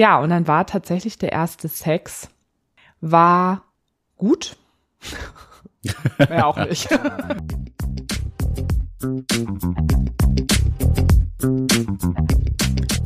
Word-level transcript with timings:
Ja, 0.00 0.18
und 0.18 0.30
dann 0.30 0.48
war 0.48 0.66
tatsächlich 0.66 1.18
der 1.18 1.30
erste 1.30 1.68
Sex, 1.68 2.30
war 3.02 3.64
gut. 4.16 4.56
Wäre 6.16 6.46
auch 6.46 6.56
nicht. 6.56 6.88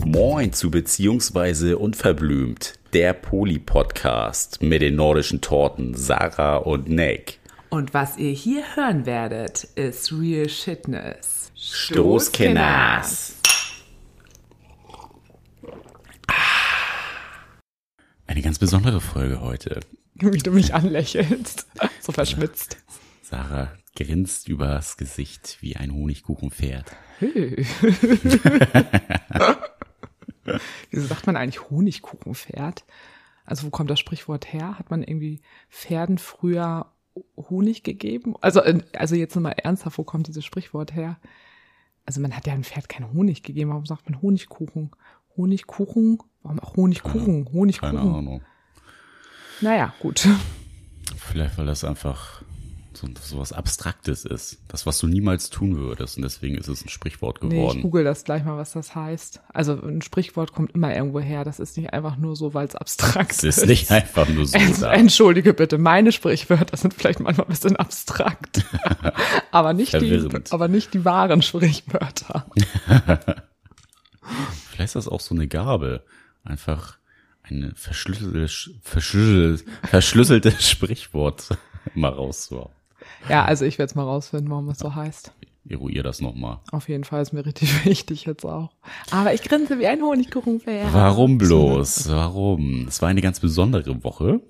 Moin 0.05 0.53
zu 0.53 0.71
Beziehungsweise 0.71 1.79
Unverblümt, 1.79 2.79
der 2.93 3.13
Poli-Podcast 3.13 4.63
mit 4.63 4.81
den 4.81 4.95
nordischen 4.95 5.41
Torten 5.41 5.95
Sarah 5.95 6.59
und 6.59 6.89
Nick. 6.89 7.41
Und 7.71 7.93
was 7.93 8.19
ihr 8.19 8.31
hier 8.31 8.63
hören 8.77 9.05
werdet, 9.05 9.65
ist 9.75 10.13
Real 10.13 10.49
Shitness. 10.49 11.51
Stoßkenners. 11.57 13.35
Eine 18.27 18.43
ganz 18.43 18.59
besondere 18.59 19.01
Folge 19.01 19.41
heute. 19.41 19.81
Wie 20.15 20.39
du 20.39 20.51
mich 20.51 20.75
anlächelst. 20.75 21.67
So 22.01 22.13
verschwitzt. 22.13 22.79
Sarah 23.23 23.73
grinst 23.97 24.49
übers 24.49 24.97
Gesicht 24.97 25.59
wie 25.61 25.77
ein 25.77 25.93
Honigkuchenpferd. 25.93 26.91
Wieso 30.91 31.07
sagt 31.07 31.27
man 31.27 31.37
eigentlich 31.37 31.71
Honigkuchenpferd? 31.71 32.85
Also 33.45 33.67
wo 33.67 33.71
kommt 33.71 33.91
das 33.91 34.01
Sprichwort 34.01 34.53
her? 34.53 34.79
Hat 34.79 34.91
man 34.91 35.03
irgendwie 35.03 35.41
Pferden 35.69 36.19
früher 36.19 36.93
Honig 37.37 37.83
gegeben? 37.83 38.35
Also, 38.41 38.61
äh, 38.63 38.81
also 38.97 39.15
jetzt 39.15 39.35
nochmal 39.35 39.57
ernsthaft, 39.63 39.99
wo 39.99 40.05
kommt 40.05 40.29
dieses 40.29 40.45
Sprichwort 40.45 40.95
her? 40.95 41.19
Also 42.07 42.21
man 42.21 42.37
hat 42.37 42.47
ja 42.47 42.53
einem 42.53 42.65
Pferd 42.65 42.89
keinen 42.89 43.13
Honig 43.13 43.43
gegeben. 43.43 43.71
Warum 43.71 43.87
sagt 43.87 44.09
man 44.09 44.21
Honigkuchen? 44.21 44.91
Honigkuchen? 45.37 46.19
Warum 46.43 46.61
auch 46.61 46.77
Honigkuchen? 46.77 47.49
Honigkuchen. 47.53 47.97
Keine 47.97 48.01
Ahnung. 48.01 48.43
Naja, 49.61 49.95
gut. 50.01 50.27
Vielleicht, 51.17 51.57
weil 51.59 51.67
das 51.67 51.85
einfach 51.85 52.43
so, 52.97 53.09
so 53.21 53.39
was 53.39 53.53
Abstraktes 53.53 54.25
ist. 54.25 54.59
Das, 54.69 54.87
was 54.87 54.99
du 54.99 55.07
niemals 55.07 55.51
tun 55.51 55.77
würdest. 55.77 56.17
Und 56.17 56.23
deswegen 56.23 56.57
ist 56.57 56.69
es 56.69 56.85
ein 56.85 56.89
Sprichwort 56.89 57.43
Nee, 57.43 57.49
ich 57.49 57.61
geworden. 57.61 57.83
google 57.83 58.05
das 58.05 58.25
gleich 58.25 58.45
mal, 58.45 58.57
was 58.57 58.73
das 58.73 58.95
heißt. 58.95 59.41
Also 59.53 59.81
ein 59.81 60.03
Sprichwort 60.03 60.53
kommt 60.53 60.73
immer 60.75 60.95
irgendwo 60.95 61.21
her. 61.21 61.45
Das 61.45 61.59
ist 61.61 61.77
nicht 61.77 61.93
einfach 61.93 62.17
nur 62.17 62.37
so, 62.37 62.55
weil 62.55 62.67
es 62.67 62.77
abstrakt 62.77 63.33
es 63.33 63.43
ist 63.43 63.67
nicht 63.67 63.91
einfach 63.91 64.29
nur 64.29 64.47
so. 64.47 64.59
Da. 64.81 64.93
Entschuldige 64.93 65.55
bitte, 65.55 65.79
meine 65.79 66.13
Sprichwörter 66.13 66.77
sind 66.77 66.95
vielleicht 66.95 67.21
manchmal 67.21 67.47
ein 67.47 67.51
bisschen 67.51 67.77
abstrakt. 67.77 68.65
aber, 69.51 69.73
nicht 69.73 70.01
die, 70.01 70.29
aber 70.51 70.69
nicht 70.69 70.95
die 70.95 71.05
wahren 71.05 71.43
Sprichwörter. 71.43 72.47
Vielleicht 74.75 74.97
ist 74.97 75.07
das 75.07 75.09
auch 75.09 75.21
so 75.21 75.37
eine 75.37 75.47
Gabe. 75.47 76.03
Einfach 76.43 76.99
eine 77.45 77.73
verschlüsselte, 77.77 78.49
verschlüsselte, 78.83 79.65
verschlüsseltes 79.85 80.69
Sprichwort 80.69 81.51
mal 81.95 82.11
rauszuhauen. 82.11 82.73
Ja, 83.29 83.45
also 83.45 83.65
ich 83.65 83.79
werde 83.79 83.91
es 83.91 83.95
mal 83.95 84.03
rausfinden, 84.03 84.51
warum 84.51 84.69
es 84.71 84.81
so 84.81 84.93
heißt. 84.93 85.33
Eruier 85.69 86.03
das 86.03 86.21
nochmal. 86.21 86.59
Auf 86.73 86.89
jeden 86.89 87.05
Fall 87.05 87.23
ist 87.23 87.33
mir 87.33 87.47
richtig 87.47 87.85
wichtig 87.85 88.25
jetzt 88.25 88.45
auch. 88.45 88.73
Aber 89.13 89.33
ich 89.33 89.43
grinse 89.43 89.79
wie 89.79 89.87
ein 89.87 90.03
Honigkuchenpferd. 90.03 90.93
Warum 90.93 91.39
bloß? 91.39 92.09
Warum? 92.09 92.89
Es 92.89 93.01
war 93.01 93.11
eine 93.11 93.23
ganz 93.23 93.39
besondere 93.39 94.03
Woche, 94.03 94.41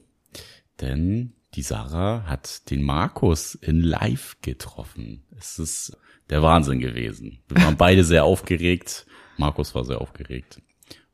denn 0.81 1.35
die 1.55 1.63
Sarah 1.63 2.25
hat 2.27 2.71
den 2.71 2.83
Markus 2.83 3.55
in 3.55 3.83
Live 3.83 4.39
getroffen. 4.41 5.25
Es 5.37 5.59
ist 5.59 5.99
der 6.31 6.43
Wahnsinn 6.43 6.81
gewesen. 6.81 7.43
Wir 7.49 7.63
waren 7.63 7.77
beide 7.77 8.05
sehr 8.05 8.25
aufgeregt. 8.25 9.07
Markus 9.37 9.75
war 9.75 9.85
sehr 9.85 10.01
aufgeregt. 10.01 10.61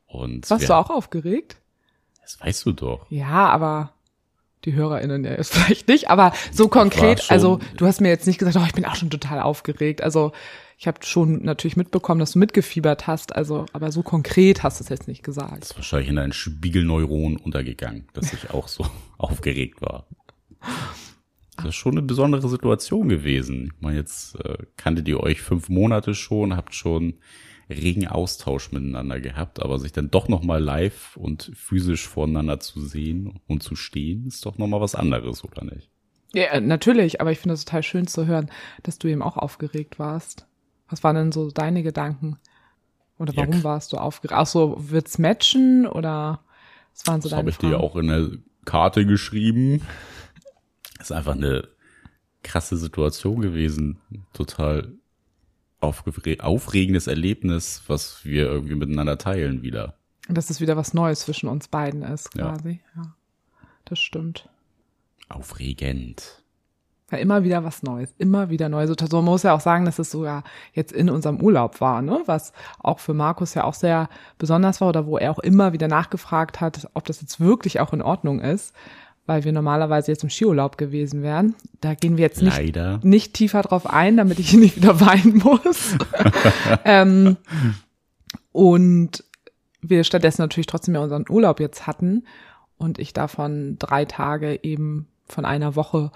Und 0.07 0.49
Warst 0.49 0.67
du 0.69 0.73
auch 0.75 0.89
aufgeregt? 0.89 1.57
Das 2.21 2.39
weißt 2.39 2.65
du 2.65 2.71
doch. 2.73 3.05
Ja, 3.09 3.49
aber 3.49 3.93
die 4.65 4.73
HörerInnen 4.73 5.23
ja 5.23 5.31
jetzt 5.31 5.53
vielleicht 5.55 5.87
nicht, 5.87 6.09
aber 6.09 6.33
so 6.51 6.67
konkret, 6.67 7.23
schon- 7.23 7.33
also 7.33 7.59
du 7.77 7.85
hast 7.87 8.01
mir 8.01 8.09
jetzt 8.09 8.27
nicht 8.27 8.37
gesagt, 8.37 8.57
oh, 8.57 8.65
ich 8.65 8.73
bin 8.73 8.85
auch 8.85 8.95
schon 8.95 9.09
total 9.09 9.39
aufgeregt. 9.39 10.01
Also 10.03 10.31
ich 10.77 10.87
habe 10.87 10.99
schon 11.05 11.43
natürlich 11.43 11.77
mitbekommen, 11.77 12.19
dass 12.19 12.31
du 12.33 12.39
mitgefiebert 12.39 13.05
hast, 13.07 13.35
also 13.35 13.65
aber 13.73 13.91
so 13.91 14.01
konkret 14.03 14.63
hast 14.63 14.79
du 14.79 14.83
es 14.83 14.89
jetzt 14.89 15.07
nicht 15.07 15.23
gesagt. 15.23 15.63
ist 15.63 15.75
wahrscheinlich 15.75 16.09
in 16.09 16.15
deinen 16.15 16.33
Spiegelneuronen 16.33 17.37
untergegangen, 17.37 18.07
dass 18.13 18.33
ich 18.33 18.49
auch 18.51 18.67
so 18.67 18.85
aufgeregt 19.17 19.81
war. 19.81 20.05
Das 21.57 21.65
ist 21.67 21.75
schon 21.75 21.93
eine 21.93 22.01
besondere 22.01 22.47
Situation 22.49 23.09
gewesen. 23.09 23.71
Ich 23.75 23.81
meine, 23.81 23.97
jetzt 23.97 24.35
äh, 24.43 24.57
kanntet 24.77 25.07
ihr 25.07 25.19
euch 25.19 25.41
fünf 25.41 25.69
Monate 25.69 26.15
schon, 26.15 26.55
habt 26.55 26.73
schon 26.73 27.15
regen 27.71 28.07
Austausch 28.07 28.71
miteinander 28.71 29.19
gehabt, 29.21 29.61
aber 29.61 29.79
sich 29.79 29.91
dann 29.93 30.11
doch 30.11 30.27
nochmal 30.29 30.61
live 30.63 31.17
und 31.17 31.51
physisch 31.55 32.07
voreinander 32.07 32.59
zu 32.59 32.81
sehen 32.81 33.39
und 33.47 33.63
zu 33.63 33.75
stehen, 33.75 34.27
ist 34.27 34.45
doch 34.45 34.57
nochmal 34.57 34.81
was 34.81 34.95
anderes, 34.95 35.43
oder 35.43 35.63
nicht? 35.65 35.89
Ja, 36.33 36.43
äh, 36.45 36.61
natürlich, 36.61 37.19
aber 37.21 37.31
ich 37.31 37.39
finde 37.39 37.53
es 37.55 37.65
total 37.65 37.83
schön 37.83 38.07
zu 38.07 38.25
hören, 38.25 38.49
dass 38.83 38.97
du 38.99 39.07
eben 39.07 39.21
auch 39.21 39.37
aufgeregt 39.37 39.99
warst. 39.99 40.47
Was 40.89 41.03
waren 41.03 41.15
denn 41.15 41.31
so 41.31 41.51
deine 41.51 41.83
Gedanken? 41.83 42.37
Oder 43.19 43.35
Ja, 43.35 43.37
warum 43.37 43.63
k- 43.63 43.65
warst 43.65 43.93
du 43.93 43.97
aufgeregt? 43.97 44.37
Ach 44.39 44.47
so, 44.47 44.75
wird's 44.91 45.19
matchen 45.19 45.87
oder 45.87 46.41
was 46.93 47.07
waren 47.07 47.21
so 47.21 47.29
Das 47.29 47.35
habe 47.35 47.37
deine 47.37 47.49
ich 47.49 47.57
dir 47.57 47.69
ja 47.69 47.77
Fragen? 47.77 47.83
auch 47.83 47.95
in 47.95 48.07
der 48.07 48.29
Karte 48.65 49.05
geschrieben. 49.05 49.81
Das 50.97 51.07
ist 51.09 51.11
einfach 51.11 51.33
eine 51.35 51.67
krasse 52.43 52.77
Situation 52.77 53.41
gewesen. 53.41 53.99
Total 54.33 54.93
aufregendes 55.81 57.07
Erlebnis, 57.07 57.83
was 57.87 58.23
wir 58.23 58.45
irgendwie 58.45 58.75
miteinander 58.75 59.17
teilen 59.17 59.61
wieder. 59.63 59.95
Dass 60.29 60.49
es 60.49 60.61
wieder 60.61 60.77
was 60.77 60.93
Neues 60.93 61.21
zwischen 61.21 61.49
uns 61.49 61.67
beiden 61.67 62.03
ist, 62.03 62.29
Ja. 62.35 62.49
quasi. 62.51 62.79
Ja, 62.95 63.13
das 63.85 63.99
stimmt. 63.99 64.47
Aufregend. 65.29 66.37
Ja, 67.11 67.17
immer 67.17 67.43
wieder 67.43 67.63
was 67.65 67.83
Neues, 67.83 68.13
immer 68.19 68.49
wieder 68.49 68.69
neue 68.69 68.87
Situationen. 68.87 69.25
Man 69.25 69.33
muss 69.33 69.43
ja 69.43 69.53
auch 69.53 69.59
sagen, 69.59 69.83
dass 69.83 69.99
es 69.99 70.11
sogar 70.11 70.45
jetzt 70.73 70.93
in 70.93 71.09
unserem 71.09 71.41
Urlaub 71.41 71.81
war, 71.81 72.01
ne? 72.01 72.21
Was 72.25 72.53
auch 72.79 72.99
für 72.99 73.13
Markus 73.13 73.53
ja 73.53 73.65
auch 73.65 73.73
sehr 73.73 74.07
besonders 74.37 74.79
war 74.79 74.89
oder 74.89 75.05
wo 75.07 75.17
er 75.17 75.31
auch 75.31 75.39
immer 75.39 75.73
wieder 75.73 75.89
nachgefragt 75.89 76.61
hat, 76.61 76.87
ob 76.93 77.03
das 77.05 77.19
jetzt 77.19 77.41
wirklich 77.41 77.81
auch 77.81 77.91
in 77.91 78.01
Ordnung 78.01 78.39
ist, 78.39 78.73
weil 79.25 79.43
wir 79.43 79.51
normalerweise 79.51 80.11
jetzt 80.11 80.23
im 80.23 80.29
Skiurlaub 80.29 80.77
gewesen 80.77 81.21
wären. 81.21 81.55
Da 81.79 81.93
gehen 81.93 82.17
wir 82.17 82.23
jetzt 82.23 82.41
nicht, 82.41 83.03
nicht 83.03 83.33
tiefer 83.33 83.61
drauf 83.61 83.87
ein, 83.87 84.17
damit 84.17 84.39
ich 84.39 84.53
nicht 84.53 84.75
wieder 84.75 84.99
weinen 84.99 85.37
muss. 85.37 85.95
ähm, 86.85 87.37
und 88.51 89.23
wir 89.81 90.03
stattdessen 90.03 90.41
natürlich 90.41 90.67
trotzdem 90.67 90.95
ja 90.95 91.01
unseren 91.01 91.25
Urlaub 91.29 91.59
jetzt 91.59 91.87
hatten 91.87 92.25
und 92.77 92.99
ich 92.99 93.13
davon 93.13 93.77
drei 93.79 94.05
Tage 94.05 94.59
eben 94.63 95.07
von 95.27 95.45
einer 95.45 95.75
Woche 95.75 96.11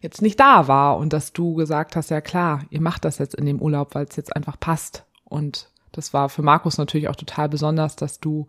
jetzt 0.00 0.22
nicht 0.22 0.38
da 0.38 0.68
war 0.68 0.98
und 0.98 1.12
dass 1.12 1.32
du 1.32 1.54
gesagt 1.54 1.96
hast, 1.96 2.10
ja 2.10 2.20
klar, 2.20 2.62
ihr 2.70 2.80
macht 2.80 3.04
das 3.04 3.18
jetzt 3.18 3.34
in 3.34 3.46
dem 3.46 3.60
Urlaub, 3.60 3.94
weil 3.94 4.06
es 4.06 4.16
jetzt 4.16 4.34
einfach 4.34 4.58
passt. 4.58 5.04
Und 5.24 5.70
das 5.92 6.12
war 6.12 6.28
für 6.28 6.42
Markus 6.42 6.78
natürlich 6.78 7.08
auch 7.08 7.16
total 7.16 7.48
besonders, 7.48 7.96
dass 7.96 8.20
du 8.20 8.46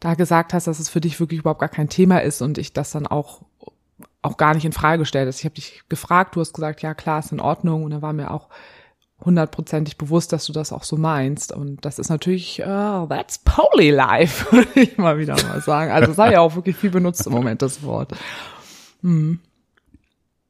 da 0.00 0.14
gesagt 0.14 0.52
hast, 0.52 0.66
dass 0.66 0.78
es 0.78 0.88
für 0.88 1.00
dich 1.00 1.20
wirklich 1.20 1.40
überhaupt 1.40 1.60
gar 1.60 1.68
kein 1.68 1.88
Thema 1.88 2.18
ist 2.18 2.42
und 2.42 2.58
ich 2.58 2.72
das 2.72 2.90
dann 2.90 3.06
auch 3.06 3.42
auch 4.22 4.36
gar 4.36 4.54
nicht 4.54 4.64
in 4.64 4.72
Frage 4.72 4.98
gestellt 4.98 5.28
hast. 5.28 5.38
Ich 5.38 5.44
habe 5.44 5.54
dich 5.54 5.82
gefragt, 5.88 6.34
du 6.34 6.40
hast 6.40 6.52
gesagt, 6.52 6.82
ja 6.82 6.94
klar, 6.94 7.20
ist 7.20 7.32
in 7.32 7.40
Ordnung 7.40 7.84
und 7.84 7.92
da 7.92 8.02
war 8.02 8.12
mir 8.12 8.32
auch 8.32 8.48
hundertprozentig 9.20 9.96
bewusst, 9.96 10.32
dass 10.32 10.46
du 10.46 10.52
das 10.52 10.72
auch 10.72 10.84
so 10.84 10.96
meinst 10.96 11.52
und 11.52 11.84
das 11.84 11.98
ist 11.98 12.10
natürlich, 12.10 12.60
uh, 12.60 13.06
that's 13.06 13.38
poly 13.38 13.90
life, 13.90 14.52
würde 14.52 14.80
ich 14.80 14.98
mal 14.98 15.18
wieder 15.18 15.34
mal 15.44 15.62
sagen. 15.62 15.90
Also 15.90 16.12
sei 16.12 16.32
ja 16.32 16.40
auch 16.40 16.54
wirklich 16.54 16.76
viel 16.76 16.90
benutzt 16.90 17.26
im 17.26 17.32
Moment, 17.32 17.62
das 17.62 17.82
Wort. 17.82 18.12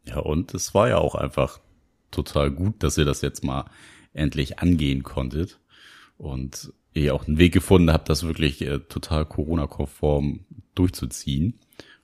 Ja, 0.05 0.19
und 0.19 0.55
es 0.55 0.75
war 0.75 0.89
ja 0.89 0.99
auch 0.99 1.15
einfach 1.15 1.61
total 2.11 2.51
gut, 2.51 2.83
dass 2.83 2.99
ihr 2.99 3.05
das 3.05 3.21
jetzt 3.21 3.45
mal 3.45 3.67
endlich 4.13 4.59
angehen 4.59 5.03
konntet 5.03 5.61
und 6.17 6.73
ihr 7.05 7.15
auch 7.15 7.27
einen 7.27 7.39
Weg 7.39 7.53
gefunden 7.53 7.93
habt, 7.93 8.09
das 8.09 8.27
wirklich 8.27 8.63
äh, 8.63 8.81
total 8.81 9.25
Corona-konform 9.25 10.41
durchzuziehen 10.75 11.59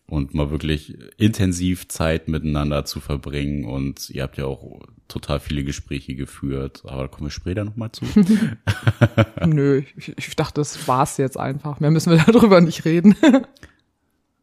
und 0.07 0.35
mal 0.35 0.51
wirklich 0.51 0.99
intensiv 1.17 1.89
Zeit 1.89 2.29
miteinander 2.29 2.85
zu 2.85 3.01
verbringen 3.01 3.65
und 3.65 4.11
ihr 4.11 4.23
habt 4.23 4.37
ja 4.37 4.45
auch 4.45 4.83
total 5.09 5.41
viele 5.41 5.65
Gespräche 5.65 6.15
geführt, 6.15 6.83
aber 6.85 7.03
da 7.03 7.09
kommen 7.09 7.27
wir 7.27 7.31
später 7.31 7.65
nochmal 7.65 7.93
zu. 7.93 8.05
Nö, 9.47 9.83
ich, 9.97 10.17
ich 10.17 10.37
dachte, 10.37 10.61
das 10.61 10.87
war's 10.89 11.17
jetzt 11.19 11.39
einfach. 11.39 11.81
Mehr 11.81 11.91
müssen 11.91 12.13
wir 12.13 12.23
darüber 12.33 12.61
nicht 12.61 12.85
reden. 12.85 13.15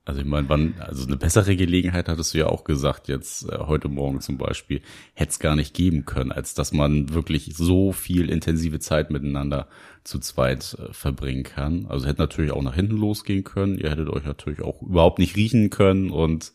Also 0.09 0.21
ich 0.21 0.27
meine, 0.27 0.49
wann, 0.49 0.73
also 0.79 1.05
eine 1.05 1.17
bessere 1.17 1.55
Gelegenheit 1.55 2.09
hattest 2.09 2.33
du 2.33 2.39
ja 2.39 2.47
auch 2.47 2.63
gesagt, 2.63 3.09
jetzt 3.09 3.47
äh, 3.47 3.59
heute 3.59 3.89
Morgen 3.89 4.21
zum 4.21 4.39
Beispiel, 4.39 4.81
hätte 5.13 5.29
es 5.29 5.37
gar 5.37 5.55
nicht 5.55 5.75
geben 5.75 6.05
können, 6.05 6.31
als 6.31 6.55
dass 6.55 6.73
man 6.73 7.13
wirklich 7.13 7.55
so 7.55 7.91
viel 7.91 8.31
intensive 8.31 8.79
Zeit 8.79 9.11
miteinander 9.11 9.67
zu 10.03 10.17
zweit 10.17 10.75
äh, 10.79 10.91
verbringen 10.93 11.43
kann. 11.43 11.85
Also 11.85 12.07
hätte 12.07 12.23
natürlich 12.23 12.51
auch 12.51 12.63
nach 12.63 12.73
hinten 12.73 12.97
losgehen 12.97 13.43
können. 13.43 13.77
Ihr 13.77 13.91
hättet 13.91 14.09
euch 14.09 14.25
natürlich 14.25 14.63
auch 14.63 14.81
überhaupt 14.81 15.19
nicht 15.19 15.35
riechen 15.35 15.69
können 15.69 16.09
und 16.09 16.53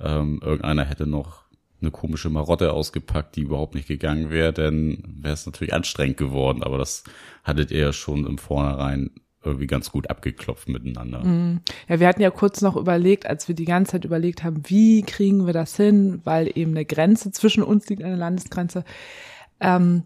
ähm, 0.00 0.40
irgendeiner 0.42 0.86
hätte 0.86 1.06
noch 1.06 1.42
eine 1.82 1.90
komische 1.90 2.30
Marotte 2.30 2.72
ausgepackt, 2.72 3.36
die 3.36 3.42
überhaupt 3.42 3.74
nicht 3.74 3.86
gegangen 3.86 4.30
wäre, 4.30 4.54
dann 4.54 5.04
wäre 5.20 5.34
es 5.34 5.44
natürlich 5.44 5.74
anstrengend 5.74 6.16
geworden. 6.16 6.62
Aber 6.62 6.78
das 6.78 7.04
hattet 7.44 7.70
ihr 7.70 7.80
ja 7.80 7.92
schon 7.92 8.26
im 8.26 8.38
Vornherein 8.38 9.10
irgendwie 9.48 9.66
ganz 9.66 9.90
gut 9.90 10.10
abgeklopft 10.10 10.68
miteinander. 10.68 11.24
Mhm. 11.24 11.60
Ja, 11.88 12.00
wir 12.00 12.06
hatten 12.06 12.22
ja 12.22 12.30
kurz 12.30 12.60
noch 12.60 12.76
überlegt, 12.76 13.26
als 13.26 13.48
wir 13.48 13.54
die 13.54 13.64
ganze 13.64 13.92
Zeit 13.92 14.04
überlegt 14.04 14.44
haben, 14.44 14.62
wie 14.66 15.02
kriegen 15.02 15.46
wir 15.46 15.52
das 15.52 15.76
hin, 15.76 16.20
weil 16.24 16.50
eben 16.54 16.72
eine 16.72 16.84
Grenze 16.84 17.32
zwischen 17.32 17.62
uns 17.62 17.88
liegt, 17.88 18.02
eine 18.02 18.16
Landesgrenze, 18.16 18.84
ähm, 19.60 20.04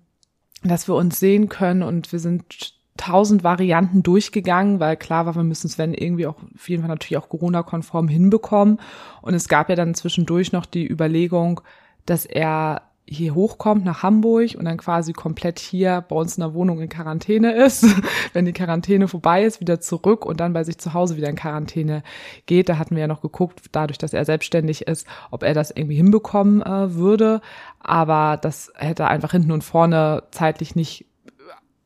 dass 0.62 0.88
wir 0.88 0.94
uns 0.94 1.18
sehen 1.18 1.48
können 1.48 1.82
und 1.82 2.12
wir 2.12 2.18
sind 2.18 2.74
tausend 2.96 3.42
Varianten 3.42 4.02
durchgegangen, 4.02 4.78
weil 4.78 4.96
klar 4.96 5.26
war, 5.26 5.34
wir 5.34 5.42
müssen 5.42 5.66
es, 5.66 5.78
wenn 5.78 5.94
irgendwie 5.94 6.26
auch 6.26 6.36
auf 6.54 6.68
jeden 6.68 6.82
Fall 6.82 6.88
natürlich 6.88 7.16
auch 7.16 7.28
Corona-konform 7.28 8.06
hinbekommen. 8.06 8.78
Und 9.22 9.34
es 9.34 9.48
gab 9.48 9.70
ja 9.70 9.76
dann 9.76 9.94
zwischendurch 9.94 10.52
noch 10.52 10.66
die 10.66 10.86
Überlegung, 10.86 11.62
dass 12.06 12.26
er 12.26 12.82
hier 13.06 13.34
hochkommt 13.34 13.84
nach 13.84 14.02
Hamburg 14.02 14.54
und 14.56 14.64
dann 14.64 14.76
quasi 14.76 15.12
komplett 15.12 15.58
hier 15.58 16.04
bei 16.08 16.16
uns 16.16 16.36
in 16.36 16.42
der 16.42 16.54
Wohnung 16.54 16.80
in 16.80 16.88
Quarantäne 16.88 17.52
ist, 17.52 17.84
wenn 18.32 18.44
die 18.44 18.52
Quarantäne 18.52 19.08
vorbei 19.08 19.44
ist, 19.44 19.60
wieder 19.60 19.80
zurück 19.80 20.24
und 20.24 20.40
dann 20.40 20.52
bei 20.52 20.64
sich 20.64 20.78
zu 20.78 20.94
Hause 20.94 21.16
wieder 21.16 21.28
in 21.28 21.36
Quarantäne 21.36 22.02
geht. 22.46 22.68
Da 22.68 22.78
hatten 22.78 22.94
wir 22.94 23.02
ja 23.02 23.08
noch 23.08 23.20
geguckt, 23.20 23.62
dadurch, 23.72 23.98
dass 23.98 24.12
er 24.12 24.24
selbstständig 24.24 24.86
ist, 24.86 25.06
ob 25.30 25.42
er 25.42 25.54
das 25.54 25.70
irgendwie 25.70 25.96
hinbekommen 25.96 26.62
äh, 26.62 26.94
würde. 26.94 27.40
Aber 27.80 28.38
das 28.40 28.72
hätte 28.76 29.08
einfach 29.08 29.32
hinten 29.32 29.52
und 29.52 29.64
vorne 29.64 30.22
zeitlich 30.30 30.76
nicht 30.76 31.06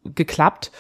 geklappt. 0.05 0.71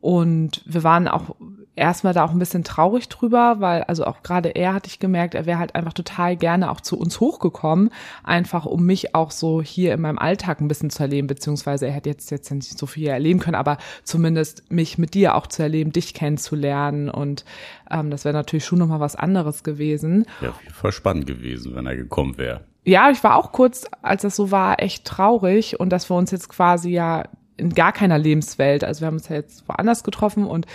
Und 0.00 0.62
wir 0.66 0.82
waren 0.82 1.08
auch 1.08 1.36
erstmal 1.76 2.14
da 2.14 2.24
auch 2.24 2.30
ein 2.30 2.38
bisschen 2.38 2.64
traurig 2.64 3.08
drüber, 3.08 3.56
weil 3.58 3.82
also 3.84 4.04
auch 4.04 4.22
gerade 4.22 4.50
er 4.50 4.74
hatte 4.74 4.88
ich 4.88 4.98
gemerkt, 4.98 5.34
er 5.34 5.46
wäre 5.46 5.58
halt 5.58 5.74
einfach 5.74 5.92
total 5.92 6.36
gerne 6.36 6.70
auch 6.70 6.80
zu 6.80 6.98
uns 6.98 7.20
hochgekommen, 7.20 7.90
einfach 8.22 8.64
um 8.66 8.86
mich 8.86 9.14
auch 9.14 9.30
so 9.30 9.60
hier 9.60 9.94
in 9.94 10.00
meinem 10.00 10.18
Alltag 10.18 10.60
ein 10.60 10.68
bisschen 10.68 10.90
zu 10.90 11.02
erleben, 11.02 11.26
beziehungsweise 11.26 11.86
er 11.86 11.92
hätte 11.92 12.10
jetzt 12.10 12.30
jetzt 12.30 12.50
nicht 12.50 12.78
so 12.78 12.86
viel 12.86 13.08
erleben 13.08 13.40
können, 13.40 13.56
aber 13.56 13.78
zumindest 14.04 14.70
mich 14.70 14.98
mit 14.98 15.14
dir 15.14 15.34
auch 15.34 15.46
zu 15.46 15.62
erleben, 15.62 15.92
dich 15.92 16.14
kennenzulernen 16.14 17.08
und 17.08 17.44
ähm, 17.90 18.10
das 18.10 18.24
wäre 18.24 18.34
natürlich 18.34 18.64
schon 18.64 18.78
nochmal 18.78 19.00
was 19.00 19.16
anderes 19.16 19.64
gewesen. 19.64 20.26
Ja, 20.40 20.50
auf 20.50 20.62
jeden 20.62 20.74
Fall 20.74 20.92
spannend 20.92 21.26
gewesen, 21.26 21.74
wenn 21.74 21.86
er 21.86 21.96
gekommen 21.96 22.38
wäre. 22.38 22.60
Ja, 22.84 23.10
ich 23.10 23.24
war 23.24 23.36
auch 23.36 23.50
kurz, 23.50 23.86
als 24.02 24.22
das 24.22 24.36
so 24.36 24.50
war, 24.50 24.80
echt 24.80 25.06
traurig 25.06 25.80
und 25.80 25.90
dass 25.90 26.10
wir 26.10 26.16
uns 26.16 26.30
jetzt 26.30 26.50
quasi 26.50 26.90
ja 26.90 27.24
in 27.56 27.70
gar 27.70 27.92
keiner 27.92 28.18
Lebenswelt. 28.18 28.84
Also 28.84 29.00
wir 29.00 29.06
haben 29.06 29.14
uns 29.14 29.28
ja 29.28 29.36
jetzt 29.36 29.68
woanders 29.68 30.04
getroffen 30.04 30.44
und 30.44 30.66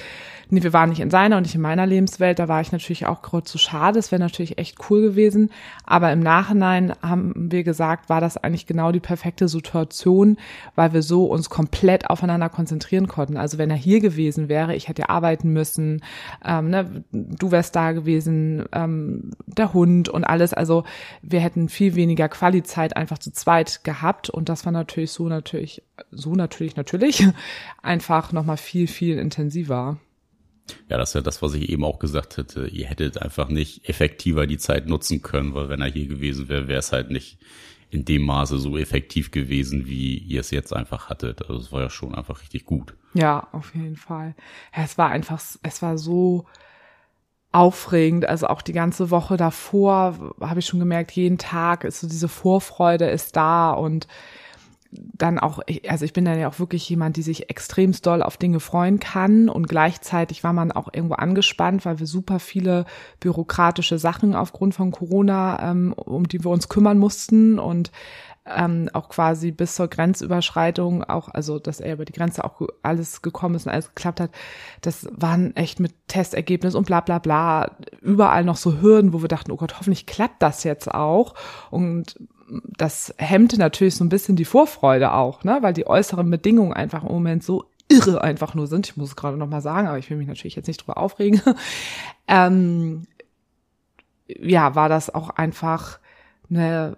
nee, 0.49 0.63
wir 0.63 0.73
waren 0.73 0.89
nicht 0.89 0.99
in 0.99 1.11
seiner 1.11 1.37
und 1.37 1.43
nicht 1.43 1.55
in 1.55 1.61
meiner 1.61 1.85
Lebenswelt. 1.85 2.39
Da 2.39 2.47
war 2.47 2.61
ich 2.61 2.71
natürlich 2.71 3.05
auch 3.05 3.21
gerade 3.21 3.43
zu 3.43 3.57
schade. 3.57 3.99
Es 3.99 4.11
wäre 4.11 4.21
natürlich 4.21 4.57
echt 4.57 4.77
cool 4.89 5.01
gewesen. 5.01 5.51
Aber 5.85 6.11
im 6.11 6.19
Nachhinein 6.19 6.93
haben 7.01 7.33
wir 7.51 7.63
gesagt, 7.63 8.09
war 8.09 8.21
das 8.21 8.37
eigentlich 8.37 8.65
genau 8.65 8.91
die 8.91 8.99
perfekte 8.99 9.47
Situation, 9.47 10.37
weil 10.75 10.93
wir 10.93 11.03
so 11.03 11.25
uns 11.25 11.49
komplett 11.49 12.09
aufeinander 12.09 12.49
konzentrieren 12.49 13.07
konnten. 13.07 13.37
Also 13.37 13.57
wenn 13.57 13.69
er 13.69 13.77
hier 13.77 13.99
gewesen 13.99 14.49
wäre, 14.49 14.75
ich 14.75 14.87
hätte 14.87 15.09
arbeiten 15.09 15.53
müssen, 15.53 16.01
ähm, 16.43 16.69
ne, 16.69 17.03
du 17.11 17.51
wärst 17.51 17.75
da 17.75 17.91
gewesen, 17.91 18.65
ähm, 18.71 19.31
der 19.45 19.73
Hund 19.73 20.09
und 20.09 20.23
alles. 20.23 20.53
Also 20.53 20.83
wir 21.21 21.39
hätten 21.39 21.69
viel 21.69 21.95
weniger 21.95 22.29
Qualizeit 22.29 22.97
einfach 22.97 23.19
zu 23.19 23.31
zweit 23.31 23.83
gehabt. 23.83 24.29
Und 24.29 24.49
das 24.49 24.65
war 24.65 24.71
natürlich 24.71 25.11
so 25.11 25.27
natürlich, 25.27 25.83
so 26.11 26.33
natürlich, 26.33 26.75
natürlich 26.75 27.27
einfach 27.83 28.31
nochmal 28.31 28.57
viel, 28.57 28.87
viel 28.87 29.19
intensiver. 29.19 29.97
Ja, 30.89 30.97
das 30.97 31.09
ist 31.09 31.15
ja 31.15 31.21
das, 31.21 31.41
was 31.41 31.53
ich 31.53 31.69
eben 31.69 31.83
auch 31.83 31.99
gesagt 31.99 32.37
hätte. 32.37 32.67
Ihr 32.67 32.87
hättet 32.87 33.21
einfach 33.21 33.49
nicht 33.49 33.87
effektiver 33.89 34.47
die 34.47 34.57
Zeit 34.57 34.87
nutzen 34.87 35.21
können, 35.21 35.53
weil 35.53 35.69
wenn 35.69 35.81
er 35.81 35.91
hier 35.91 36.07
gewesen 36.07 36.49
wäre, 36.49 36.67
wäre 36.67 36.79
es 36.79 36.91
halt 36.91 37.11
nicht 37.11 37.37
in 37.91 38.05
dem 38.05 38.23
Maße 38.23 38.59
so 38.59 38.77
effektiv 38.77 39.31
gewesen, 39.31 39.87
wie 39.87 40.17
ihr 40.17 40.41
es 40.41 40.51
jetzt 40.51 40.73
einfach 40.73 41.09
hattet. 41.09 41.41
Also 41.49 41.59
es 41.59 41.71
war 41.71 41.81
ja 41.81 41.89
schon 41.89 42.13
einfach 42.13 42.41
richtig 42.41 42.65
gut. 42.65 42.95
Ja, 43.13 43.47
auf 43.51 43.73
jeden 43.73 43.95
Fall. 43.95 44.35
Es 44.71 44.97
war 44.97 45.09
einfach, 45.09 45.41
es 45.63 45.81
war 45.81 45.97
so 45.97 46.45
aufregend. 47.51 48.27
Also 48.27 48.47
auch 48.47 48.61
die 48.61 48.73
ganze 48.73 49.09
Woche 49.09 49.37
davor 49.37 50.35
habe 50.39 50.59
ich 50.59 50.67
schon 50.67 50.79
gemerkt, 50.79 51.11
jeden 51.11 51.37
Tag 51.37 51.83
ist 51.83 52.01
so 52.01 52.07
diese 52.07 52.27
Vorfreude 52.27 53.09
ist 53.09 53.35
da 53.35 53.71
und 53.71 54.07
dann 54.91 55.37
auch, 55.37 55.59
also 55.87 56.05
ich 56.05 56.13
bin 56.13 56.25
dann 56.25 56.39
ja 56.39 56.49
auch 56.49 56.59
wirklich 56.59 56.89
jemand, 56.89 57.15
die 57.15 57.21
sich 57.21 57.49
extremst 57.49 58.05
doll 58.05 58.23
auf 58.23 58.37
Dinge 58.37 58.59
freuen 58.59 58.99
kann. 58.99 59.47
Und 59.49 59.67
gleichzeitig 59.67 60.43
war 60.43 60.53
man 60.53 60.71
auch 60.71 60.89
irgendwo 60.91 61.15
angespannt, 61.15 61.85
weil 61.85 61.99
wir 61.99 62.07
super 62.07 62.39
viele 62.39 62.85
bürokratische 63.19 63.99
Sachen 63.99 64.35
aufgrund 64.35 64.73
von 64.73 64.91
Corona, 64.91 65.71
ähm, 65.71 65.93
um 65.93 66.27
die 66.27 66.43
wir 66.43 66.49
uns 66.49 66.69
kümmern 66.69 66.97
mussten. 66.97 67.59
Und 67.59 67.91
ähm, 68.45 68.89
auch 68.93 69.09
quasi 69.09 69.51
bis 69.51 69.75
zur 69.75 69.87
Grenzüberschreitung 69.87 71.03
auch, 71.03 71.29
also 71.29 71.59
dass 71.59 71.79
er 71.79 71.93
über 71.93 72.05
die 72.05 72.13
Grenze 72.13 72.43
auch 72.43 72.61
alles 72.81 73.21
gekommen 73.21 73.55
ist 73.55 73.67
und 73.67 73.71
alles 73.71 73.89
geklappt 73.89 74.19
hat, 74.19 74.31
das 74.81 75.07
waren 75.11 75.55
echt 75.55 75.79
mit 75.79 75.93
Testergebnis 76.07 76.73
und 76.73 76.87
bla 76.87 77.01
bla 77.01 77.19
bla 77.19 77.77
überall 78.01 78.43
noch 78.43 78.57
so 78.57 78.81
Hürden, 78.81 79.13
wo 79.13 79.21
wir 79.21 79.27
dachten, 79.27 79.51
oh 79.51 79.57
Gott, 79.57 79.77
hoffentlich 79.77 80.07
klappt 80.07 80.41
das 80.41 80.63
jetzt 80.63 80.89
auch. 80.89 81.35
Und 81.69 82.15
das 82.49 83.13
hemmte 83.17 83.57
natürlich 83.57 83.95
so 83.95 84.03
ein 84.03 84.09
bisschen 84.09 84.35
die 84.35 84.45
Vorfreude 84.45 85.13
auch, 85.13 85.43
ne, 85.43 85.59
weil 85.61 85.73
die 85.73 85.87
äußeren 85.87 86.29
Bedingungen 86.29 86.73
einfach 86.73 87.03
im 87.03 87.11
Moment 87.11 87.43
so 87.43 87.65
irre 87.89 88.21
einfach 88.21 88.53
nur 88.53 88.67
sind. 88.67 88.87
Ich 88.87 88.97
muss 88.97 89.09
es 89.09 89.15
gerade 89.15 89.37
noch 89.37 89.47
mal 89.47 89.61
sagen, 89.61 89.87
aber 89.87 89.97
ich 89.97 90.09
will 90.09 90.17
mich 90.17 90.27
natürlich 90.27 90.55
jetzt 90.55 90.67
nicht 90.67 90.81
drüber 90.81 90.97
aufregen. 90.97 91.41
ähm, 92.27 93.07
ja, 94.27 94.75
war 94.75 94.89
das 94.89 95.13
auch 95.13 95.31
einfach 95.31 95.99
eine 96.49 96.95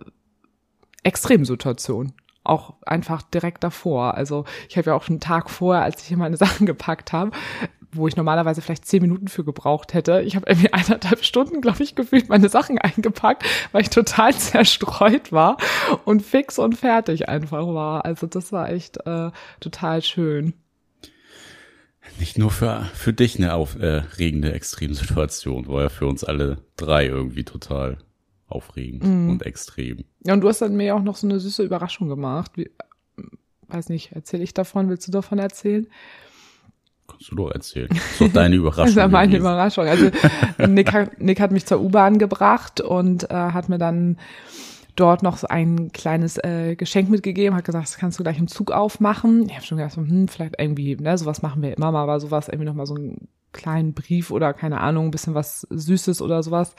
Extremsituation. 1.03 2.13
Auch 2.43 2.73
einfach 2.85 3.21
direkt 3.21 3.63
davor. 3.63 4.15
Also 4.15 4.45
ich 4.67 4.77
habe 4.77 4.89
ja 4.89 4.95
auch 4.95 5.03
schon 5.03 5.13
einen 5.13 5.21
Tag 5.21 5.49
vorher, 5.49 5.83
als 5.83 6.01
ich 6.01 6.07
hier 6.07 6.17
meine 6.17 6.37
Sachen 6.43 6.65
gepackt 6.65 7.13
habe, 7.13 7.31
wo 7.93 8.07
ich 8.07 8.15
normalerweise 8.15 8.61
vielleicht 8.61 8.85
zehn 8.85 9.01
Minuten 9.01 9.27
für 9.27 9.43
gebraucht 9.43 9.93
hätte. 9.93 10.21
Ich 10.21 10.35
habe 10.35 10.47
irgendwie 10.47 10.73
eineinhalb 10.73 11.23
Stunden, 11.23 11.61
glaube 11.61 11.83
ich, 11.83 11.95
gefühlt 11.95 12.29
meine 12.29 12.49
Sachen 12.49 12.77
eingepackt, 12.77 13.43
weil 13.71 13.81
ich 13.81 13.89
total 13.89 14.33
zerstreut 14.37 15.31
war 15.31 15.57
und 16.05 16.21
fix 16.21 16.59
und 16.59 16.77
fertig 16.77 17.29
einfach 17.29 17.67
war. 17.67 18.05
Also 18.05 18.27
das 18.27 18.51
war 18.51 18.69
echt 18.69 18.97
äh, 19.05 19.31
total 19.59 20.01
schön. 20.01 20.53
Nicht 22.19 22.37
nur 22.37 22.51
für, 22.51 22.89
für 22.93 23.13
dich 23.13 23.37
eine 23.37 23.53
aufregende 23.53 24.53
Extremsituation, 24.53 25.67
war 25.67 25.83
ja 25.83 25.89
für 25.89 26.07
uns 26.07 26.23
alle 26.23 26.57
drei 26.75 27.05
irgendwie 27.05 27.43
total 27.43 27.99
aufregend 28.47 29.03
mm. 29.03 29.29
und 29.29 29.45
extrem. 29.45 30.03
Ja, 30.25 30.33
und 30.33 30.41
du 30.41 30.49
hast 30.49 30.61
dann 30.61 30.75
mir 30.75 30.95
auch 30.95 31.01
noch 31.01 31.15
so 31.15 31.27
eine 31.27 31.39
süße 31.39 31.63
Überraschung 31.63 32.09
gemacht. 32.09 32.51
Wie, 32.55 32.69
weiß 33.67 33.89
nicht, 33.89 34.11
erzähle 34.11 34.43
ich 34.43 34.53
davon? 34.53 34.89
Willst 34.89 35.07
du 35.07 35.11
davon 35.11 35.39
erzählen? 35.39 35.87
Kannst 37.11 37.31
du 37.31 37.35
doch 37.35 37.51
erzählen. 37.51 37.89
Das 37.89 38.11
ist 38.11 38.21
doch 38.21 38.33
deine 38.33 38.55
Überraschung. 38.55 38.85
das 38.85 38.95
war 38.95 39.07
meine 39.07 39.27
gewesen. 39.31 39.41
Überraschung. 39.41 39.87
Also 39.87 40.09
Nick 40.67 40.91
hat, 40.93 41.21
Nick 41.21 41.39
hat 41.39 41.51
mich 41.51 41.65
zur 41.65 41.81
U-Bahn 41.81 42.17
gebracht 42.17 42.81
und 42.81 43.29
äh, 43.29 43.33
hat 43.33 43.69
mir 43.69 43.77
dann 43.77 44.17
dort 44.95 45.23
noch 45.23 45.37
so 45.37 45.47
ein 45.47 45.91
kleines 45.91 46.37
äh, 46.37 46.75
Geschenk 46.75 47.09
mitgegeben, 47.09 47.55
hat 47.55 47.65
gesagt, 47.65 47.85
das 47.85 47.97
kannst 47.97 48.19
du 48.19 48.23
gleich 48.23 48.37
im 48.37 48.47
Zug 48.47 48.71
aufmachen. 48.71 49.47
Ich 49.47 49.55
habe 49.55 49.65
schon 49.65 49.77
gedacht, 49.77 49.95
hm, 49.95 50.27
vielleicht 50.27 50.55
irgendwie, 50.59 50.95
ne, 50.95 51.17
sowas 51.17 51.41
machen 51.41 51.61
wir 51.61 51.75
immer 51.75 51.91
mal, 51.91 52.03
aber 52.03 52.19
sowas 52.19 52.47
irgendwie 52.47 52.65
nochmal 52.65 52.85
so 52.85 52.95
einen 52.95 53.27
kleinen 53.53 53.93
Brief 53.93 54.31
oder 54.31 54.53
keine 54.53 54.79
Ahnung, 54.79 55.05
ein 55.05 55.11
bisschen 55.11 55.33
was 55.33 55.67
Süßes 55.69 56.21
oder 56.21 56.43
sowas. 56.43 56.75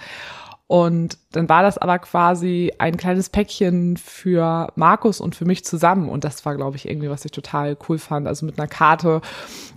Und 0.67 1.19
dann 1.33 1.51
war 1.51 1.63
das 1.63 1.77
aber 1.77 1.99
quasi 1.99 2.73
ein 2.79 2.97
kleines 2.97 3.29
Päckchen 3.29 3.99
für 3.99 4.73
Markus 4.75 5.21
und 5.21 5.35
für 5.35 5.45
mich 5.45 5.65
zusammen. 5.65 6.09
Und 6.09 6.25
das 6.25 6.47
war, 6.47 6.57
glaube 6.57 6.77
ich, 6.77 6.89
irgendwie, 6.89 7.11
was 7.11 7.27
ich 7.27 7.31
total 7.31 7.77
cool 7.89 7.99
fand. 7.99 8.27
Also 8.27 8.47
mit 8.47 8.59
einer 8.59 8.69
Karte. 8.69 9.21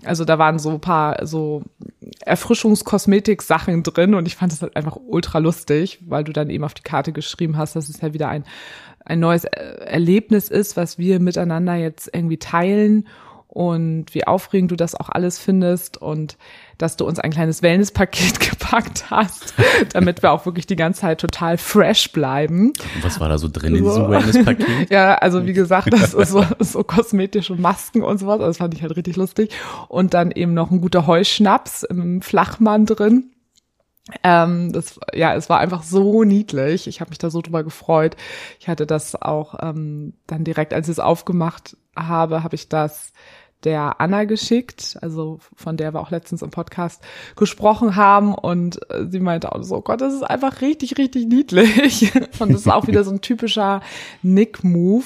Also 0.06 0.24
da 0.24 0.40
waren 0.40 0.58
so 0.58 0.70
ein 0.70 0.80
paar 0.80 1.26
so 1.26 1.64
Erfrischungskosmetik-Sachen 2.22 3.84
drin. 3.84 4.16
Und 4.16 4.26
ich 4.26 4.38
fand 4.38 4.54
das 4.54 4.62
halt 4.62 4.78
einfach 4.78 4.96
ultra 4.96 5.40
lustig, 5.40 6.00
weil 6.08 6.24
du 6.24 6.32
dann 6.32 6.50
eben 6.50 6.64
auf 6.64 6.74
die 6.74 6.84
Karte 6.84 7.12
geschrieben 7.12 7.58
hast, 7.58 7.76
dass 7.76 7.90
es 7.90 8.00
ja 8.00 8.14
wieder 8.14 8.30
ein, 8.30 8.46
ein 9.04 9.20
neues 9.20 9.44
Erlebnis 9.44 10.48
ist, 10.48 10.78
was 10.78 10.98
wir 10.98 11.20
miteinander 11.20 11.76
jetzt 11.76 12.10
irgendwie 12.14 12.38
teilen 12.38 13.06
und 13.56 14.14
wie 14.14 14.28
aufregend 14.28 14.70
du 14.72 14.76
das 14.76 14.96
auch 14.96 15.08
alles 15.08 15.40
findest 15.40 15.96
und 15.96 16.38
dass 16.78 16.98
du 16.98 17.06
uns 17.06 17.20
ein 17.20 17.32
kleines 17.32 17.62
Wellness-Paket 17.62 18.40
gepackt 18.52 19.10
hast, 19.10 19.54
damit 19.94 20.22
wir 20.22 20.34
auch 20.34 20.46
wirklich 20.46 20.68
die 20.68 20.76
ganze 20.76 21.02
Zeit 21.02 21.22
total 21.22 21.58
fresh 21.58 22.12
bleiben. 22.12 22.74
Und 22.96 23.04
was 23.04 23.22
war 23.22 23.30
da 23.30 23.38
so 23.38 23.48
drin 23.48 23.74
in 23.74 23.86
diesem 23.86 24.10
Wellness-Paket? 24.10 24.90
ja, 24.90 25.16
also 25.16 25.46
wie 25.46 25.54
gesagt, 25.54 25.94
das 25.94 26.14
ist 26.14 26.32
so, 26.32 26.46
so 26.60 26.84
kosmetische 26.84 27.56
Masken 27.56 28.04
und 28.04 28.18
sowas, 28.18 28.42
also 28.42 28.48
das 28.48 28.58
fand 28.58 28.74
ich 28.74 28.82
halt 28.82 28.98
richtig 28.98 29.16
lustig. 29.16 29.54
Und 29.88 30.14
dann 30.14 30.32
eben 30.32 30.54
noch 30.54 30.70
ein 30.70 30.82
guter 30.82 31.08
Heuschnaps 31.08 31.84
im 31.84 32.22
Flachmann 32.22 32.86
drin. 32.86 33.32
Ähm, 34.22 34.74
das, 34.74 35.00
ja, 35.14 35.34
es 35.34 35.50
war 35.50 35.60
einfach 35.60 35.84
so 35.84 36.26
niedlich. 36.26 36.88
Ich 36.88 37.00
habe 37.00 37.10
mich 37.10 37.20
da 37.20 37.30
so 37.30 37.42
drüber 37.42 37.64
gefreut. 37.64 38.18
Ich 38.60 38.68
hatte 38.68 38.86
das 38.86 39.16
auch 39.16 39.56
ähm, 39.62 40.14
dann 40.28 40.44
direkt, 40.44 40.74
als 40.74 40.90
ich 40.90 40.94
es 40.94 41.00
aufgemacht 41.00 41.78
habe, 41.96 42.44
habe 42.44 42.56
ich 42.56 42.70
das 42.70 43.14
der 43.66 44.00
Anna 44.00 44.24
geschickt, 44.24 44.98
also 45.02 45.40
von 45.56 45.78
der 45.78 45.94
wir 45.94 46.00
auch 46.00 46.12
letztens 46.12 46.42
im 46.42 46.52
Podcast 46.52 47.02
gesprochen 47.36 47.96
haben. 47.96 48.34
Und 48.34 48.80
äh, 48.92 49.06
sie 49.10 49.20
meinte 49.20 49.52
auch 49.52 49.64
so, 49.64 49.78
oh 49.78 49.82
Gott, 49.82 50.02
das 50.02 50.14
ist 50.14 50.24
einfach 50.24 50.62
richtig, 50.62 50.98
richtig 50.98 51.28
niedlich. 51.28 52.14
Und 52.40 52.54
das 52.54 52.62
ist 52.62 52.72
auch 52.72 52.88
wieder 52.88 53.04
so 53.04 53.12
ein 53.12 53.22
typischer 53.22 53.82
Nick-Move. 54.22 55.06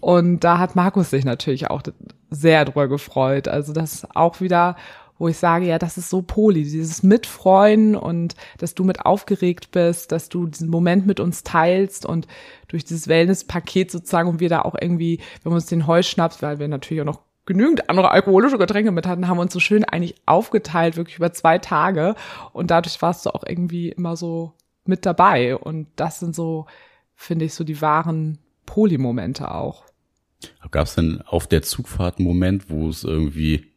Und 0.00 0.40
da 0.40 0.58
hat 0.58 0.76
Markus 0.76 1.10
sich 1.10 1.24
natürlich 1.24 1.70
auch 1.70 1.82
sehr 2.30 2.64
drüber 2.64 2.86
gefreut, 2.86 3.48
also 3.48 3.72
das 3.72 3.94
ist 3.94 4.16
auch 4.16 4.40
wieder 4.40 4.76
wo 5.18 5.28
ich 5.28 5.38
sage, 5.38 5.66
ja, 5.66 5.78
das 5.78 5.96
ist 5.96 6.10
so 6.10 6.22
Poli, 6.22 6.62
dieses 6.62 7.02
Mitfreuen 7.02 7.96
und 7.96 8.34
dass 8.58 8.74
du 8.74 8.84
mit 8.84 9.06
aufgeregt 9.06 9.70
bist, 9.70 10.12
dass 10.12 10.28
du 10.28 10.46
diesen 10.46 10.68
Moment 10.68 11.06
mit 11.06 11.20
uns 11.20 11.42
teilst 11.42 12.04
und 12.04 12.26
durch 12.68 12.84
dieses 12.84 13.08
Wellness-Paket 13.08 13.90
sozusagen 13.90 14.28
und 14.28 14.40
wir 14.40 14.48
da 14.48 14.62
auch 14.62 14.76
irgendwie, 14.80 15.20
wenn 15.42 15.52
wir 15.52 15.56
uns 15.56 15.66
den 15.66 15.86
Heuschnaps, 15.86 16.42
weil 16.42 16.58
wir 16.58 16.68
natürlich 16.68 17.00
auch 17.00 17.06
noch 17.06 17.25
genügend 17.46 17.88
andere 17.88 18.10
alkoholische 18.10 18.58
Getränke 18.58 18.90
mit 18.90 19.06
hatten, 19.06 19.28
haben 19.28 19.38
wir 19.38 19.42
uns 19.42 19.52
so 19.52 19.60
schön 19.60 19.84
eigentlich 19.84 20.16
aufgeteilt, 20.26 20.96
wirklich 20.96 21.16
über 21.16 21.32
zwei 21.32 21.58
Tage 21.58 22.14
und 22.52 22.70
dadurch 22.70 23.00
warst 23.00 23.24
du 23.24 23.30
auch 23.30 23.44
irgendwie 23.46 23.88
immer 23.88 24.16
so 24.16 24.52
mit 24.84 25.06
dabei 25.06 25.56
und 25.56 25.88
das 25.96 26.20
sind 26.20 26.34
so, 26.34 26.66
finde 27.14 27.46
ich, 27.46 27.54
so 27.54 27.64
die 27.64 27.80
wahren 27.80 28.38
Poli-Momente 28.66 29.50
auch. 29.50 29.84
Gab 30.70 30.86
es 30.86 30.96
denn 30.96 31.22
auf 31.22 31.46
der 31.46 31.62
Zugfahrt 31.62 32.18
einen 32.18 32.26
Moment, 32.26 32.68
wo 32.68 32.88
es 32.88 33.04
irgendwie 33.04 33.72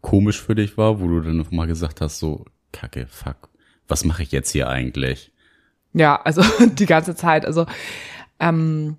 komisch 0.00 0.40
für 0.40 0.54
dich 0.54 0.76
war, 0.76 1.00
wo 1.00 1.06
du 1.06 1.20
dann 1.20 1.36
noch 1.36 1.50
mal 1.50 1.66
gesagt 1.66 2.00
hast, 2.00 2.18
so, 2.18 2.46
kacke, 2.72 3.06
fuck, 3.08 3.50
was 3.86 4.04
mache 4.04 4.22
ich 4.22 4.32
jetzt 4.32 4.50
hier 4.50 4.68
eigentlich? 4.68 5.32
Ja, 5.92 6.20
also 6.22 6.42
die 6.66 6.86
ganze 6.86 7.14
Zeit. 7.14 7.44
Also 7.44 7.66
ähm, 8.38 8.96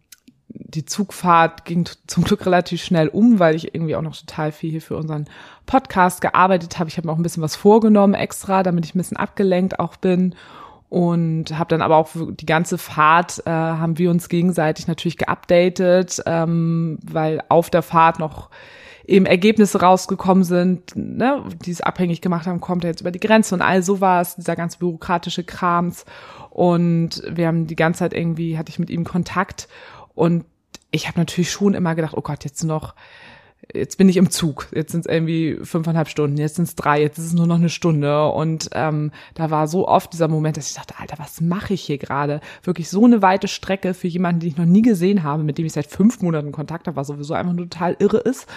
die 0.54 0.86
Zugfahrt 0.86 1.66
ging 1.66 1.88
zum 2.08 2.24
Glück 2.24 2.46
relativ 2.46 2.84
schnell 2.84 3.08
um, 3.08 3.40
weil 3.40 3.56
ich 3.56 3.74
irgendwie 3.74 3.96
auch 3.96 4.02
noch 4.02 4.16
total 4.16 4.52
viel 4.52 4.72
hier 4.72 4.82
für 4.82 4.98
unseren 4.98 5.26
Podcast 5.66 6.22
gearbeitet 6.22 6.80
habe. 6.80 6.90
Ich 6.90 6.98
habe 6.98 7.08
mir 7.08 7.14
auch 7.14 7.18
ein 7.18 7.24
bisschen 7.24 7.44
was 7.44 7.56
vorgenommen 7.56 8.14
extra, 8.14 8.64
damit 8.64 8.86
ich 8.86 8.96
ein 8.96 9.00
bisschen 9.00 9.18
abgelenkt 9.18 9.80
auch 9.80 9.96
bin 9.96 10.36
und 10.92 11.58
habe 11.58 11.70
dann 11.70 11.82
aber 11.82 11.96
auch 11.96 12.10
die 12.14 12.46
ganze 12.46 12.78
Fahrt 12.78 13.42
äh, 13.46 13.50
haben 13.50 13.98
wir 13.98 14.12
uns 14.12 14.28
gegenseitig 14.28 14.88
natürlich 14.88 15.18
geupdatet, 15.18 16.22
ähm, 16.26 17.00
weil 17.02 17.42
auf 17.48 17.70
der 17.70 17.82
Fahrt 17.82 18.20
noch 18.20 18.50
eben 19.06 19.26
Ergebnisse 19.26 19.80
rausgekommen 19.80 20.44
sind, 20.44 20.96
ne, 20.96 21.44
die 21.66 21.72
es 21.72 21.80
abhängig 21.80 22.20
gemacht 22.20 22.46
haben, 22.46 22.60
kommt 22.60 22.84
er 22.84 22.90
jetzt 22.90 23.02
über 23.02 23.12
die 23.12 23.22
Grenze 23.22 23.56
und 23.56 23.62
all 23.62 23.84
sowas, 23.84 24.36
dieser 24.36 24.58
ganz 24.58 24.76
bürokratische 24.76 25.46
Krams. 25.46 26.04
Und 26.50 27.24
wir 27.30 27.48
haben 27.48 27.68
die 27.68 27.78
ganze 27.78 28.00
Zeit 28.00 28.14
irgendwie, 28.14 28.58
hatte 28.58 28.70
ich 28.70 28.80
mit 28.80 28.90
ihm 28.90 29.06
Kontakt 29.06 29.70
und 30.22 30.46
ich 30.92 31.08
habe 31.08 31.20
natürlich 31.20 31.50
schon 31.50 31.74
immer 31.74 31.96
gedacht, 31.96 32.14
oh 32.16 32.22
Gott, 32.22 32.44
jetzt 32.44 32.64
noch 32.64 32.94
jetzt 33.74 33.98
bin 33.98 34.08
ich 34.08 34.18
im 34.18 34.30
Zug, 34.30 34.68
jetzt 34.72 34.92
sind 34.92 35.02
es 35.02 35.12
irgendwie 35.12 35.58
fünfeinhalb 35.64 36.10
Stunden, 36.10 36.38
jetzt 36.38 36.58
sind 36.58 36.68
es 36.68 36.76
drei, 36.76 37.02
jetzt 37.02 37.18
ist 37.18 37.26
es 37.26 37.34
nur 37.34 37.48
noch 37.48 37.56
eine 37.56 37.70
Stunde. 37.70 38.28
Und 38.28 38.70
ähm, 38.74 39.12
da 39.34 39.50
war 39.50 39.68
so 39.68 39.88
oft 39.88 40.14
dieser 40.14 40.28
Moment, 40.28 40.58
dass 40.58 40.70
ich 40.70 40.76
dachte, 40.76 40.94
Alter, 41.00 41.18
was 41.18 41.42
mache 41.42 41.74
ich 41.74 41.82
hier 41.82 41.98
gerade? 41.98 42.40
Wirklich 42.62 42.88
so 42.88 43.04
eine 43.04 43.24
weite 43.24 43.48
Strecke 43.48 43.96
für 43.96 44.08
jemanden, 44.08 44.42
den 44.42 44.50
ich 44.50 44.58
noch 44.58 44.66
nie 44.66 44.84
gesehen 44.84 45.24
habe, 45.24 45.42
mit 45.42 45.58
dem 45.58 45.66
ich 45.66 45.74
seit 45.74 45.88
fünf 45.88 46.22
Monaten 46.22 46.52
Kontakt 46.52 46.86
habe, 46.86 46.98
was 46.98 47.08
sowieso 47.08 47.34
einfach 47.34 47.54
nur 47.54 47.68
total 47.68 47.96
irre 47.98 48.20
ist. 48.20 48.48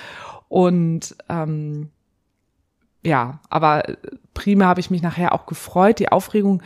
Und 0.48 1.16
ähm, 1.30 1.88
ja, 3.02 3.40
aber 3.48 3.84
prima 4.34 4.66
habe 4.66 4.80
ich 4.80 4.90
mich 4.90 5.00
nachher 5.00 5.32
auch 5.32 5.46
gefreut. 5.46 5.98
Die 5.98 6.12
Aufregung 6.12 6.62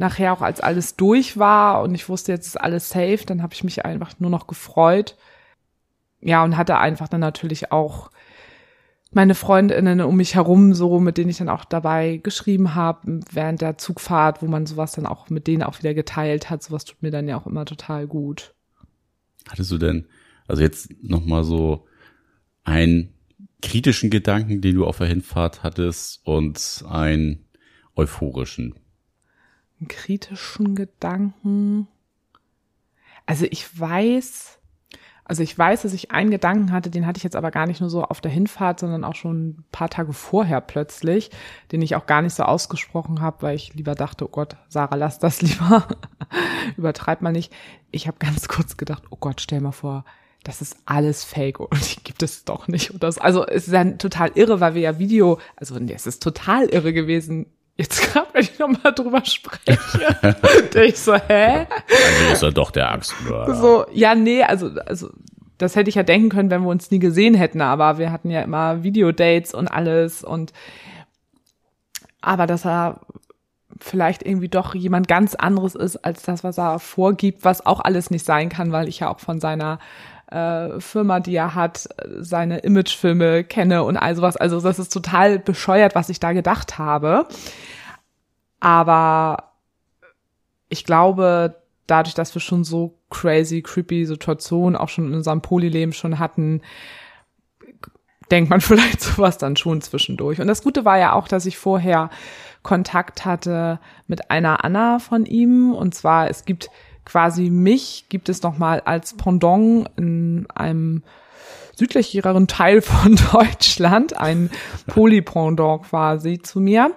nachher 0.00 0.32
auch 0.32 0.40
als 0.40 0.60
alles 0.60 0.96
durch 0.96 1.36
war 1.38 1.82
und 1.82 1.94
ich 1.94 2.08
wusste, 2.08 2.32
jetzt 2.32 2.46
ist 2.46 2.60
alles 2.60 2.88
safe, 2.88 3.20
dann 3.26 3.42
habe 3.42 3.52
ich 3.54 3.62
mich 3.62 3.84
einfach 3.84 4.18
nur 4.18 4.30
noch 4.30 4.46
gefreut 4.46 5.16
ja, 6.22 6.42
und 6.42 6.56
hatte 6.56 6.78
einfach 6.78 7.08
dann 7.08 7.20
natürlich 7.20 7.70
auch 7.70 8.10
meine 9.12 9.34
Freundinnen 9.34 10.00
um 10.00 10.16
mich 10.16 10.36
herum, 10.36 10.72
so 10.72 11.00
mit 11.00 11.18
denen 11.18 11.30
ich 11.30 11.38
dann 11.38 11.48
auch 11.48 11.64
dabei 11.64 12.18
geschrieben 12.22 12.74
habe 12.74 13.20
während 13.30 13.60
der 13.60 13.76
Zugfahrt, 13.76 14.40
wo 14.40 14.46
man 14.46 14.66
sowas 14.66 14.92
dann 14.92 15.04
auch 15.04 15.28
mit 15.30 15.46
denen 15.46 15.62
auch 15.62 15.78
wieder 15.78 15.94
geteilt 15.94 16.48
hat. 16.48 16.62
Sowas 16.62 16.84
tut 16.84 17.02
mir 17.02 17.10
dann 17.10 17.28
ja 17.28 17.36
auch 17.36 17.46
immer 17.46 17.64
total 17.64 18.06
gut. 18.06 18.54
Hattest 19.48 19.70
du 19.70 19.78
denn, 19.78 20.06
also 20.46 20.62
jetzt 20.62 20.90
nochmal 21.02 21.44
so 21.44 21.86
einen 22.62 23.12
kritischen 23.62 24.10
Gedanken, 24.10 24.60
den 24.60 24.76
du 24.76 24.86
auf 24.86 24.98
der 24.98 25.08
Hinfahrt 25.08 25.62
hattest 25.62 26.24
und 26.24 26.84
einen 26.88 27.44
euphorischen? 27.96 28.76
Einen 29.80 29.88
kritischen 29.88 30.74
Gedanken. 30.74 31.88
Also 33.26 33.46
ich 33.50 33.78
weiß, 33.78 34.60
also 35.30 35.44
ich 35.44 35.56
weiß, 35.56 35.82
dass 35.82 35.92
ich 35.92 36.10
einen 36.10 36.30
Gedanken 36.32 36.72
hatte, 36.72 36.90
den 36.90 37.06
hatte 37.06 37.18
ich 37.18 37.22
jetzt 37.22 37.36
aber 37.36 37.52
gar 37.52 37.66
nicht 37.68 37.80
nur 37.80 37.88
so 37.88 38.02
auf 38.02 38.20
der 38.20 38.32
Hinfahrt, 38.32 38.80
sondern 38.80 39.04
auch 39.04 39.14
schon 39.14 39.50
ein 39.50 39.64
paar 39.70 39.88
Tage 39.88 40.12
vorher 40.12 40.60
plötzlich, 40.60 41.30
den 41.70 41.82
ich 41.82 41.94
auch 41.94 42.06
gar 42.06 42.20
nicht 42.20 42.34
so 42.34 42.42
ausgesprochen 42.42 43.20
habe, 43.20 43.42
weil 43.42 43.54
ich 43.54 43.72
lieber 43.74 43.94
dachte, 43.94 44.24
oh 44.24 44.28
Gott, 44.28 44.56
Sarah, 44.68 44.96
lass 44.96 45.20
das 45.20 45.40
lieber. 45.42 45.86
Übertreib 46.76 47.22
mal 47.22 47.30
nicht. 47.30 47.52
Ich 47.92 48.08
habe 48.08 48.18
ganz 48.18 48.48
kurz 48.48 48.76
gedacht, 48.76 49.04
oh 49.10 49.16
Gott, 49.20 49.40
stell 49.40 49.60
mal 49.60 49.70
vor, 49.70 50.04
das 50.42 50.62
ist 50.62 50.76
alles 50.84 51.22
Fake 51.22 51.60
und 51.60 51.96
die 51.96 52.02
gibt 52.02 52.24
es 52.24 52.44
doch 52.44 52.66
nicht. 52.66 52.90
Und 52.90 53.02
das, 53.02 53.18
also 53.18 53.46
es 53.46 53.68
ist 53.68 53.72
dann 53.72 53.98
total 53.98 54.32
irre, 54.34 54.58
weil 54.58 54.74
wir 54.74 54.82
ja 54.82 54.98
Video, 54.98 55.38
also 55.54 55.78
nee, 55.78 55.94
es 55.94 56.08
ist 56.08 56.24
total 56.24 56.66
irre 56.66 56.92
gewesen, 56.92 57.46
Jetzt 57.76 58.12
gerade, 58.12 58.26
wenn 58.32 58.42
ich 58.42 58.58
nochmal 58.58 58.92
drüber 58.92 59.24
spreche, 59.24 59.78
denke 60.74 60.84
ich 60.84 60.98
so, 60.98 61.14
hä? 61.14 61.66
Also 61.66 62.32
ist 62.32 62.42
er 62.42 62.52
doch 62.52 62.70
der 62.70 62.90
Axtmörder. 62.90 63.54
So, 63.54 63.86
ja, 63.92 64.14
nee, 64.14 64.42
also, 64.42 64.70
also, 64.86 65.10
das 65.56 65.76
hätte 65.76 65.88
ich 65.88 65.94
ja 65.94 66.02
denken 66.02 66.28
können, 66.28 66.50
wenn 66.50 66.62
wir 66.62 66.68
uns 66.68 66.90
nie 66.90 66.98
gesehen 66.98 67.34
hätten, 67.34 67.60
aber 67.60 67.98
wir 67.98 68.12
hatten 68.12 68.30
ja 68.30 68.42
immer 68.42 68.82
Videodates 68.82 69.54
und 69.54 69.68
alles 69.68 70.24
und, 70.24 70.52
aber 72.20 72.46
dass 72.46 72.66
er 72.66 73.00
vielleicht 73.78 74.24
irgendwie 74.24 74.48
doch 74.48 74.74
jemand 74.74 75.08
ganz 75.08 75.34
anderes 75.34 75.74
ist 75.74 75.96
als 75.96 76.22
das, 76.22 76.44
was 76.44 76.58
er 76.58 76.78
vorgibt, 76.78 77.44
was 77.44 77.64
auch 77.64 77.80
alles 77.80 78.10
nicht 78.10 78.24
sein 78.24 78.48
kann, 78.48 78.72
weil 78.72 78.88
ich 78.88 79.00
ja 79.00 79.10
auch 79.10 79.20
von 79.20 79.40
seiner 79.40 79.78
äh, 80.30 80.80
Firma, 80.80 81.20
die 81.20 81.34
er 81.34 81.54
hat, 81.54 81.88
seine 82.18 82.58
Imagefilme 82.58 83.44
kenne 83.44 83.84
und 83.84 83.96
all 83.96 84.14
sowas. 84.16 84.36
Also 84.36 84.60
das 84.60 84.78
ist 84.78 84.92
total 84.92 85.38
bescheuert, 85.38 85.94
was 85.94 86.08
ich 86.08 86.20
da 86.20 86.32
gedacht 86.32 86.78
habe. 86.78 87.26
Aber 88.60 89.52
ich 90.68 90.84
glaube, 90.84 91.56
dadurch, 91.86 92.14
dass 92.14 92.34
wir 92.34 92.40
schon 92.40 92.64
so 92.64 92.98
crazy, 93.10 93.62
creepy 93.62 94.06
Situationen 94.06 94.76
auch 94.76 94.88
schon 94.88 95.08
in 95.08 95.14
unserem 95.14 95.42
Polyleben 95.42 95.92
schon 95.92 96.18
hatten, 96.18 96.62
denkt 98.30 98.50
man 98.50 98.60
vielleicht 98.60 99.00
sowas 99.00 99.38
dann 99.38 99.56
schon 99.56 99.80
zwischendurch. 99.80 100.40
Und 100.40 100.46
das 100.46 100.62
Gute 100.62 100.84
war 100.84 100.98
ja 100.98 101.12
auch, 101.12 101.28
dass 101.28 101.46
ich 101.46 101.58
vorher 101.58 102.10
Kontakt 102.62 103.24
hatte 103.24 103.80
mit 104.06 104.30
einer 104.30 104.64
Anna 104.64 104.98
von 104.98 105.26
ihm. 105.26 105.74
Und 105.74 105.94
zwar, 105.94 106.28
es 106.30 106.44
gibt 106.44 106.70
quasi 107.10 107.50
mich, 107.50 108.04
gibt 108.08 108.28
es 108.28 108.42
nochmal 108.42 108.80
als 108.84 109.16
Pendant 109.16 109.90
in 109.96 110.46
einem 110.54 111.02
südlicheren 111.74 112.46
Teil 112.46 112.82
von 112.82 113.18
Deutschland, 113.32 114.16
ein 114.16 114.48
Polypendant 114.86 115.82
quasi 115.82 116.40
zu 116.40 116.60
mir 116.60 116.92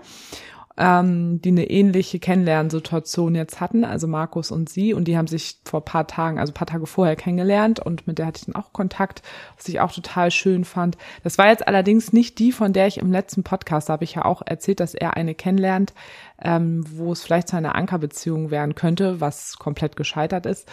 ähm, 0.77 1.41
die 1.41 1.49
eine 1.49 1.69
ähnliche 1.69 2.19
Kennenlernsituation 2.19 3.35
jetzt 3.35 3.61
hatten, 3.61 3.85
also 3.85 4.07
Markus 4.07 4.51
und 4.51 4.69
sie, 4.69 4.93
und 4.93 5.07
die 5.07 5.17
haben 5.17 5.27
sich 5.27 5.59
vor 5.65 5.85
paar 5.85 6.07
Tagen, 6.07 6.39
also 6.39 6.51
paar 6.51 6.67
Tage 6.67 6.87
vorher 6.87 7.15
kennengelernt 7.15 7.79
und 7.79 8.07
mit 8.07 8.17
der 8.17 8.25
hatte 8.25 8.39
ich 8.39 8.45
dann 8.45 8.55
auch 8.55 8.73
Kontakt, 8.73 9.21
was 9.55 9.67
ich 9.67 9.79
auch 9.79 9.91
total 9.91 10.31
schön 10.31 10.65
fand. 10.65 10.97
Das 11.23 11.37
war 11.37 11.47
jetzt 11.47 11.67
allerdings 11.67 12.11
nicht 12.11 12.39
die, 12.39 12.51
von 12.51 12.73
der 12.73 12.87
ich 12.87 12.97
im 12.97 13.11
letzten 13.11 13.43
Podcast, 13.43 13.89
da 13.89 13.93
habe 13.93 14.03
ich 14.03 14.15
ja 14.15 14.25
auch 14.25 14.41
erzählt, 14.43 14.79
dass 14.79 14.95
er 14.95 15.15
eine 15.15 15.35
kennenlernt, 15.35 15.93
ähm, 16.41 16.83
wo 16.89 17.11
es 17.11 17.23
vielleicht 17.23 17.49
zu 17.49 17.55
einer 17.55 17.75
Ankerbeziehung 17.75 18.49
werden 18.49 18.73
könnte, 18.73 19.21
was 19.21 19.57
komplett 19.59 19.95
gescheitert 19.95 20.45
ist. 20.47 20.67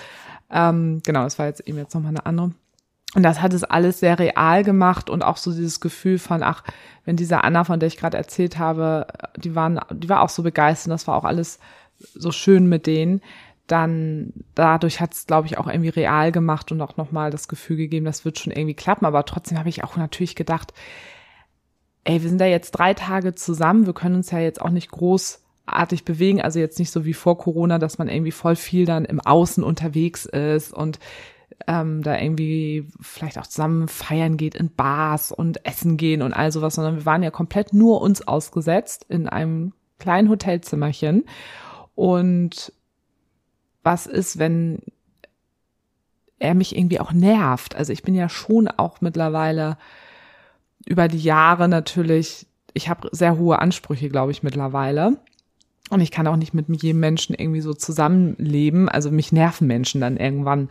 Ähm, 0.50 1.00
genau, 1.04 1.25
das 1.25 1.38
war 1.38 1.47
jetzt 1.47 1.61
eben 1.69 1.78
jetzt 1.78 1.95
nochmal 1.95 2.11
eine 2.11 2.26
andere. 2.26 2.52
Und 3.14 3.24
das 3.24 3.42
hat 3.42 3.52
es 3.52 3.64
alles 3.64 4.00
sehr 4.00 4.18
real 4.18 4.62
gemacht 4.62 5.10
und 5.10 5.22
auch 5.22 5.36
so 5.36 5.50
dieses 5.50 5.80
Gefühl 5.80 6.18
von, 6.18 6.42
ach, 6.42 6.62
wenn 7.04 7.16
diese 7.16 7.42
Anna, 7.42 7.64
von 7.64 7.80
der 7.80 7.88
ich 7.88 7.96
gerade 7.96 8.16
erzählt 8.16 8.58
habe, 8.58 9.06
die 9.36 9.56
waren, 9.56 9.80
die 9.92 10.08
war 10.08 10.22
auch 10.22 10.28
so 10.28 10.44
begeistert, 10.44 10.92
das 10.92 11.08
war 11.08 11.16
auch 11.16 11.24
alles 11.24 11.58
so 12.14 12.30
schön 12.30 12.68
mit 12.68 12.86
denen, 12.86 13.20
dann 13.66 14.32
dadurch 14.54 15.00
hat 15.00 15.14
es, 15.14 15.26
glaube 15.26 15.46
ich, 15.46 15.58
auch 15.58 15.66
irgendwie 15.66 15.90
real 15.90 16.32
gemacht 16.32 16.70
und 16.72 16.80
auch 16.80 16.96
nochmal 16.96 17.30
das 17.30 17.48
Gefühl 17.48 17.76
gegeben, 17.76 18.04
das 18.04 18.24
wird 18.24 18.38
schon 18.38 18.52
irgendwie 18.52 18.74
klappen. 18.74 19.06
Aber 19.06 19.24
trotzdem 19.24 19.58
habe 19.58 19.68
ich 19.68 19.84
auch 19.84 19.96
natürlich 19.96 20.34
gedacht, 20.34 20.72
ey, 22.04 22.22
wir 22.22 22.28
sind 22.28 22.40
da 22.40 22.46
jetzt 22.46 22.72
drei 22.72 22.94
Tage 22.94 23.34
zusammen, 23.34 23.86
wir 23.86 23.92
können 23.92 24.16
uns 24.16 24.30
ja 24.30 24.38
jetzt 24.38 24.60
auch 24.60 24.70
nicht 24.70 24.90
großartig 24.90 26.04
bewegen, 26.04 26.40
also 26.40 26.58
jetzt 26.58 26.78
nicht 26.78 26.90
so 26.90 27.04
wie 27.04 27.14
vor 27.14 27.38
Corona, 27.38 27.78
dass 27.78 27.98
man 27.98 28.08
irgendwie 28.08 28.32
voll 28.32 28.56
viel 28.56 28.86
dann 28.86 29.04
im 29.04 29.20
Außen 29.20 29.62
unterwegs 29.62 30.26
ist 30.26 30.72
und 30.72 30.98
ähm, 31.66 32.02
da 32.02 32.18
irgendwie 32.18 32.86
vielleicht 33.00 33.38
auch 33.38 33.46
zusammen 33.46 33.88
feiern 33.88 34.36
geht 34.36 34.54
in 34.54 34.70
Bars 34.70 35.32
und 35.32 35.64
essen 35.66 35.96
gehen 35.96 36.22
und 36.22 36.32
all 36.32 36.52
sowas, 36.52 36.74
sondern 36.74 36.96
wir 36.96 37.06
waren 37.06 37.22
ja 37.22 37.30
komplett 37.30 37.72
nur 37.72 38.00
uns 38.00 38.26
ausgesetzt 38.26 39.06
in 39.08 39.28
einem 39.28 39.72
kleinen 39.98 40.28
Hotelzimmerchen. 40.28 41.24
Und 41.94 42.72
was 43.82 44.06
ist, 44.06 44.38
wenn 44.38 44.80
er 46.38 46.54
mich 46.54 46.76
irgendwie 46.76 47.00
auch 47.00 47.12
nervt? 47.12 47.76
Also 47.76 47.92
ich 47.92 48.02
bin 48.02 48.14
ja 48.14 48.28
schon 48.28 48.68
auch 48.68 49.00
mittlerweile 49.00 49.76
über 50.86 51.08
die 51.08 51.18
Jahre 51.18 51.68
natürlich, 51.68 52.46
ich 52.72 52.88
habe 52.88 53.08
sehr 53.12 53.36
hohe 53.36 53.58
Ansprüche, 53.58 54.08
glaube 54.08 54.32
ich, 54.32 54.42
mittlerweile. 54.42 55.18
Und 55.90 56.00
ich 56.00 56.10
kann 56.10 56.26
auch 56.26 56.36
nicht 56.36 56.54
mit 56.54 56.66
jedem 56.82 57.00
Menschen 57.00 57.34
irgendwie 57.34 57.60
so 57.60 57.74
zusammenleben. 57.74 58.88
Also 58.88 59.10
mich 59.10 59.32
nerven 59.32 59.66
Menschen 59.66 60.00
dann 60.00 60.16
irgendwann 60.16 60.68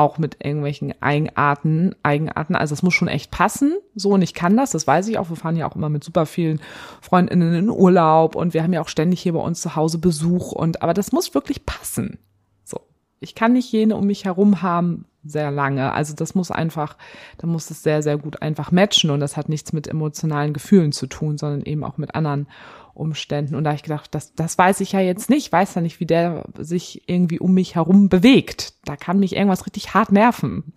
auch 0.00 0.16
mit 0.16 0.38
irgendwelchen 0.42 0.94
Eigenarten, 1.02 1.94
Eigenarten. 2.02 2.56
Also 2.56 2.72
es 2.72 2.82
muss 2.82 2.94
schon 2.94 3.08
echt 3.08 3.30
passen. 3.30 3.74
So, 3.94 4.14
und 4.14 4.22
ich 4.22 4.32
kann 4.32 4.56
das, 4.56 4.70
das 4.70 4.86
weiß 4.86 5.06
ich 5.08 5.18
auch. 5.18 5.28
Wir 5.28 5.36
fahren 5.36 5.56
ja 5.56 5.70
auch 5.70 5.76
immer 5.76 5.90
mit 5.90 6.02
super 6.02 6.24
vielen 6.24 6.58
Freundinnen 7.02 7.52
in 7.52 7.68
Urlaub 7.68 8.34
und 8.34 8.54
wir 8.54 8.62
haben 8.62 8.72
ja 8.72 8.80
auch 8.80 8.88
ständig 8.88 9.20
hier 9.20 9.34
bei 9.34 9.40
uns 9.40 9.60
zu 9.60 9.76
Hause 9.76 9.98
Besuch 9.98 10.52
und, 10.52 10.80
aber 10.80 10.94
das 10.94 11.12
muss 11.12 11.34
wirklich 11.34 11.66
passen. 11.66 12.18
So. 12.64 12.80
Ich 13.20 13.34
kann 13.34 13.52
nicht 13.52 13.70
jene 13.70 13.94
um 13.94 14.06
mich 14.06 14.24
herum 14.24 14.62
haben, 14.62 15.04
sehr 15.22 15.50
lange. 15.50 15.92
Also 15.92 16.14
das 16.14 16.34
muss 16.34 16.50
einfach, 16.50 16.96
da 17.36 17.46
muss 17.46 17.70
es 17.70 17.82
sehr, 17.82 18.02
sehr 18.02 18.16
gut 18.16 18.40
einfach 18.40 18.72
matchen 18.72 19.10
und 19.10 19.20
das 19.20 19.36
hat 19.36 19.50
nichts 19.50 19.74
mit 19.74 19.86
emotionalen 19.86 20.54
Gefühlen 20.54 20.92
zu 20.92 21.08
tun, 21.08 21.36
sondern 21.36 21.60
eben 21.60 21.84
auch 21.84 21.98
mit 21.98 22.14
anderen 22.14 22.48
Umständen. 22.94 23.54
Und 23.54 23.64
da 23.64 23.70
habe 23.70 23.76
ich 23.76 23.82
gedacht, 23.82 24.14
das, 24.14 24.34
das 24.34 24.58
weiß 24.58 24.80
ich 24.80 24.92
ja 24.92 25.00
jetzt 25.00 25.30
nicht, 25.30 25.46
ich 25.46 25.52
weiß 25.52 25.74
ja 25.74 25.80
nicht, 25.80 26.00
wie 26.00 26.06
der 26.06 26.44
sich 26.58 27.02
irgendwie 27.06 27.38
um 27.38 27.54
mich 27.54 27.74
herum 27.74 28.08
bewegt. 28.08 28.74
Da 28.84 28.96
kann 28.96 29.18
mich 29.18 29.36
irgendwas 29.36 29.66
richtig 29.66 29.94
hart 29.94 30.12
nerven. 30.12 30.72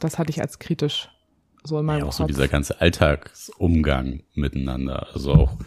Das 0.00 0.18
hatte 0.18 0.30
ich 0.30 0.40
als 0.40 0.58
kritisch 0.58 1.10
so 1.64 1.78
in 1.78 1.86
meinem 1.86 2.00
ja, 2.00 2.04
auch 2.04 2.08
Kopf. 2.08 2.16
so 2.16 2.26
dieser 2.26 2.48
ganze 2.48 2.80
Alltagsumgang 2.80 4.22
miteinander. 4.34 5.08
Also 5.12 5.32
auch, 5.32 5.58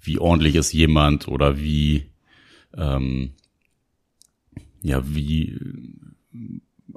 wie 0.00 0.18
ordentlich 0.18 0.54
ist 0.56 0.72
jemand 0.72 1.28
oder 1.28 1.58
wie, 1.58 2.10
ähm, 2.76 3.34
ja, 4.82 5.02
wie 5.04 5.58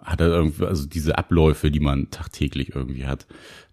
hat 0.02 0.22
er 0.22 0.28
irgendwie, 0.28 0.66
also 0.66 0.86
diese 0.86 1.18
Abläufe, 1.18 1.72
die 1.72 1.80
man 1.80 2.12
tagtäglich 2.12 2.76
irgendwie 2.76 3.06
hat, 3.06 3.26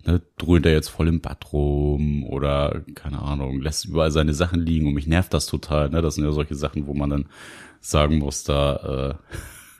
ne, 0.06 0.23
dröhnt 0.38 0.66
er 0.66 0.73
jetzt 0.73 0.88
voll 0.88 1.09
im 1.09 1.21
Bad 1.21 1.52
rum 1.52 2.25
oder, 2.25 2.83
keine 2.94 3.21
Ahnung, 3.21 3.61
lässt 3.61 3.87
überall 3.87 4.11
seine 4.11 4.35
Sachen 4.35 4.61
liegen 4.61 4.87
und 4.87 4.94
mich 4.94 5.06
nervt 5.06 5.35
das 5.35 5.47
total, 5.47 5.90
ne, 5.90 6.02
das 6.02 6.14
sind 6.14 6.25
ja 6.25 6.33
solche 6.33 6.54
Sachen, 6.54 6.87
wo 6.87 6.94
man 6.94 7.11
dann 7.11 7.26
sagen 7.80 8.18
muss, 8.18 8.44
da, 8.44 8.76
äh, 9.11 9.14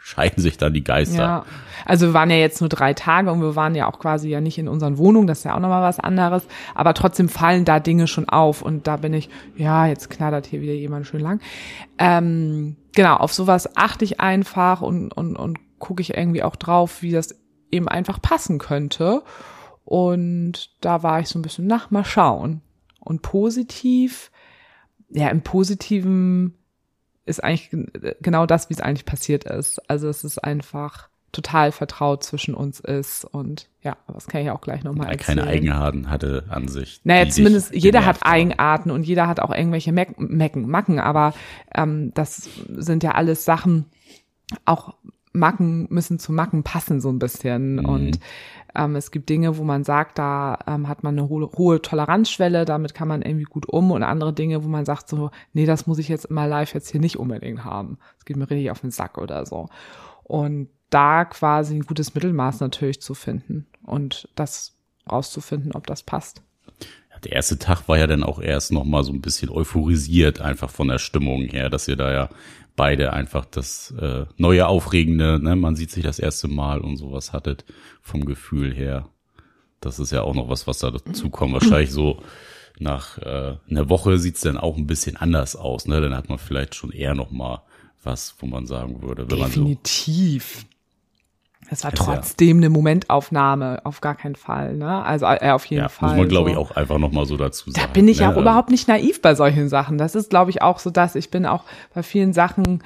scheiden 0.07 0.43
sich 0.43 0.59
dann 0.59 0.75
die 0.75 0.85
Geister. 0.85 1.23
Ja, 1.23 1.45
also 1.87 2.09
wir 2.09 2.15
waren 2.15 2.29
ja 2.29 2.37
jetzt 2.37 2.61
nur 2.61 2.69
drei 2.69 2.93
Tage 2.93 3.33
und 3.33 3.41
wir 3.41 3.57
waren 3.57 3.75
ja 3.75 3.89
auch 3.89 3.99
quasi 3.99 4.29
ja 4.29 4.43
nicht 4.43 4.59
in 4.59 4.69
unseren 4.69 4.99
Wohnungen, 4.99 5.27
das 5.27 5.39
ist 5.39 5.45
ja 5.45 5.55
auch 5.55 5.61
nochmal 5.61 5.83
was 5.83 5.99
anderes, 5.99 6.47
aber 6.75 6.93
trotzdem 6.93 7.31
fallen 7.31 7.65
da 7.65 7.81
Dinge 7.81 8.07
schon 8.07 8.29
auf 8.29 8.61
und 8.61 8.87
da 8.87 8.99
bin 8.99 9.15
ich, 9.15 9.31
ja, 9.57 9.87
jetzt 9.87 10.11
knattert 10.11 10.47
hier 10.47 10.61
wieder 10.61 10.75
jemand 10.75 11.07
schön 11.07 11.21
lang. 11.21 11.41
Ähm, 11.97 12.77
genau, 12.95 13.17
auf 13.17 13.33
sowas 13.33 13.79
achte 13.79 14.05
ich 14.05 14.21
einfach 14.21 14.83
und, 14.83 15.11
und, 15.11 15.37
und 15.37 15.59
gucke 15.79 16.03
ich 16.03 16.17
irgendwie 16.17 16.43
auch 16.43 16.57
drauf, 16.57 17.03
wie 17.03 17.13
das 17.13 17.35
eben 17.71 17.89
einfach 17.89 18.21
passen 18.21 18.59
könnte. 18.59 19.23
Und 19.85 20.71
da 20.81 21.03
war 21.03 21.21
ich 21.21 21.29
so 21.29 21.39
ein 21.39 21.43
bisschen, 21.43 21.67
nach, 21.67 21.91
mal 21.91 22.05
schauen. 22.05 22.63
Und 23.01 23.23
positiv, 23.23 24.31
ja, 25.11 25.29
im 25.29 25.43
Positiven 25.43 26.55
ist 27.27 27.43
eigentlich 27.43 27.71
genau 28.21 28.47
das, 28.47 28.71
wie 28.71 28.75
es 28.75 28.81
eigentlich 28.81 29.05
passiert 29.05 29.45
ist. 29.45 29.79
Also 29.91 30.09
es 30.09 30.25
ist 30.25 30.39
einfach 30.39 31.09
total 31.35 31.73
vertraut 31.73 32.23
zwischen 32.23 32.55
uns 32.55 32.81
ist 32.81 33.25
und 33.25 33.69
ja, 33.83 33.97
das 34.07 34.29
kann 34.29 34.43
ich 34.43 34.51
auch 34.51 34.61
gleich 34.61 34.85
nochmal 34.85 35.11
erzählen. 35.11 35.39
Keine 35.39 35.51
Eigenarten 35.51 36.09
hatte 36.09 36.45
an 36.49 36.69
sich. 36.69 37.01
Naja, 37.05 37.29
zumindest 37.29 37.75
jeder 37.75 38.07
hat 38.07 38.19
Eigenarten 38.23 38.91
und 38.91 39.03
jeder 39.03 39.27
hat 39.27 39.41
auch 39.41 39.51
irgendwelche 39.51 39.93
Mecken, 39.93 40.71
Macken, 40.71 41.01
aber 41.01 41.35
ähm, 41.75 42.13
das 42.15 42.49
sind 42.69 43.03
ja 43.03 43.13
alles 43.13 43.45
Sachen, 43.45 43.87
auch 44.65 44.95
Macken 45.35 45.87
müssen 45.91 46.19
zu 46.19 46.33
Macken 46.33 46.63
passen 46.63 47.01
so 47.01 47.11
ein 47.11 47.19
bisschen 47.19 47.77
mhm. 47.77 47.85
und 47.85 48.21
ähm, 48.75 48.97
es 48.97 49.11
gibt 49.11 49.29
Dinge, 49.29 49.59
wo 49.59 49.65
man 49.65 49.85
sagt, 49.85 50.19
da 50.19 50.59
ähm, 50.67 50.89
hat 50.89 51.03
man 51.03 51.19
eine 51.19 51.29
hohe, 51.29 51.51
hohe 51.53 51.83
Toleranzschwelle, 51.83 52.65
damit 52.65 52.95
kann 52.95 53.09
man 53.09 53.23
irgendwie 53.23 53.45
gut 53.45 53.69
um 53.69 53.91
und 53.91 54.03
andere 54.03 54.33
Dinge, 54.33 54.65
wo 54.65 54.69
man 54.69 54.85
sagt 54.85 55.09
so, 55.09 55.31
nee, 55.53 55.67
das 55.67 55.87
muss 55.87 55.99
ich 55.99 56.09
jetzt 56.09 56.27
immer 56.27 56.47
live 56.47 56.73
jetzt 56.73 56.91
hier 56.91 57.01
nicht 57.01 57.19
unbedingt 57.19 57.65
haben. 57.65 57.99
Es 58.19 58.25
geht 58.25 58.37
mir 58.37 58.49
richtig 58.49 58.71
auf 58.71 58.81
den 58.81 58.91
Sack 58.91 59.19
oder 59.19 59.45
so. 59.45 59.69
Und 60.23 60.69
da 60.91 61.25
quasi 61.25 61.75
ein 61.75 61.87
gutes 61.87 62.15
Mittelmaß 62.15 62.61
natürlich 62.61 63.01
zu 63.01 63.15
finden 63.15 63.67
und 63.85 64.29
das 64.37 64.77
rauszufinden, 65.11 65.73
ob 65.73 65.87
das 65.87 66.03
passt. 66.03 66.43
der 67.25 67.33
erste 67.33 67.59
Tag 67.59 67.89
war 67.89 67.99
ja 67.99 68.07
dann 68.07 68.23
auch 68.23 68.41
erst 68.41 68.73
noch 68.73 68.85
mal 68.85 69.03
so 69.03 69.13
ein 69.13 69.21
bisschen 69.21 69.51
euphorisiert 69.51 70.41
einfach 70.41 70.71
von 70.71 70.89
der 70.89 70.99
Stimmung 70.99 71.43
her, 71.43 71.71
dass 71.71 71.89
ihr 71.89 71.97
da 71.97 72.13
ja 72.13 72.29
beide 72.77 73.13
einfach 73.13 73.45
das 73.45 73.93
äh, 74.01 74.27
neue 74.37 74.67
Aufregende, 74.67 75.39
ne, 75.43 75.57
man 75.57 75.77
sieht 75.77 75.91
sich 75.91 76.03
das 76.05 76.19
erste 76.19 76.49
Mal 76.49 76.81
und 76.81 76.97
sowas 76.97 77.33
hattet 77.33 77.65
vom 78.03 78.25
Gefühl 78.25 78.75
her. 78.75 79.09
Das 79.81 79.99
ist 79.99 80.13
ja 80.13 80.23
auch 80.23 80.35
noch 80.35 80.49
was, 80.49 80.67
was 80.67 80.79
da 80.79 80.91
dazu 80.91 81.31
kommt. 81.31 81.53
Wahrscheinlich 81.53 81.93
so 81.93 82.23
nach 82.79 83.19
äh, 83.19 83.57
einer 83.71 83.89
Woche 83.89 84.19
sieht's 84.19 84.41
dann 84.41 84.59
auch 84.59 84.77
ein 84.77 84.87
bisschen 84.87 85.17
anders 85.17 85.57
aus. 85.57 85.87
Ne? 85.87 86.01
Dann 86.01 86.15
hat 86.15 86.29
man 86.29 86.39
vielleicht 86.39 86.75
schon 86.75 86.91
eher 86.91 87.15
noch 87.15 87.31
mal 87.31 87.63
was, 88.03 88.35
wo 88.39 88.47
man 88.47 88.67
sagen 88.67 89.03
würde, 89.03 89.31
wenn 89.31 89.39
Definitiv. 89.39 90.55
man 90.55 90.63
so 90.63 90.74
es 91.71 91.83
war 91.85 91.93
trotzdem 91.93 92.59
eine 92.59 92.69
Momentaufnahme, 92.69 93.81
auf 93.85 94.01
gar 94.01 94.15
keinen 94.15 94.37
Fall, 94.37 94.75
ne? 94.75 95.03
Also 95.05 95.27
äh, 95.27 95.51
auf 95.51 95.65
jeden 95.67 95.83
ja, 95.83 95.89
Fall. 95.89 96.11
Muss 96.11 96.19
man, 96.19 96.29
glaube 96.29 96.51
ich, 96.51 96.57
auch 96.57 96.73
einfach 96.73 96.99
nochmal 96.99 97.27
so 97.27 97.37
dazu 97.37 97.71
sagen. 97.71 97.87
Da 97.87 97.93
bin 97.93 98.07
ich 98.07 98.21
ne? 98.21 98.29
auch 98.29 98.37
überhaupt 98.37 98.71
nicht 98.71 98.87
naiv 98.87 99.23
bei 99.23 99.35
solchen 99.35 99.69
Sachen. 99.69 99.97
Das 99.97 100.15
ist, 100.15 100.31
glaube 100.31 100.51
ich, 100.51 100.63
auch 100.63 100.79
so, 100.79 100.91
dass 100.91 101.15
ich 101.15 101.31
bin 101.31 101.47
auch 101.47 101.65
bei 101.95 102.03
vielen 102.03 102.33
Sachen 102.33 102.83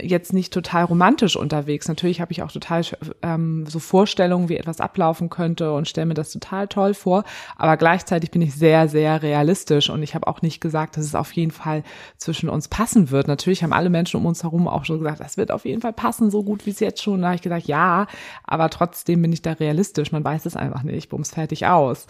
jetzt 0.00 0.32
nicht 0.32 0.52
total 0.52 0.84
romantisch 0.84 1.36
unterwegs. 1.36 1.88
Natürlich 1.88 2.20
habe 2.20 2.32
ich 2.32 2.42
auch 2.42 2.50
total 2.50 2.82
ähm, 3.22 3.66
so 3.66 3.78
Vorstellungen, 3.78 4.48
wie 4.48 4.56
etwas 4.56 4.80
ablaufen 4.80 5.28
könnte 5.28 5.72
und 5.72 5.88
stelle 5.88 6.06
mir 6.06 6.14
das 6.14 6.32
total 6.32 6.68
toll 6.68 6.94
vor. 6.94 7.24
Aber 7.56 7.76
gleichzeitig 7.76 8.30
bin 8.30 8.42
ich 8.42 8.54
sehr, 8.54 8.88
sehr 8.88 9.22
realistisch 9.22 9.90
und 9.90 10.02
ich 10.02 10.14
habe 10.14 10.26
auch 10.26 10.42
nicht 10.42 10.60
gesagt, 10.60 10.96
dass 10.96 11.04
es 11.04 11.14
auf 11.14 11.32
jeden 11.32 11.50
Fall 11.50 11.82
zwischen 12.16 12.48
uns 12.48 12.68
passen 12.68 13.10
wird. 13.10 13.28
Natürlich 13.28 13.62
haben 13.62 13.72
alle 13.72 13.90
Menschen 13.90 14.18
um 14.18 14.26
uns 14.26 14.42
herum 14.42 14.68
auch 14.68 14.84
schon 14.84 14.98
gesagt, 14.98 15.20
das 15.20 15.36
wird 15.36 15.50
auf 15.50 15.64
jeden 15.64 15.82
Fall 15.82 15.92
passen, 15.92 16.30
so 16.30 16.42
gut 16.42 16.64
wie 16.66 16.70
es 16.70 16.80
jetzt 16.80 17.02
schon. 17.02 17.20
Da 17.20 17.28
habe 17.28 17.36
ich 17.36 17.42
gesagt, 17.42 17.66
ja, 17.66 18.06
aber 18.44 18.70
trotzdem 18.70 19.20
bin 19.20 19.32
ich 19.32 19.42
da 19.42 19.52
realistisch. 19.52 20.12
Man 20.12 20.24
weiß 20.24 20.46
es 20.46 20.56
einfach 20.56 20.82
nicht. 20.82 21.10
Bums 21.10 21.32
fertig 21.32 21.66
aus. 21.66 22.06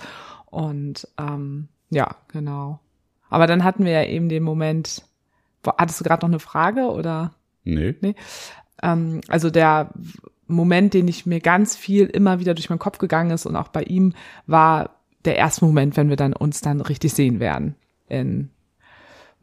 Und 0.47 1.09
ähm, 1.19 1.69
ja, 1.91 2.17
genau. 2.29 2.79
Aber 3.29 3.49
dann 3.49 3.65
hatten 3.65 3.85
wir 3.85 3.93
ja 3.93 4.05
eben 4.05 4.29
den 4.29 4.45
Moment. 4.45 5.03
Hattest 5.67 6.01
du 6.01 6.05
gerade 6.05 6.25
noch 6.25 6.31
eine 6.31 6.39
Frage 6.39 6.91
oder? 6.91 7.33
Nee. 7.65 7.95
nee. 8.01 8.15
Ähm, 8.83 9.21
also 9.29 9.51
der 9.51 9.91
Moment, 10.47 10.95
den 10.95 11.09
ich 11.09 11.27
mir 11.27 11.41
ganz 11.41 11.77
viel 11.77 12.07
immer 12.07 12.39
wieder 12.39 12.55
durch 12.55 12.69
meinen 12.69 12.79
Kopf 12.79 12.99
gegangen 12.99 13.31
ist 13.31 13.47
und 13.47 13.57
auch 13.57 13.69
bei 13.69 13.83
ihm, 13.83 14.13
war 14.47 14.91
der 15.25 15.37
erste 15.37 15.65
Moment, 15.65 15.97
wenn 15.97 16.11
wir 16.11 16.17
dann 16.17 16.35
uns 16.35 16.61
dann 16.61 16.81
richtig 16.81 17.15
sehen 17.15 17.41
werden. 17.41 17.77
In 18.09 18.51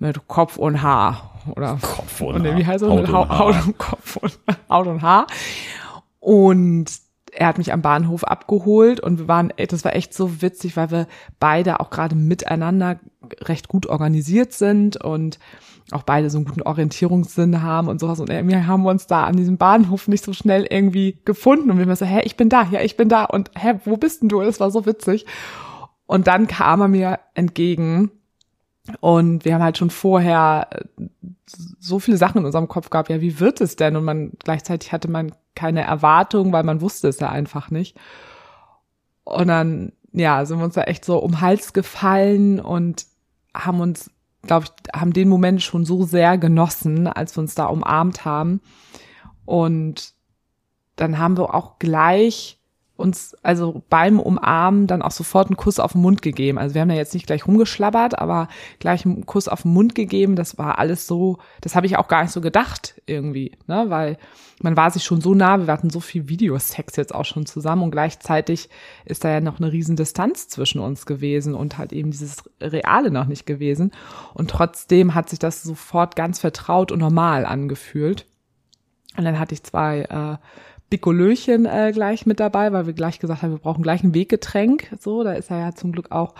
mit 0.02 0.28
Kopf 0.28 0.58
und 0.58 0.82
Haar. 0.82 1.42
Oder 1.56 1.78
Kopf 1.80 2.22
und, 2.22 2.46
Haar. 2.46 2.58
Wie 2.58 2.66
heißt 2.66 2.82
das? 2.82 2.90
Haut, 2.90 3.00
und 3.00 3.12
Haut, 3.12 3.30
Haut 3.30 3.66
und 3.66 3.78
Kopf 3.78 4.18
und 4.18 4.40
Haut 4.70 4.88
und 4.88 5.02
Haar. 5.04 5.28
Und 6.20 6.92
er 7.32 7.48
hat 7.48 7.60
mich 7.60 7.72
am 7.72 7.82
Bahnhof 7.82 8.24
abgeholt 8.24 9.00
und 9.00 9.20
wir 9.20 9.28
waren, 9.28 9.54
das 9.56 9.86
war 9.86 9.96
echt 9.96 10.14
so 10.14 10.42
witzig, 10.42 10.76
weil 10.76 10.92
wir 10.92 11.08
beide 11.40 11.80
auch 11.80 11.92
gerade 11.92 12.16
miteinander 12.16 13.00
recht 13.42 13.68
gut 13.68 13.86
organisiert 13.86 14.54
sind 14.54 14.98
und 14.98 15.40
auch 15.92 16.04
beide 16.04 16.30
so 16.30 16.38
einen 16.38 16.46
guten 16.46 16.62
Orientierungssinn 16.62 17.62
haben 17.62 17.88
und 17.88 18.00
sowas. 18.00 18.20
Und 18.20 18.30
wir 18.30 18.68
haben 18.68 18.86
uns 18.86 19.08
da 19.08 19.26
an 19.26 19.36
diesem 19.36 19.58
Bahnhof 19.58 20.08
nicht 20.08 20.24
so 20.24 20.34
schnell 20.34 20.66
irgendwie 20.70 21.20
gefunden. 21.26 21.70
Und 21.70 21.78
wir 21.78 21.86
haben 21.86 21.96
so, 21.96 22.06
hä, 22.06 22.22
ich 22.24 22.38
bin 22.38 22.50
da, 22.50 22.64
ja, 22.72 22.82
ich 22.82 22.98
bin 22.98 23.10
da. 23.10 23.26
Und 23.26 23.52
hä, 23.58 23.80
wo 23.86 23.98
bist 23.98 24.22
denn 24.22 24.30
du? 24.30 24.42
Das 24.42 24.60
war 24.60 24.72
so 24.72 24.86
witzig. 24.86 25.26
Und 26.06 26.28
dann 26.28 26.48
kam 26.48 26.82
er 26.82 26.88
mir 26.88 27.20
entgegen. 27.34 28.12
Und 29.00 29.46
wir 29.46 29.54
haben 29.54 29.64
halt 29.64 29.78
schon 29.78 29.90
vorher 29.90 30.68
äh, 30.72 31.06
so 31.80 32.00
viele 32.00 32.18
Sachen 32.18 32.40
in 32.40 32.46
unserem 32.46 32.68
Kopf 32.68 32.90
gehabt. 32.90 33.10
Ja, 33.10 33.22
wie 33.22 33.40
wird 33.40 33.62
es 33.62 33.76
denn? 33.76 33.96
Und 33.96 34.06
man, 34.06 34.32
gleichzeitig 34.40 34.92
hatte 34.92 35.10
man 35.10 35.34
keine 35.56 35.82
Erwartung, 35.82 36.52
weil 36.52 36.64
man 36.64 36.82
wusste 36.82 37.08
es 37.08 37.20
ja 37.20 37.30
einfach 37.30 37.70
nicht. 37.70 37.98
Und 39.24 39.48
dann, 39.48 39.92
ja, 40.12 40.46
sind 40.46 40.58
wir 40.58 40.66
uns 40.66 40.76
da 40.76 40.84
echt 40.84 41.06
so 41.06 41.18
um 41.20 41.42
Hals 41.42 41.74
gefallen 41.74 42.60
und 42.60 43.06
haben 43.54 43.82
uns 43.82 44.10
glaube 44.44 44.66
ich, 44.66 45.00
haben 45.00 45.14
den 45.14 45.30
Moment 45.30 45.62
schon 45.62 45.86
so 45.86 46.04
sehr 46.04 46.38
genossen, 46.38 47.08
als 47.08 47.36
wir 47.36 47.42
uns 47.42 47.56
da 47.56 47.66
umarmt 47.66 48.26
haben. 48.26 48.62
Und 49.46 50.14
dann 50.96 51.18
haben 51.18 51.38
wir 51.38 51.54
auch 51.54 51.80
gleich 51.80 52.61
uns, 52.96 53.36
also 53.42 53.84
beim 53.90 54.20
Umarmen 54.20 54.88
dann 54.88 55.02
auch 55.02 55.12
sofort 55.12 55.48
einen 55.48 55.58
Kuss 55.58 55.80
auf 55.80 55.94
den 55.94 56.02
Mund 56.02 56.22
gegeben. 56.22 56.58
Also 56.58 56.76
wir 56.76 56.82
haben 56.82 56.90
ja 56.90 56.96
jetzt 56.96 57.14
nicht 57.14 57.28
gleich 57.28 57.48
rumgeschlabbert, 57.48 58.20
aber 58.20 58.48
gleich 58.80 59.06
einen 59.06 59.26
Kuss 59.26 59.48
auf 59.48 59.64
den 59.64 59.74
Mund 59.74 59.96
gegeben. 59.96 60.36
Das 60.36 60.58
war 60.58 60.80
alles 60.80 61.08
so, 61.08 61.40
das 61.62 61.76
habe 61.76 61.88
ich 61.88 61.98
auch 61.98 62.08
gar 62.08 62.22
nicht 62.22 62.32
so 62.32 62.42
gedacht 62.42 63.02
irgendwie, 63.08 63.58
ne, 63.68 63.86
weil 63.88 64.18
man 64.62 64.78
war 64.78 64.92
sich 64.92 65.04
schon 65.04 65.22
so 65.22 65.34
nah, 65.34 65.66
wir 65.66 65.74
hatten 65.74 65.90
so 65.90 66.00
viel 66.00 66.30
Videosex 66.30 66.96
jetzt 66.96 67.16
auch 67.16 67.26
schon 67.26 67.46
zusammen 67.46 67.82
und 67.84 67.92
gleichzeitig 67.92 68.70
ist 69.06 69.24
da 69.24 69.30
ja 69.30 69.42
noch 69.42 69.60
eine 69.60 69.72
riesen 69.72 69.96
Distanz 69.96 70.48
zwischen 70.48 70.80
uns 70.80 71.06
gewesen 71.06 71.56
und 71.56 71.78
halt 71.78 71.94
eben 71.94 72.12
dieses 72.12 72.44
Reale 72.62 73.10
noch 73.10 73.26
nicht 73.26 73.46
gewesen. 73.46 73.92
Und 74.34 74.52
trotzdem 74.52 75.16
hat 75.16 75.30
sich 75.30 75.40
das 75.40 75.64
sofort 75.64 76.16
ganz 76.16 76.40
vertraut 76.40 76.92
und 76.92 77.00
normal 77.00 77.46
angefühlt. 77.46 78.28
Und 79.18 79.26
dann 79.26 79.40
hatte 79.40 79.54
ich 79.56 79.64
zwei 79.64 80.02
äh, 80.04 80.38
Bikolöchen 80.92 81.66
äh, 81.66 81.92
gleich 81.94 82.26
mit 82.26 82.40
dabei, 82.40 82.74
weil 82.74 82.86
wir 82.86 82.94
gleich 82.94 83.18
gesagt 83.18 83.42
haben, 83.42 83.52
wir 83.52 83.60
brauchen 83.60 83.82
gleich 83.82 84.04
ein 84.04 84.14
Weggetränk. 84.14 84.92
So, 85.00 85.24
da 85.24 85.32
ist 85.32 85.50
er 85.50 85.60
ja 85.60 85.74
zum 85.74 85.94
Glück 85.94 86.12
auch, 86.12 86.36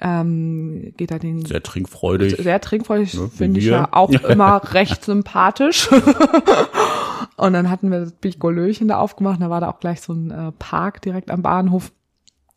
ähm, 0.00 0.94
geht 0.96 1.10
er 1.10 1.18
den. 1.18 1.44
Sehr 1.44 1.62
trinkfreudig. 1.62 2.36
Sehr 2.36 2.60
trinkfreudig, 2.60 3.12
ne, 3.14 3.28
finde 3.28 3.60
ich 3.60 3.66
ja 3.66 3.88
auch 3.90 4.10
immer 4.28 4.72
recht 4.72 5.04
sympathisch. 5.04 5.90
Und 7.36 7.54
dann 7.54 7.70
hatten 7.70 7.90
wir 7.90 8.00
das 8.00 8.12
Bicholöchen 8.12 8.86
da 8.86 8.98
aufgemacht. 8.98 9.42
Da 9.42 9.50
war 9.50 9.60
da 9.60 9.68
auch 9.68 9.80
gleich 9.80 10.00
so 10.00 10.12
ein 10.12 10.30
äh, 10.30 10.52
Park 10.52 11.02
direkt 11.02 11.30
am 11.32 11.42
Bahnhof 11.42 11.90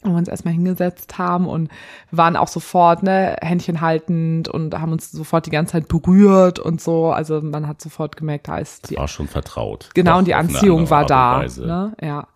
wo 0.05 0.11
wir 0.11 0.17
uns 0.17 0.27
erstmal 0.27 0.53
hingesetzt 0.53 1.17
haben 1.17 1.47
und 1.47 1.69
waren 2.11 2.35
auch 2.35 2.47
sofort, 2.47 3.03
ne, 3.03 3.35
Händchen 3.41 3.81
haltend 3.81 4.47
und 4.47 4.79
haben 4.79 4.91
uns 4.91 5.11
sofort 5.11 5.45
die 5.45 5.51
ganze 5.51 5.73
Zeit 5.73 5.87
berührt 5.87 6.59
und 6.59 6.81
so. 6.81 7.11
Also 7.11 7.41
man 7.41 7.67
hat 7.67 7.81
sofort 7.81 8.15
gemerkt, 8.17 8.47
da 8.47 8.57
ist 8.57 8.89
die. 8.89 8.95
Das 8.95 9.01
war 9.01 9.07
schon 9.07 9.27
vertraut. 9.27 9.89
Genau, 9.93 10.17
und 10.17 10.27
die 10.27 10.35
Anziehung 10.35 10.89
war 10.89 11.05
da. 11.05 11.45
Ne? 11.57 11.95
Ja. 12.01 12.27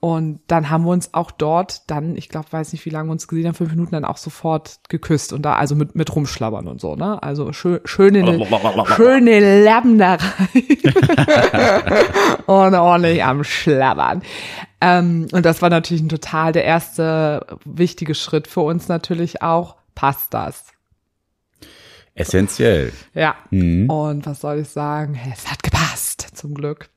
Und 0.00 0.40
dann 0.46 0.70
haben 0.70 0.84
wir 0.84 0.92
uns 0.92 1.12
auch 1.12 1.32
dort 1.32 1.90
dann, 1.90 2.14
ich 2.14 2.28
glaube, 2.28 2.46
weiß 2.52 2.72
nicht, 2.72 2.86
wie 2.86 2.90
lange 2.90 3.08
wir 3.08 3.12
uns 3.12 3.26
gesehen 3.26 3.48
haben, 3.48 3.54
fünf 3.54 3.72
Minuten 3.72 3.90
dann 3.90 4.04
auch 4.04 4.16
sofort 4.16 4.78
geküsst 4.88 5.32
und 5.32 5.42
da, 5.42 5.54
also 5.54 5.74
mit, 5.74 5.96
mit 5.96 6.14
rumschlabbern 6.14 6.68
und 6.68 6.80
so, 6.80 6.94
ne? 6.94 7.20
Also 7.20 7.52
schön, 7.52 7.80
schöne, 7.84 8.46
schöne 8.96 9.64
Labnerei. 9.64 10.20
und 12.46 12.74
ordentlich 12.76 13.24
am 13.24 13.42
Schlabbern. 13.42 14.22
Ähm, 14.80 15.26
und 15.32 15.44
das 15.44 15.60
war 15.62 15.70
natürlich 15.70 16.02
ein 16.02 16.08
total 16.08 16.52
der 16.52 16.64
erste 16.64 17.46
wichtige 17.64 18.14
Schritt 18.14 18.46
für 18.46 18.60
uns 18.60 18.88
natürlich 18.88 19.42
auch. 19.42 19.76
Passt 19.94 20.32
das? 20.32 20.64
Essentiell. 22.14 22.92
Ja. 23.14 23.36
Mhm. 23.50 23.88
Und 23.88 24.26
was 24.26 24.40
soll 24.40 24.60
ich 24.60 24.68
sagen? 24.68 25.18
Es 25.32 25.50
hat 25.50 25.62
gepasst, 25.62 26.28
zum 26.34 26.54
Glück. 26.54 26.90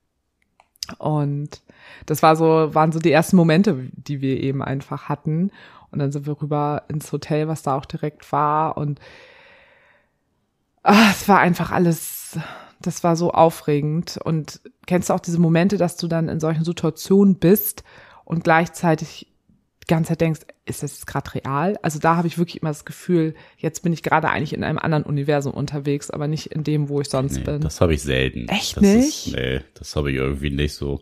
Und 0.98 1.62
das 2.06 2.24
war 2.24 2.36
so, 2.36 2.74
waren 2.74 2.92
so 2.92 3.00
die 3.00 3.12
ersten 3.12 3.36
Momente, 3.36 3.90
die 3.94 4.22
wir 4.22 4.42
eben 4.42 4.64
einfach 4.64 5.10
hatten. 5.10 5.52
Und 5.92 6.00
dann 6.00 6.12
sind 6.12 6.26
wir 6.26 6.42
rüber 6.42 6.84
ins 6.88 7.12
Hotel, 7.12 7.48
was 7.48 7.64
da 7.64 7.76
auch 7.76 7.86
direkt 7.86 8.32
war. 8.32 8.78
Und 8.78 9.00
ach, 10.84 11.12
es 11.12 11.28
war 11.28 11.40
einfach 11.40 11.72
alles, 11.72 12.38
das 12.82 13.04
war 13.04 13.16
so 13.16 13.32
aufregend. 13.32 14.20
Und 14.24 14.62
kennst 14.88 15.10
du 15.10 15.14
auch 15.14 15.20
diese 15.20 15.40
Momente, 15.40 15.78
dass 15.78 15.98
du 15.98 16.08
dann 16.08 16.30
in 16.30 16.40
solchen 16.40 16.64
Situationen 16.64 17.36
bist 17.36 17.84
und 18.26 18.44
gleichzeitig 18.44 19.28
die 19.84 19.88
ganze 19.88 20.10
Zeit 20.10 20.22
denkst, 20.22 20.42
ist 20.66 20.84
das 20.84 21.06
gerade 21.06 21.36
real? 21.36 21.78
Also 21.82 22.00
da 22.00 22.16
habe 22.16 22.28
ich 22.28 22.38
wirklich 22.38 22.62
immer 22.62 22.70
das 22.70 22.86
Gefühl, 22.86 23.34
jetzt 23.58 23.82
bin 23.82 23.94
ich 23.94 24.04
gerade 24.04 24.30
eigentlich 24.30 24.54
in 24.54 24.64
einem 24.64 24.78
anderen 24.78 25.04
Universum 25.04 25.54
unterwegs, 25.54 26.12
aber 26.12 26.28
nicht 26.28 26.48
in 26.48 26.64
dem, 26.64 26.88
wo 26.88 27.02
ich 27.02 27.10
sonst 27.10 27.38
nee, 27.38 27.44
bin. 27.44 27.62
Das 27.62 27.82
habe 27.82 27.94
ich 27.94 28.02
selten. 28.02 28.48
Echt 28.48 28.78
das 28.78 28.84
nicht? 28.84 29.28
Ist, 29.28 29.36
nee, 29.36 29.62
das 29.74 29.96
habe 29.96 30.12
ich 30.12 30.18
irgendwie 30.18 30.52
nicht 30.52 30.76
so 30.76 31.02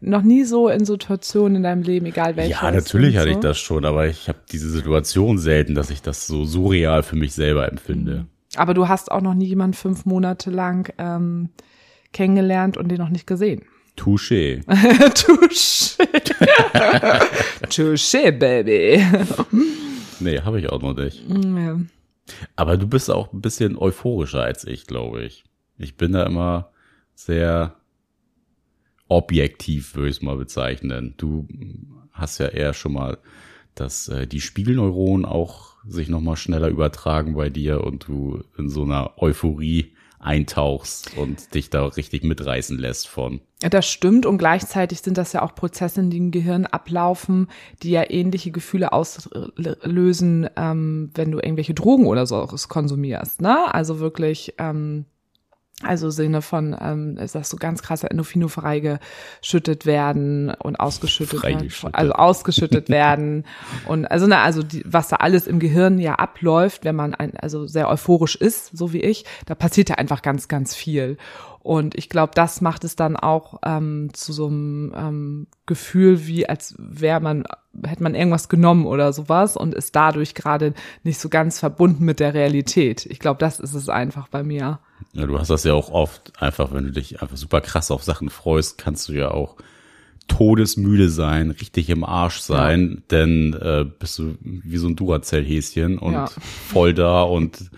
noch 0.00 0.22
nie 0.22 0.44
so 0.44 0.68
in 0.68 0.84
Situationen 0.84 1.56
in 1.56 1.62
deinem 1.62 1.82
Leben, 1.82 2.06
egal 2.06 2.36
welche. 2.36 2.50
Ja, 2.50 2.70
natürlich 2.70 3.16
hatte 3.16 3.30
so? 3.30 3.36
ich 3.36 3.40
das 3.40 3.58
schon, 3.58 3.84
aber 3.84 4.06
ich 4.06 4.28
habe 4.28 4.38
diese 4.50 4.68
Situation 4.68 5.38
selten, 5.38 5.74
dass 5.74 5.90
ich 5.90 6.02
das 6.02 6.26
so 6.26 6.44
surreal 6.44 7.02
für 7.02 7.16
mich 7.16 7.32
selber 7.32 7.70
empfinde. 7.70 8.14
Mhm. 8.18 8.33
Aber 8.58 8.74
du 8.74 8.88
hast 8.88 9.10
auch 9.10 9.20
noch 9.20 9.34
nie 9.34 9.46
jemanden 9.46 9.74
fünf 9.74 10.06
Monate 10.06 10.50
lang 10.50 10.92
ähm, 10.98 11.50
kennengelernt 12.12 12.76
und 12.76 12.88
den 12.88 12.98
noch 12.98 13.10
nicht 13.10 13.26
gesehen. 13.26 13.62
Touché. 13.96 14.64
Touché. 15.14 16.08
Touché, 17.70 18.32
Baby. 18.32 19.04
nee, 20.20 20.40
habe 20.40 20.58
ich 20.60 20.70
auch 20.70 20.82
noch 20.82 20.96
nicht. 20.96 21.28
Mm, 21.28 21.56
ja. 21.58 21.80
Aber 22.56 22.76
du 22.76 22.86
bist 22.86 23.10
auch 23.10 23.32
ein 23.32 23.40
bisschen 23.40 23.76
euphorischer 23.78 24.42
als 24.42 24.64
ich, 24.64 24.86
glaube 24.86 25.22
ich. 25.22 25.44
Ich 25.78 25.96
bin 25.96 26.12
da 26.12 26.24
immer 26.24 26.70
sehr 27.14 27.76
objektiv, 29.08 29.94
würde 29.94 30.10
ich 30.10 30.16
es 30.16 30.22
mal 30.22 30.36
bezeichnen. 30.36 31.14
Du 31.16 31.46
hast 32.12 32.38
ja 32.38 32.46
eher 32.48 32.74
schon 32.74 32.92
mal, 32.94 33.18
dass 33.74 34.08
äh, 34.08 34.26
die 34.26 34.40
Spiegelneuronen 34.40 35.24
auch 35.24 35.74
sich 35.86 36.08
nochmal 36.08 36.36
schneller 36.36 36.68
übertragen 36.68 37.34
bei 37.34 37.50
dir 37.50 37.84
und 37.84 38.08
du 38.08 38.42
in 38.56 38.68
so 38.68 38.82
einer 38.82 39.12
Euphorie 39.18 39.94
eintauchst 40.24 41.16
und 41.18 41.54
dich 41.54 41.68
da 41.68 41.84
richtig 41.84 42.24
mitreißen 42.24 42.78
lässt 42.78 43.08
von. 43.08 43.40
Das 43.60 43.86
stimmt 43.86 44.26
und 44.26 44.38
gleichzeitig 44.38 45.00
sind 45.00 45.18
das 45.18 45.34
ja 45.34 45.42
auch 45.42 45.54
Prozesse, 45.54 46.02
die 46.04 46.16
im 46.16 46.30
Gehirn 46.30 46.66
ablaufen, 46.66 47.48
die 47.82 47.90
ja 47.90 48.08
ähnliche 48.08 48.50
Gefühle 48.50 48.92
auslösen, 48.92 50.48
ähm, 50.56 51.10
wenn 51.14 51.30
du 51.30 51.38
irgendwelche 51.38 51.74
Drogen 51.74 52.06
oder 52.06 52.26
so 52.26 52.46
konsumierst. 52.68 53.42
Ne? 53.42 53.72
Also 53.72 54.00
wirklich 54.00 54.54
ähm, 54.58 55.04
also 55.82 56.10
Sinne 56.10 56.40
von, 56.40 56.76
ähm, 56.80 57.16
dass 57.16 57.50
so 57.50 57.56
ganz 57.56 57.82
krasse 57.82 58.08
Endorphine 58.08 58.48
freigeschüttet 58.48 59.86
werden 59.86 60.50
und 60.50 60.76
ausgeschüttet 60.76 61.42
werden. 61.42 61.72
Also 61.92 62.12
ausgeschüttet 62.12 62.88
werden. 62.90 63.44
Und 63.86 64.06
also, 64.06 64.26
na, 64.26 64.42
also 64.42 64.62
die, 64.62 64.82
was 64.86 65.08
da 65.08 65.16
alles 65.16 65.46
im 65.46 65.58
Gehirn 65.58 65.98
ja 65.98 66.14
abläuft, 66.14 66.84
wenn 66.84 66.94
man 66.94 67.14
ein, 67.14 67.36
also 67.36 67.66
sehr 67.66 67.88
euphorisch 67.88 68.36
ist, 68.36 68.76
so 68.76 68.92
wie 68.92 69.00
ich, 69.00 69.24
da 69.46 69.54
passiert 69.54 69.88
ja 69.88 69.96
einfach 69.96 70.22
ganz, 70.22 70.48
ganz 70.48 70.74
viel. 70.74 71.18
Und 71.64 71.96
ich 71.96 72.08
glaube, 72.08 72.32
das 72.34 72.60
macht 72.60 72.84
es 72.84 72.94
dann 72.94 73.16
auch 73.16 73.58
ähm, 73.64 74.10
zu 74.12 74.32
so 74.32 74.46
einem 74.46 74.92
ähm, 74.94 75.46
Gefühl, 75.66 76.26
wie 76.26 76.48
als 76.48 76.74
wäre 76.78 77.20
man, 77.20 77.44
hätte 77.86 78.02
man 78.02 78.14
irgendwas 78.14 78.48
genommen 78.48 78.86
oder 78.86 79.12
sowas 79.12 79.56
und 79.56 79.74
ist 79.74 79.96
dadurch 79.96 80.34
gerade 80.34 80.74
nicht 81.02 81.18
so 81.18 81.28
ganz 81.28 81.58
verbunden 81.58 82.04
mit 82.04 82.20
der 82.20 82.34
Realität. 82.34 83.06
Ich 83.06 83.18
glaube, 83.18 83.38
das 83.38 83.60
ist 83.60 83.74
es 83.74 83.88
einfach 83.88 84.28
bei 84.28 84.42
mir. 84.42 84.78
Ja, 85.12 85.26
du 85.26 85.38
hast 85.38 85.50
das 85.50 85.64
ja 85.64 85.74
auch 85.74 85.90
oft 85.90 86.32
einfach, 86.40 86.72
wenn 86.72 86.84
du 86.84 86.92
dich 86.92 87.22
einfach 87.22 87.36
super 87.36 87.60
krass 87.60 87.90
auf 87.90 88.02
Sachen 88.02 88.30
freust, 88.30 88.78
kannst 88.78 89.08
du 89.08 89.12
ja 89.12 89.30
auch 89.30 89.56
todesmüde 90.28 91.10
sein, 91.10 91.50
richtig 91.50 91.90
im 91.90 92.04
Arsch 92.04 92.38
sein, 92.38 92.90
ja. 92.94 93.02
denn 93.10 93.52
äh, 93.54 93.84
bist 93.84 94.18
du 94.18 94.36
wie 94.40 94.78
so 94.78 94.88
ein 94.88 94.96
Duracell-Häschen 94.96 95.98
und 95.98 96.12
ja. 96.12 96.26
voll 96.68 96.94
da 96.94 97.22
und 97.22 97.70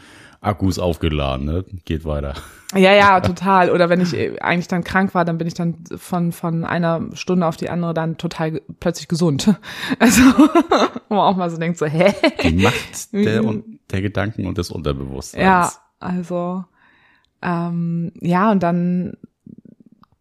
Akkus 0.47 0.79
aufgeladen, 0.79 1.47
ne? 1.47 1.65
Geht 1.85 2.05
weiter. 2.05 2.35
Ja, 2.75 2.93
ja, 2.93 3.21
total. 3.21 3.71
Oder 3.71 3.89
wenn 3.89 4.01
ich 4.01 4.15
äh, 4.15 4.39
eigentlich 4.41 4.69
dann 4.69 4.83
krank 4.83 5.15
war, 5.15 5.25
dann 5.25 5.39
bin 5.39 5.47
ich 5.47 5.55
dann 5.55 5.85
von, 5.97 6.33
von 6.33 6.65
einer 6.65 7.03
Stunde 7.15 7.47
auf 7.47 7.57
die 7.57 7.71
andere 7.71 7.95
dann 7.95 8.19
total 8.19 8.61
plötzlich 8.81 9.09
gesund. 9.09 9.55
Also, 9.99 10.23
wo 11.09 11.15
man 11.15 11.21
auch 11.21 11.37
mal 11.37 11.51
so 11.51 11.57
denkt, 11.57 11.79
so, 11.79 11.87
hä? 11.87 12.13
Die 12.43 12.63
Macht 12.63 13.13
der, 13.13 13.43
der 13.91 14.03
Gedanken 14.03 14.47
und 14.47 14.59
des 14.59 14.71
Unterbewusstseins. 14.71 15.43
Ja, 15.43 15.73
also, 16.01 16.65
ähm, 17.43 18.13
ja, 18.21 18.51
und 18.51 18.63
dann 18.63 19.17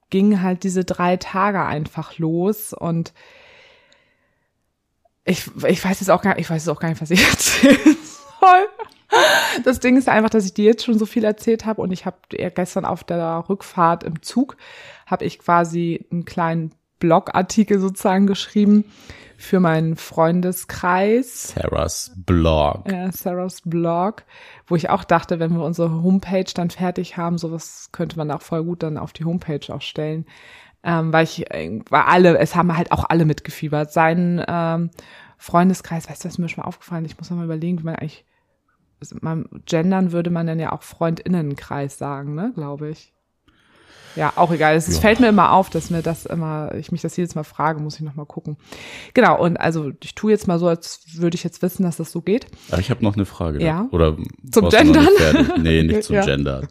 gingen 0.10 0.42
halt 0.42 0.64
diese 0.64 0.86
drei 0.86 1.18
Tage 1.18 1.64
einfach 1.64 2.18
los 2.18 2.74
und 2.74 3.14
ich, 5.26 5.50
ich 5.68 5.84
weiß 5.84 6.00
jetzt 6.00 6.10
auch 6.10 6.22
gar, 6.22 6.38
ich 6.38 6.50
weiß 6.50 6.66
jetzt 6.66 6.70
auch 6.70 6.80
gar 6.80 6.90
nicht, 6.90 7.02
was 7.02 7.12
ich 7.12 7.24
erzählen 7.30 7.98
soll. 8.40 8.68
Das 9.63 9.80
Ding 9.80 9.98
ist 9.98 10.10
einfach, 10.10 10.30
dass 10.30 10.46
ich 10.46 10.54
dir 10.54 10.65
jetzt 10.65 10.84
schon 10.84 11.00
so 11.00 11.06
viel 11.06 11.24
erzählt 11.24 11.65
habe 11.65 11.82
und 11.82 11.91
ich 11.91 12.06
habe 12.06 12.18
gestern 12.30 12.86
auf 12.86 13.04
der 13.04 13.46
Rückfahrt 13.48 14.04
im 14.04 14.22
Zug 14.22 14.58
habe 15.06 15.26
ich 15.26 15.39
quasi 15.39 16.06
einen 16.12 16.26
kleinen 16.26 16.72
Blogartikel 17.00 17.80
sozusagen 17.80 18.28
geschrieben 18.28 18.86
für 19.38 19.60
meinen 19.60 19.96
Freundeskreis. 19.96 21.54
Sarahs 21.56 22.13
Blog. 22.15 22.89
Ja, 22.89 23.12
Sarahs 23.12 23.62
Blog, 23.62 24.24
wo 24.68 24.76
ich 24.76 24.89
auch 24.89 25.04
dachte, 25.04 25.39
wenn 25.39 25.54
wir 25.54 25.63
unsere 25.63 25.91
Homepage 26.04 26.52
dann 26.54 26.70
fertig 26.70 27.18
haben, 27.18 27.38
sowas 27.38 27.89
könnte 27.91 28.18
man 28.18 28.32
auch 28.32 28.41
voll 28.41 28.63
gut 28.63 28.84
dann 28.84 28.98
auf 28.98 29.13
die 29.13 29.26
Homepage 29.26 29.74
auch 29.74 29.82
stellen. 29.82 30.26
Ähm, 30.84 31.12
weil 31.12 31.24
ich, 31.24 31.46
weil 31.50 32.02
alle, 32.02 32.38
es 32.38 32.56
haben 32.56 32.78
halt 32.78 32.91
auch 32.91 33.06
alle 33.10 33.26
mitgefiebert. 33.26 33.91
Sein 33.91 34.44
ähm, 34.48 34.91
Freundeskreis, 35.38 36.10
weißt 36.10 36.24
du, 36.24 36.28
was 36.28 36.36
ist 36.36 36.39
mir 36.39 36.50
schon 36.50 36.62
mal 36.62 36.68
aufgefallen? 36.68 37.06
Ich 37.06 37.18
muss 37.18 37.30
noch 37.30 37.38
mal 37.38 37.46
überlegen, 37.46 37.80
wie 37.80 37.84
man 37.84 37.96
eigentlich 37.96 38.24
man, 39.22 39.48
gendern 39.66 40.12
würde 40.12 40.30
man 40.30 40.48
dann 40.48 40.60
ja 40.60 40.72
auch 40.72 40.84
Freundinnenkreis 40.84 41.98
sagen, 41.98 42.36
ne, 42.36 42.52
glaube 42.56 42.90
ich. 42.90 43.14
Ja, 44.16 44.34
auch 44.38 44.52
egal. 44.52 44.76
Es 44.76 44.88
ja. 44.88 45.02
fällt 45.02 45.20
mir 45.20 45.28
immer 45.28 45.52
auf, 45.52 45.70
dass 45.70 45.90
mir 45.90 46.02
das 46.02 46.26
immer, 46.26 46.74
ich 46.76 46.92
mich 46.92 47.02
das 47.02 47.18
jedes 47.18 47.36
Mal 47.36 47.44
frage, 47.44 47.82
muss 47.82 47.96
ich 47.96 48.02
noch 48.02 48.16
mal 48.16 48.26
gucken. 48.26 48.58
Genau, 49.14 49.40
und 49.42 49.58
also 49.58 49.92
ich 50.02 50.16
tue 50.16 50.32
jetzt 50.32 50.48
mal 50.48 50.58
so, 50.58 50.68
als 50.68 51.02
würde 51.16 51.36
ich 51.36 51.44
jetzt 51.44 51.62
wissen, 51.62 51.84
dass 51.84 51.98
das 51.98 52.12
so 52.12 52.22
geht. 52.22 52.48
Aber 52.72 52.80
ich 52.80 52.90
habe 52.90 53.04
noch 53.04 53.16
eine 53.16 53.26
Frage. 53.26 53.62
Ja. 53.62 53.88
Oder 53.92 54.18
zum 54.52 54.70
Gendern? 54.70 55.10
Nee, 55.62 55.84
nicht 55.84 56.04
zum 56.06 56.16
ja. 56.16 56.26
Gendern. 56.26 56.68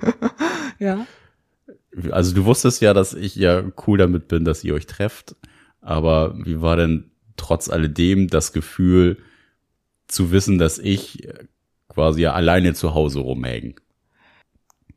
ja. 0.78 1.06
Also 2.10 2.34
du 2.34 2.44
wusstest 2.44 2.80
ja, 2.80 2.94
dass 2.94 3.14
ich 3.14 3.36
ja 3.36 3.62
cool 3.86 3.98
damit 3.98 4.26
bin, 4.28 4.44
dass 4.44 4.64
ihr 4.64 4.74
euch 4.74 4.86
trefft. 4.86 5.36
Aber 5.80 6.34
wie 6.44 6.62
war 6.62 6.76
denn 6.76 7.10
trotz 7.36 7.68
alledem 7.68 8.28
das 8.28 8.52
Gefühl 8.52 9.18
zu 10.08 10.30
wissen, 10.30 10.58
dass 10.58 10.78
ich 10.78 11.28
quasi 11.94 12.22
ja 12.22 12.32
alleine 12.32 12.74
zu 12.74 12.94
Hause 12.94 13.20
rumhängen. 13.20 13.74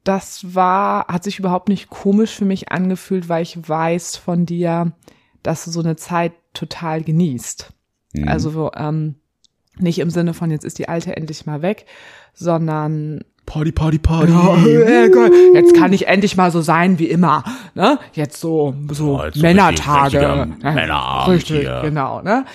Das 0.03 0.55
war, 0.55 1.07
hat 1.07 1.23
sich 1.23 1.39
überhaupt 1.39 1.69
nicht 1.69 1.89
komisch 1.89 2.31
für 2.31 2.45
mich 2.45 2.71
angefühlt, 2.71 3.29
weil 3.29 3.43
ich 3.43 3.67
weiß 3.67 4.17
von 4.17 4.45
dir, 4.45 4.93
dass 5.43 5.65
du 5.65 5.71
so 5.71 5.81
eine 5.81 5.95
Zeit 5.95 6.33
total 6.53 7.03
genießt. 7.03 7.73
Mhm. 8.13 8.27
Also 8.27 8.71
ähm, 8.75 9.15
nicht 9.77 9.99
im 9.99 10.09
Sinne 10.09 10.33
von 10.33 10.49
jetzt 10.49 10.65
ist 10.65 10.79
die 10.79 10.89
alte 10.89 11.15
endlich 11.15 11.45
mal 11.45 11.61
weg, 11.61 11.85
sondern 12.33 13.21
Party, 13.45 13.71
Party, 13.71 13.97
Party. 13.97 14.31
Ja, 14.31 15.07
jetzt 15.53 15.73
kann 15.73 15.93
ich 15.93 16.07
endlich 16.07 16.35
mal 16.35 16.51
so 16.51 16.61
sein 16.61 16.99
wie 16.99 17.05
immer. 17.05 17.43
Ne? 17.75 17.97
Jetzt 18.11 18.41
so, 18.41 18.75
so 18.91 19.21
oh, 19.21 19.39
Männertage. 19.39 20.19
So 20.19 20.67
Männerabend 20.69 21.35
richtig, 21.35 21.61
hier. 21.61 21.79
genau. 21.81 22.21
Ne? 22.21 22.45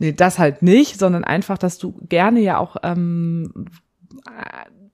Nee, 0.00 0.12
das 0.12 0.40
halt 0.40 0.62
nicht, 0.62 0.98
sondern 0.98 1.22
einfach, 1.22 1.58
dass 1.58 1.78
du 1.78 1.94
gerne 2.08 2.40
ja 2.40 2.58
auch 2.58 2.76
ähm, 2.82 3.66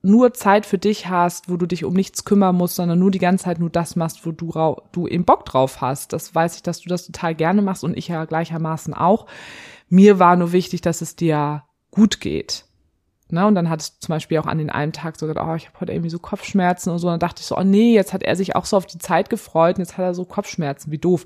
nur 0.01 0.33
Zeit 0.33 0.65
für 0.65 0.77
dich 0.77 1.09
hast, 1.09 1.49
wo 1.49 1.57
du 1.57 1.65
dich 1.65 1.83
um 1.83 1.93
nichts 1.93 2.23
kümmern 2.23 2.55
musst, 2.55 2.75
sondern 2.75 2.99
nur 2.99 3.11
die 3.11 3.19
ganze 3.19 3.45
Zeit 3.45 3.59
nur 3.59 3.69
das 3.69 3.95
machst, 3.95 4.25
wo 4.25 4.31
du, 4.31 4.51
du 4.91 5.07
eben 5.07 5.25
Bock 5.25 5.45
drauf 5.45 5.81
hast. 5.81 6.13
Das 6.13 6.33
weiß 6.33 6.55
ich, 6.55 6.63
dass 6.63 6.79
du 6.81 6.89
das 6.89 7.05
total 7.05 7.35
gerne 7.35 7.61
machst 7.61 7.83
und 7.83 7.97
ich 7.97 8.07
ja 8.07 8.25
gleichermaßen 8.25 8.93
auch. 8.93 9.25
Mir 9.89 10.19
war 10.19 10.35
nur 10.35 10.51
wichtig, 10.51 10.81
dass 10.81 11.01
es 11.01 11.15
dir 11.15 11.63
gut 11.91 12.21
geht. 12.21 12.65
Ne, 13.31 13.45
und 13.45 13.53
dann 13.53 13.69
hat 13.69 13.81
es 13.81 13.99
zum 13.99 14.13
Beispiel 14.13 14.39
auch 14.39 14.47
an 14.47 14.57
den 14.57 14.71
einen 14.71 14.91
Tag 14.91 15.19
so 15.19 15.27
gedacht, 15.27 15.47
oh, 15.47 15.53
ich 15.53 15.67
habe 15.67 15.81
heute 15.81 15.91
irgendwie 15.91 16.09
so 16.09 16.17
Kopfschmerzen 16.17 16.89
und 16.89 16.97
so. 16.97 17.07
Und 17.07 17.13
dann 17.13 17.19
dachte 17.19 17.41
ich 17.41 17.45
so, 17.45 17.55
oh 17.55 17.63
nee, 17.63 17.93
jetzt 17.93 18.11
hat 18.11 18.23
er 18.23 18.35
sich 18.35 18.55
auch 18.55 18.65
so 18.65 18.75
auf 18.75 18.87
die 18.87 18.97
Zeit 18.97 19.29
gefreut 19.29 19.77
und 19.77 19.83
jetzt 19.83 19.97
hat 19.97 20.03
er 20.05 20.15
so 20.15 20.25
Kopfschmerzen, 20.25 20.91
wie 20.91 20.97
doof. 20.97 21.25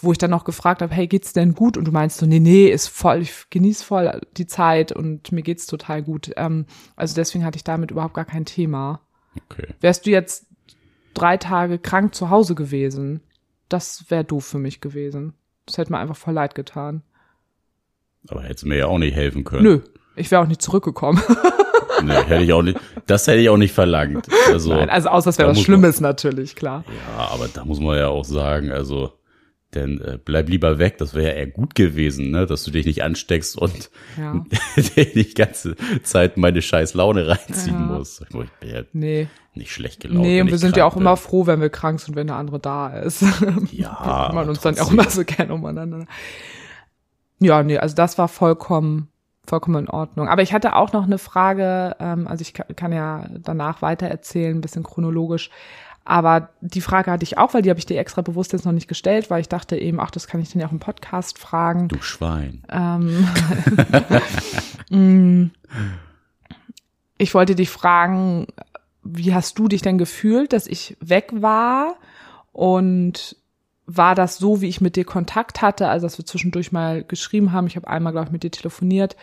Wo 0.00 0.10
ich 0.10 0.18
dann 0.18 0.30
noch 0.30 0.42
gefragt 0.44 0.82
habe, 0.82 0.92
hey, 0.92 1.06
geht's 1.06 1.32
denn 1.32 1.54
gut? 1.54 1.76
Und 1.76 1.84
du 1.84 1.92
meinst 1.92 2.18
so, 2.18 2.26
nee, 2.26 2.40
nee, 2.40 2.66
ist 2.66 2.88
voll, 2.88 3.22
ich 3.22 3.50
genieße 3.50 3.84
voll 3.84 4.20
die 4.36 4.48
Zeit 4.48 4.90
und 4.90 5.30
mir 5.30 5.42
geht's 5.42 5.66
total 5.66 6.02
gut. 6.02 6.32
Ähm, 6.36 6.66
also 6.96 7.14
deswegen 7.14 7.44
hatte 7.44 7.56
ich 7.56 7.64
damit 7.64 7.92
überhaupt 7.92 8.14
gar 8.14 8.24
kein 8.24 8.46
Thema. 8.46 9.00
Okay. 9.48 9.68
Wärst 9.80 10.06
du 10.06 10.10
jetzt 10.10 10.46
drei 11.14 11.36
Tage 11.36 11.78
krank 11.78 12.16
zu 12.16 12.30
Hause 12.30 12.56
gewesen, 12.56 13.20
das 13.68 14.10
wäre 14.10 14.24
doof 14.24 14.44
für 14.44 14.58
mich 14.58 14.80
gewesen. 14.80 15.34
Das 15.66 15.78
hätte 15.78 15.92
mir 15.92 15.98
einfach 15.98 16.16
voll 16.16 16.34
leid 16.34 16.56
getan. 16.56 17.02
Aber 18.28 18.42
hättest 18.42 18.66
mir 18.66 18.78
ja 18.78 18.86
auch 18.86 18.98
nicht 18.98 19.14
helfen 19.14 19.44
können. 19.44 19.62
Nö, 19.62 19.80
ich 20.16 20.30
wäre 20.30 20.42
auch 20.42 20.46
nicht 20.46 20.62
zurückgekommen. 20.62 21.20
nee, 22.02 22.12
hätte 22.12 22.44
ich 22.44 22.52
auch 22.52 22.62
nicht, 22.62 22.78
das 23.06 23.26
hätte 23.26 23.38
ich 23.38 23.48
auch 23.48 23.56
nicht 23.56 23.74
verlangt. 23.74 24.26
Also, 24.48 24.74
Nein, 24.74 24.90
also 24.90 25.08
außer 25.08 25.30
es 25.30 25.38
wäre 25.38 25.50
was 25.50 25.60
Schlimmes 25.60 26.00
man, 26.00 26.10
natürlich, 26.10 26.56
klar. 26.56 26.84
Ja, 27.16 27.28
aber 27.28 27.48
da 27.48 27.64
muss 27.64 27.80
man 27.80 27.96
ja 27.98 28.08
auch 28.08 28.24
sagen, 28.24 28.70
also, 28.70 29.12
denn 29.74 30.00
äh, 30.00 30.18
bleib 30.24 30.48
lieber 30.48 30.78
weg, 30.78 30.98
das 30.98 31.14
wäre 31.14 31.28
ja 31.28 31.34
eher 31.34 31.46
gut 31.48 31.74
gewesen, 31.74 32.30
ne, 32.30 32.46
dass 32.46 32.64
du 32.64 32.70
dich 32.70 32.86
nicht 32.86 33.02
ansteckst 33.02 33.58
und 33.58 33.90
ja. 34.16 34.44
die 34.96 35.34
ganze 35.34 35.74
Zeit 36.02 36.36
meine 36.36 36.62
scheiß 36.62 36.94
Laune 36.94 37.26
reinziehen 37.26 37.74
ja. 37.74 37.96
musst. 37.96 38.22
Ich 38.22 38.28
bin 38.28 38.48
ja 38.62 38.82
nee. 38.92 39.28
nicht 39.54 39.72
schlecht 39.72 40.00
gelaufen. 40.00 40.22
Nee, 40.22 40.40
und 40.40 40.50
wir 40.50 40.58
sind 40.58 40.76
ja 40.76 40.84
auch 40.84 40.94
bin. 40.94 41.02
immer 41.02 41.16
froh, 41.16 41.46
wenn 41.46 41.60
wir 41.60 41.70
krank 41.70 42.00
sind, 42.00 42.14
wenn 42.14 42.28
der 42.28 42.36
andere 42.36 42.60
da 42.60 42.88
ist. 42.88 43.24
Ja. 43.72 43.98
wir 44.02 44.28
kümmern 44.28 44.48
uns 44.48 44.60
dann 44.60 44.78
auch 44.78 44.92
immer 44.92 45.08
so 45.10 45.24
gerne 45.24 45.54
umeinander. 45.54 46.06
Ja, 47.40 47.62
nee, 47.62 47.78
also 47.78 47.96
das 47.96 48.16
war 48.16 48.28
vollkommen 48.28 49.08
vollkommen 49.46 49.84
in 49.84 49.90
Ordnung. 49.90 50.28
Aber 50.28 50.42
ich 50.42 50.52
hatte 50.52 50.76
auch 50.76 50.92
noch 50.92 51.04
eine 51.04 51.18
Frage, 51.18 51.96
ähm, 52.00 52.26
also 52.26 52.42
ich 52.42 52.54
kann, 52.54 52.92
ja 52.92 53.26
danach 53.42 53.82
weiter 53.82 54.06
erzählen, 54.06 54.56
ein 54.56 54.60
bisschen 54.60 54.82
chronologisch. 54.82 55.50
Aber 56.04 56.50
die 56.60 56.82
Frage 56.82 57.10
hatte 57.10 57.24
ich 57.24 57.38
auch, 57.38 57.54
weil 57.54 57.62
die 57.62 57.70
habe 57.70 57.78
ich 57.78 57.86
dir 57.86 57.98
extra 57.98 58.20
bewusst 58.20 58.52
jetzt 58.52 58.66
noch 58.66 58.72
nicht 58.72 58.88
gestellt, 58.88 59.30
weil 59.30 59.40
ich 59.40 59.48
dachte 59.48 59.76
eben, 59.76 60.00
ach, 60.00 60.10
das 60.10 60.26
kann 60.26 60.40
ich 60.40 60.52
dann 60.52 60.60
ja 60.60 60.68
auch 60.68 60.72
im 60.72 60.78
Podcast 60.78 61.38
fragen. 61.38 61.88
Du 61.88 62.02
Schwein. 62.02 62.62
Ähm, 62.70 63.26
mm. 64.90 65.50
ich 67.16 67.32
wollte 67.34 67.54
dich 67.54 67.70
fragen, 67.70 68.48
wie 69.02 69.34
hast 69.34 69.58
du 69.58 69.68
dich 69.68 69.80
denn 69.80 69.96
gefühlt, 69.96 70.52
dass 70.52 70.66
ich 70.66 70.96
weg 71.00 71.30
war? 71.32 71.96
Und 72.52 73.36
war 73.86 74.14
das 74.14 74.38
so, 74.38 74.60
wie 74.60 74.68
ich 74.68 74.80
mit 74.80 74.96
dir 74.96 75.04
Kontakt 75.04 75.62
hatte, 75.62 75.88
also 75.88 76.06
dass 76.06 76.18
wir 76.18 76.24
zwischendurch 76.24 76.72
mal 76.72 77.04
geschrieben 77.04 77.52
haben, 77.52 77.66
ich 77.66 77.76
habe 77.76 77.88
einmal, 77.88 78.12
glaube 78.12 78.26
ich, 78.26 78.32
mit 78.32 78.42
dir 78.42 78.50
telefoniert, 78.50 79.16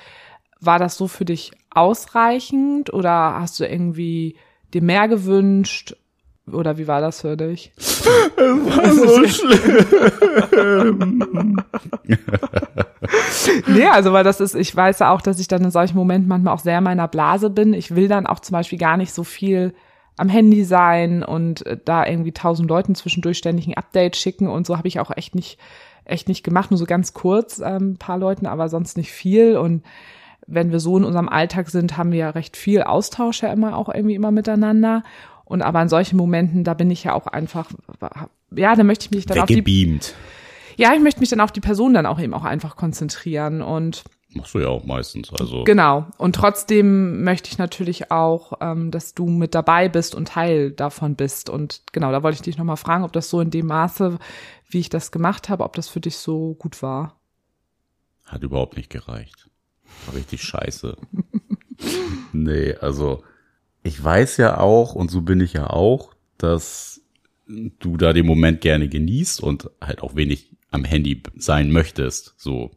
war 0.59 0.77
das 0.77 0.97
so 0.97 1.07
für 1.07 1.25
dich 1.25 1.51
ausreichend 1.71 2.93
oder 2.93 3.39
hast 3.39 3.59
du 3.59 3.67
irgendwie 3.67 4.35
dir 4.73 4.81
mehr 4.81 5.07
gewünscht? 5.07 5.95
Oder 6.51 6.77
wie 6.77 6.87
war 6.87 7.01
das 7.01 7.21
für 7.21 7.37
dich? 7.37 7.71
Es 7.77 8.05
war 8.05 8.91
so 8.93 9.27
schlimm. 9.27 9.87
nee, 13.67 13.85
also 13.85 14.11
weil 14.11 14.23
das 14.23 14.41
ist, 14.41 14.55
ich 14.55 14.75
weiß 14.75 14.99
ja 14.99 15.11
auch, 15.11 15.21
dass 15.21 15.39
ich 15.39 15.47
dann 15.47 15.63
in 15.63 15.71
solchen 15.71 15.95
Momenten 15.95 16.27
manchmal 16.27 16.53
auch 16.53 16.59
sehr 16.59 16.79
in 16.79 16.83
meiner 16.83 17.07
Blase 17.07 17.49
bin. 17.49 17.73
Ich 17.73 17.95
will 17.95 18.07
dann 18.07 18.27
auch 18.27 18.39
zum 18.39 18.53
Beispiel 18.53 18.79
gar 18.79 18.97
nicht 18.97 19.13
so 19.13 19.23
viel 19.23 19.73
am 20.21 20.29
Handy 20.29 20.63
sein 20.63 21.23
und 21.23 21.65
äh, 21.65 21.77
da 21.83 22.05
irgendwie 22.05 22.31
tausend 22.31 22.69
Leuten 22.69 22.93
zwischendurch 22.93 23.39
ständig 23.39 23.67
ein 23.67 23.73
Update 23.73 24.15
schicken 24.15 24.47
und 24.47 24.67
so 24.67 24.77
habe 24.77 24.87
ich 24.87 24.99
auch 24.99 25.11
echt 25.15 25.33
nicht 25.33 25.57
echt 26.05 26.27
nicht 26.27 26.43
gemacht, 26.43 26.71
nur 26.71 26.77
so 26.77 26.85
ganz 26.85 27.13
kurz 27.13 27.59
ähm, 27.59 27.97
paar 27.97 28.17
Leuten, 28.17 28.45
aber 28.45 28.69
sonst 28.69 28.97
nicht 28.97 29.11
viel. 29.11 29.57
Und 29.57 29.83
wenn 30.47 30.71
wir 30.71 30.79
so 30.79 30.97
in 30.97 31.03
unserem 31.03 31.29
Alltag 31.29 31.69
sind, 31.69 31.97
haben 31.97 32.11
wir 32.11 32.19
ja 32.19 32.29
recht 32.31 32.57
viel 32.57 32.83
Austausch 32.83 33.41
ja 33.43 33.51
immer 33.51 33.77
auch 33.77 33.89
irgendwie 33.89 34.15
immer 34.15 34.31
miteinander. 34.31 35.03
Und 35.45 35.61
aber 35.61 35.81
in 35.81 35.89
solchen 35.89 36.17
Momenten, 36.17 36.63
da 36.63 36.73
bin 36.73 36.91
ich 36.91 37.03
ja 37.03 37.13
auch 37.13 37.27
einfach 37.27 37.69
ja, 38.55 38.75
da 38.75 38.83
möchte 38.83 39.05
ich 39.05 39.11
mich 39.11 39.25
dann 39.25 39.39
auf 39.39 39.47
die 39.47 39.61
Ja, 40.77 40.93
ich 40.93 41.01
möchte 41.01 41.19
mich 41.19 41.29
dann 41.29 41.41
auf 41.41 41.51
die 41.51 41.61
Person 41.61 41.93
dann 41.93 42.05
auch 42.05 42.19
eben 42.19 42.33
auch 42.33 42.43
einfach 42.43 42.75
konzentrieren. 42.75 43.61
Und 43.61 44.03
Machst 44.33 44.53
du 44.53 44.59
ja 44.59 44.67
auch 44.69 44.85
meistens. 44.85 45.31
Also 45.33 45.65
genau. 45.65 46.07
Und 46.17 46.35
trotzdem 46.35 47.23
möchte 47.23 47.49
ich 47.49 47.57
natürlich 47.57 48.11
auch, 48.11 48.53
ähm, 48.61 48.89
dass 48.89 49.13
du 49.13 49.27
mit 49.27 49.53
dabei 49.53 49.89
bist 49.89 50.15
und 50.15 50.29
Teil 50.29 50.71
davon 50.71 51.15
bist. 51.15 51.49
Und 51.49 51.81
genau, 51.91 52.11
da 52.11 52.23
wollte 52.23 52.35
ich 52.35 52.41
dich 52.41 52.57
nochmal 52.57 52.77
fragen, 52.77 53.03
ob 53.03 53.11
das 53.11 53.29
so 53.29 53.41
in 53.41 53.49
dem 53.49 53.67
Maße, 53.67 54.19
wie 54.69 54.79
ich 54.79 54.89
das 54.89 55.11
gemacht 55.11 55.49
habe, 55.49 55.65
ob 55.65 55.75
das 55.75 55.89
für 55.89 55.99
dich 55.99 56.15
so 56.17 56.53
gut 56.55 56.81
war. 56.81 57.19
Hat 58.25 58.43
überhaupt 58.43 58.77
nicht 58.77 58.89
gereicht. 58.89 59.49
War 60.05 60.15
richtig 60.15 60.43
scheiße. 60.43 60.95
nee, 62.31 62.73
also 62.75 63.23
ich 63.83 64.01
weiß 64.01 64.37
ja 64.37 64.59
auch, 64.59 64.95
und 64.95 65.11
so 65.11 65.21
bin 65.21 65.41
ich 65.41 65.53
ja 65.53 65.69
auch, 65.69 66.13
dass 66.37 67.01
du 67.47 67.97
da 67.97 68.13
den 68.13 68.25
Moment 68.25 68.61
gerne 68.61 68.87
genießt 68.87 69.41
und 69.41 69.69
halt 69.81 70.01
auch 70.01 70.15
wenig 70.15 70.51
am 70.69 70.85
Handy 70.85 71.21
sein 71.35 71.71
möchtest. 71.71 72.33
So 72.37 72.71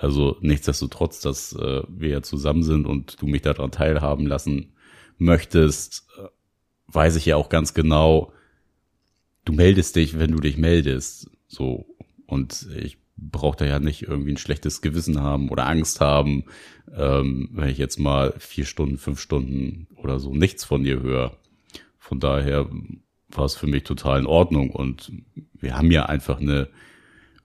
also 0.00 0.38
nichtsdestotrotz, 0.40 1.20
dass 1.20 1.52
äh, 1.52 1.82
wir 1.86 2.08
ja 2.08 2.22
zusammen 2.22 2.62
sind 2.62 2.86
und 2.86 3.20
du 3.20 3.26
mich 3.26 3.42
daran 3.42 3.70
teilhaben 3.70 4.26
lassen 4.26 4.72
möchtest, 5.18 6.06
äh, 6.18 6.28
weiß 6.86 7.16
ich 7.16 7.26
ja 7.26 7.36
auch 7.36 7.50
ganz 7.50 7.74
genau, 7.74 8.32
du 9.44 9.52
meldest 9.52 9.96
dich, 9.96 10.18
wenn 10.18 10.32
du 10.32 10.40
dich 10.40 10.56
meldest. 10.56 11.30
So. 11.48 11.84
Und 12.26 12.66
ich 12.74 12.96
brauche 13.18 13.58
da 13.58 13.66
ja 13.66 13.78
nicht 13.78 14.04
irgendwie 14.04 14.32
ein 14.32 14.38
schlechtes 14.38 14.80
Gewissen 14.80 15.20
haben 15.20 15.50
oder 15.50 15.66
Angst 15.66 16.00
haben, 16.00 16.44
ähm, 16.96 17.50
wenn 17.52 17.68
ich 17.68 17.76
jetzt 17.76 17.98
mal 17.98 18.32
vier 18.38 18.64
Stunden, 18.64 18.96
fünf 18.96 19.20
Stunden 19.20 19.86
oder 19.96 20.18
so 20.18 20.32
nichts 20.32 20.64
von 20.64 20.82
dir 20.82 21.02
höre. 21.02 21.36
Von 21.98 22.20
daher 22.20 22.70
war 23.28 23.44
es 23.44 23.54
für 23.54 23.66
mich 23.66 23.84
total 23.84 24.20
in 24.20 24.26
Ordnung 24.26 24.70
und 24.70 25.12
wir 25.52 25.76
haben 25.76 25.90
ja 25.90 26.06
einfach 26.06 26.40
eine 26.40 26.70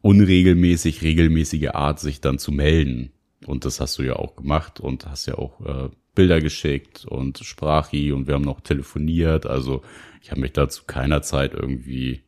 unregelmäßig, 0.06 1.02
regelmäßige 1.02 1.70
Art, 1.70 2.00
sich 2.00 2.22
dann 2.22 2.38
zu 2.38 2.52
melden. 2.52 3.12
Und 3.48 3.66
das 3.66 3.80
hast 3.80 3.98
du 3.98 4.04
ja 4.04 4.18
auch 4.18 4.36
gemacht 4.36 4.80
und 4.80 5.08
hast 5.08 5.26
ja 5.26 5.36
auch 5.40 5.60
äh, 5.66 5.90
Bilder 6.14 6.42
geschickt 6.42 7.06
und 7.06 7.40
Sprachi 7.40 8.12
und 8.12 8.28
wir 8.28 8.36
haben 8.36 8.44
noch 8.44 8.62
telefoniert. 8.62 9.48
Also 9.48 9.82
ich 10.22 10.30
habe 10.30 10.42
mich 10.42 10.54
da 10.54 10.70
zu 10.70 10.84
keiner 10.86 11.24
Zeit 11.24 11.56
irgendwie 11.56 12.22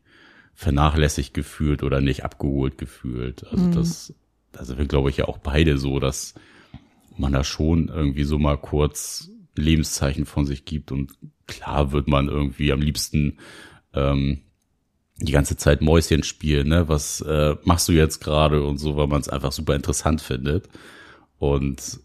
vernachlässigt 0.55 1.35
gefühlt 1.35 1.83
oder 1.83 2.01
nicht 2.01 2.25
abgeholt 2.25 2.79
gefühlt. 2.79 3.45
Also 3.45 3.65
mhm. 3.65 3.71
das, 3.73 4.15
da 4.51 4.65
sind 4.65 4.79
wir, 4.79 4.87
glaube 4.87 5.11
ich, 5.11 5.17
ja 5.17 5.27
auch 5.27 5.37
beide 5.37 5.77
so, 5.77 5.99
dass 5.99 6.33
man 7.15 7.31
da 7.31 7.43
schon 7.43 7.89
irgendwie 7.89 8.23
so 8.23 8.39
mal 8.39 8.57
kurz 8.57 9.29
Lebenszeichen 9.55 10.25
von 10.25 10.47
sich 10.47 10.65
gibt 10.65 10.91
und 10.91 11.13
klar 11.45 11.91
wird 11.91 12.07
man 12.07 12.27
irgendwie 12.27 12.71
am 12.71 12.81
liebsten 12.81 13.37
ähm, 13.93 14.41
die 15.19 15.31
ganze 15.31 15.57
Zeit 15.57 15.81
Mäuschen 15.81 16.23
spielen, 16.23 16.67
ne? 16.67 16.87
Was 16.89 17.21
äh, 17.21 17.55
machst 17.63 17.87
du 17.87 17.93
jetzt 17.93 18.19
gerade 18.19 18.63
und 18.63 18.77
so, 18.77 18.97
weil 18.97 19.07
man 19.07 19.21
es 19.21 19.29
einfach 19.29 19.51
super 19.51 19.75
interessant 19.75 20.21
findet. 20.21 20.69
Und 21.39 21.99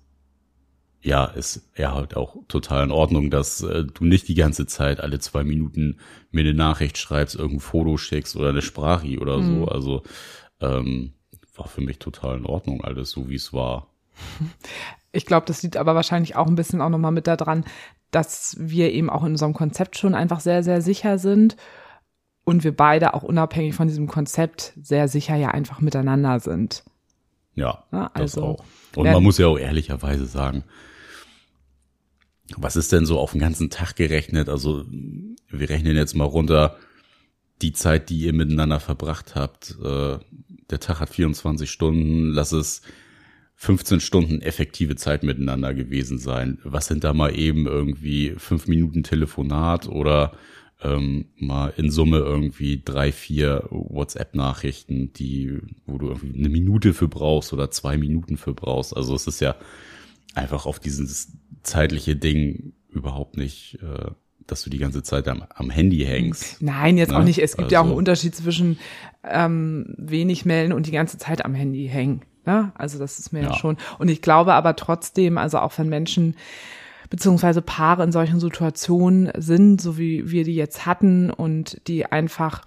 ja, 1.03 1.25
ist 1.25 1.69
ja 1.77 1.95
halt 1.95 2.17
auch 2.17 2.37
total 2.49 2.85
in 2.85 2.91
Ordnung, 2.91 3.31
dass 3.31 3.63
äh, 3.63 3.85
du 3.85 4.05
nicht 4.05 4.29
die 4.29 4.35
ganze 4.35 4.67
Zeit 4.67 5.01
alle 5.01 5.19
zwei 5.19 5.45
Minuten 5.45 5.99
mir 6.31 6.41
eine 6.43 6.55
Nachricht 6.55 6.97
schreibst, 6.97 7.35
irgendein 7.35 7.61
Foto 7.61 7.97
schickst 7.97 8.37
oder 8.37 8.51
eine 8.51 8.63
Sprache 8.63 9.19
oder 9.19 9.39
mhm. 9.39 9.61
so. 9.61 9.69
Also 9.69 10.03
ähm, 10.61 11.13
war 11.55 11.69
für 11.69 11.81
mich 11.81 11.99
total 11.99 12.39
in 12.39 12.47
Ordnung, 12.47 12.83
alles 12.83 13.11
so 13.11 13.29
wie 13.29 13.37
es 13.37 13.53
war. 13.53 13.89
Ich 15.15 15.27
glaube, 15.27 15.45
das 15.45 15.63
liegt 15.63 15.77
aber 15.77 15.95
wahrscheinlich 15.95 16.37
auch 16.37 16.47
ein 16.47 16.55
bisschen 16.55 16.81
auch 16.81 16.89
nochmal 16.89 17.13
mit 17.13 17.27
daran, 17.27 17.67
dass 18.13 18.57
wir 18.59 18.91
eben 18.93 19.11
auch 19.11 19.25
in 19.25 19.33
unserem 19.33 19.53
Konzept 19.53 19.99
schon 19.99 20.15
einfach 20.15 20.41
sehr, 20.41 20.63
sehr 20.63 20.81
sicher 20.81 21.19
sind 21.19 21.59
und 22.45 22.65
wir 22.65 22.77
beide 22.77 23.15
auch 23.15 23.23
unabhängig 23.23 23.75
von 23.75 23.89
diesem 23.89 24.07
Konzept 24.09 24.73
sehr 24.81 25.09
sicher 25.09 25.37
ja 25.37 25.49
einfach 25.49 25.81
miteinander 25.81 26.41
sind. 26.41 26.85
Ja, 27.55 27.85
ja 27.93 28.11
also 28.15 28.41
das 28.41 28.61
auch. 28.61 28.65
Und 28.97 29.11
man 29.11 29.23
muss 29.23 29.39
ja 29.39 29.47
auch 29.47 29.59
ehrlicherweise 29.59 30.27
sagen, 30.27 30.65
was 32.57 32.77
ist 32.77 32.93
denn 32.93 33.07
so 33.07 33.19
auf 33.19 33.33
den 33.33 33.41
ganzen 33.41 33.71
Tag 33.71 33.97
gerechnet? 33.97 34.49
Also 34.49 34.85
wir 35.49 35.71
rechnen 35.71 35.97
jetzt 35.97 36.15
mal 36.15 36.25
runter 36.25 36.77
die 37.63 37.73
Zeit, 37.73 38.11
die 38.11 38.19
ihr 38.19 38.33
miteinander 38.33 38.81
verbracht 38.81 39.35
habt. 39.35 39.77
Äh, 39.83 40.19
der 40.71 40.81
Tag 40.81 41.01
hat 41.01 41.11
24 41.11 41.71
Stunden, 41.71 42.31
lass 42.33 42.53
es 42.53 42.83
15 43.57 44.01
Stunden 44.01 44.43
effektive 44.43 44.97
Zeit 44.97 45.23
miteinander 45.23 45.73
gewesen 45.73 46.19
sein. 46.19 46.59
Was 46.65 46.87
sind 46.89 47.05
da 47.05 47.15
mal 47.15 47.39
eben 47.39 47.67
irgendwie 47.67 48.35
fünf 48.37 48.67
Minuten 48.67 49.05
Telefonat 49.05 49.87
oder 49.87 50.33
ähm, 50.85 51.27
mal 51.37 51.73
in 51.77 51.91
Summe 51.91 52.19
irgendwie 52.19 52.83
drei, 52.85 53.13
vier 53.13 53.67
WhatsApp-Nachrichten, 53.71 55.13
die, 55.13 55.59
wo 55.87 55.99
du 55.99 56.09
irgendwie 56.09 56.39
eine 56.39 56.49
Minute 56.49 56.95
für 56.95 57.09
brauchst 57.09 57.53
oder 57.53 57.71
zwei 57.71 57.97
Minuten 57.97 58.37
für 58.37 58.53
brauchst. 58.55 58.97
Also 58.97 59.15
es 59.15 59.27
ist 59.27 59.41
ja 59.41 59.55
einfach 60.35 60.67
auf 60.67 60.79
dieses 60.79 61.33
zeitliche 61.63 62.17
Ding 62.17 62.73
überhaupt 62.91 63.37
nicht, 63.37 63.79
äh, 63.83 64.11
dass 64.47 64.63
du 64.65 64.71
die 64.71 64.79
ganze 64.79 65.03
Zeit 65.03 65.29
am, 65.29 65.45
am 65.55 65.71
Handy 65.71 65.99
hängst. 66.05 66.61
Nein, 66.63 66.97
jetzt 66.97 67.11
Ne? 67.11 67.19
auch 67.19 67.25
nicht. 67.25 67.39
Es 67.39 67.57
gibt 67.57 67.71
ja 67.73 67.79
auch 67.79 67.85
einen 67.85 67.91
Also- 67.93 67.99
Unterschied 67.99 68.35
zwischen 68.35 68.79
ähm, 69.25 69.95
wenig 69.99 70.45
melden 70.45 70.73
und 70.73 70.87
die 70.87 70.91
ganze 70.93 71.17
Zeit 71.19 71.45
am 71.45 71.55
Handy 71.55 71.87
hängen. 71.89 72.23
Ne? 72.45 72.73
Also 72.75 72.99
das 72.99 73.19
ist 73.21 73.33
mir 73.33 73.43
ja. 73.43 73.51
Ja. 73.51 73.55
schon. 73.57 73.77
Und 74.01 74.09
ich 74.09 74.21
glaube 74.21 74.55
aber 74.55 74.75
trotzdem, 74.75 75.39
also 75.39 75.59
auch 75.59 75.79
wenn 75.79 75.89
Menschen 75.89 76.35
beziehungsweise 77.13 77.61
Paare 77.61 78.05
in 78.05 78.11
solchen 78.11 78.41
Situationen 78.41 79.31
sind, 79.37 79.83
so 79.83 79.99
wie 79.99 80.31
wir 80.31 80.45
die 80.45 80.55
jetzt 80.55 80.87
hatten 80.87 81.31
und 81.31 81.87
die 81.87 82.07
einfach 82.07 82.63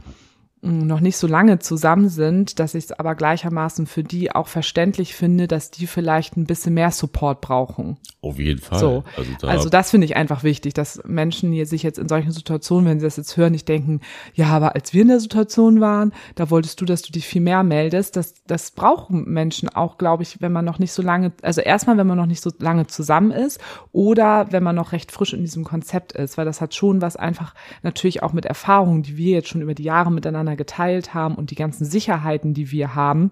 noch 0.66 1.00
nicht 1.00 1.18
so 1.18 1.28
lange 1.28 1.60
zusammen 1.60 2.10
sind, 2.10 2.60
dass 2.60 2.74
ich 2.74 2.86
es 2.86 2.92
aber 2.92 3.14
gleichermaßen 3.16 3.86
für 3.86 4.04
die 4.04 4.34
auch 4.34 4.48
verständlich 4.48 5.14
finde, 5.14 5.48
dass 5.48 5.70
die 5.70 5.86
vielleicht 5.86 6.38
ein 6.38 6.46
bisschen 6.46 6.74
mehr 6.74 6.90
Support 6.92 7.42
brauchen. 7.42 7.98
Auf 8.22 8.40
jeden 8.40 8.60
Fall. 8.60 8.80
So. 8.80 9.04
Also 9.16 9.32
da, 9.40 9.48
Also 9.48 9.70
das 9.70 9.92
finde 9.92 10.06
ich 10.06 10.16
einfach 10.16 10.44
wichtig, 10.44 10.74
dass 10.74 11.02
Menschen 11.06 11.52
hier 11.52 11.68
sich 11.68 11.84
jetzt 11.84 12.00
in 12.00 12.10
solchen 12.10 12.32
Situationen, 12.32 12.90
wenn 12.90 13.00
sie 13.00 13.06
das 13.06 13.18
jetzt 13.18 13.38
hören, 13.38 13.52
nicht 13.52 13.70
denken, 13.70 14.02
ja, 14.34 14.48
aber 14.48 14.74
als 14.74 14.94
wir 14.94 15.04
in 15.04 15.10
der 15.10 15.20
Situation 15.20 15.82
waren, 15.82 16.12
da 16.34 16.50
wolltest 16.50 16.82
du, 16.82 16.86
dass 16.86 17.04
du 17.04 17.12
dich 17.12 17.28
viel 17.28 17.42
mehr 17.42 17.62
meldest. 17.64 18.16
Das, 18.16 18.34
das 18.48 18.72
brauchen 18.72 19.26
Menschen 19.26 19.70
auch, 19.70 20.00
glaube 20.00 20.24
ich, 20.24 20.42
wenn 20.42 20.52
man 20.52 20.66
noch 20.66 20.80
nicht 20.80 20.92
so 20.92 21.04
lange, 21.04 21.32
also 21.44 21.62
erstmal, 21.62 21.98
wenn 21.98 22.08
man 22.08 22.18
noch 22.18 22.26
nicht 22.26 22.42
so 22.42 22.52
lange 22.58 22.88
zusammen 22.88 23.32
ist 23.32 23.60
oder 23.92 24.48
wenn 24.50 24.64
man 24.64 24.76
noch 24.76 24.94
recht 24.94 25.12
frisch 25.12 25.34
in 25.34 25.42
diesem 25.42 25.64
Konzept 25.64 26.14
ist, 26.14 26.38
weil 26.38 26.46
das 26.46 26.60
hat 26.60 26.74
schon 26.74 27.02
was 27.02 27.16
einfach 27.16 27.54
natürlich 27.84 28.24
auch 28.24 28.34
mit 28.34 28.46
Erfahrungen, 28.46 29.04
die 29.04 29.18
wir 29.18 29.32
jetzt 29.32 29.50
schon 29.50 29.62
über 29.62 29.76
die 29.76 29.84
Jahre 29.84 30.12
miteinander 30.12 30.55
geteilt 30.56 31.14
haben 31.14 31.36
und 31.36 31.52
die 31.52 31.56
ganzen 31.56 31.86
Sicherheiten, 31.86 32.54
die 32.54 32.72
wir 32.72 32.96
haben, 32.96 33.32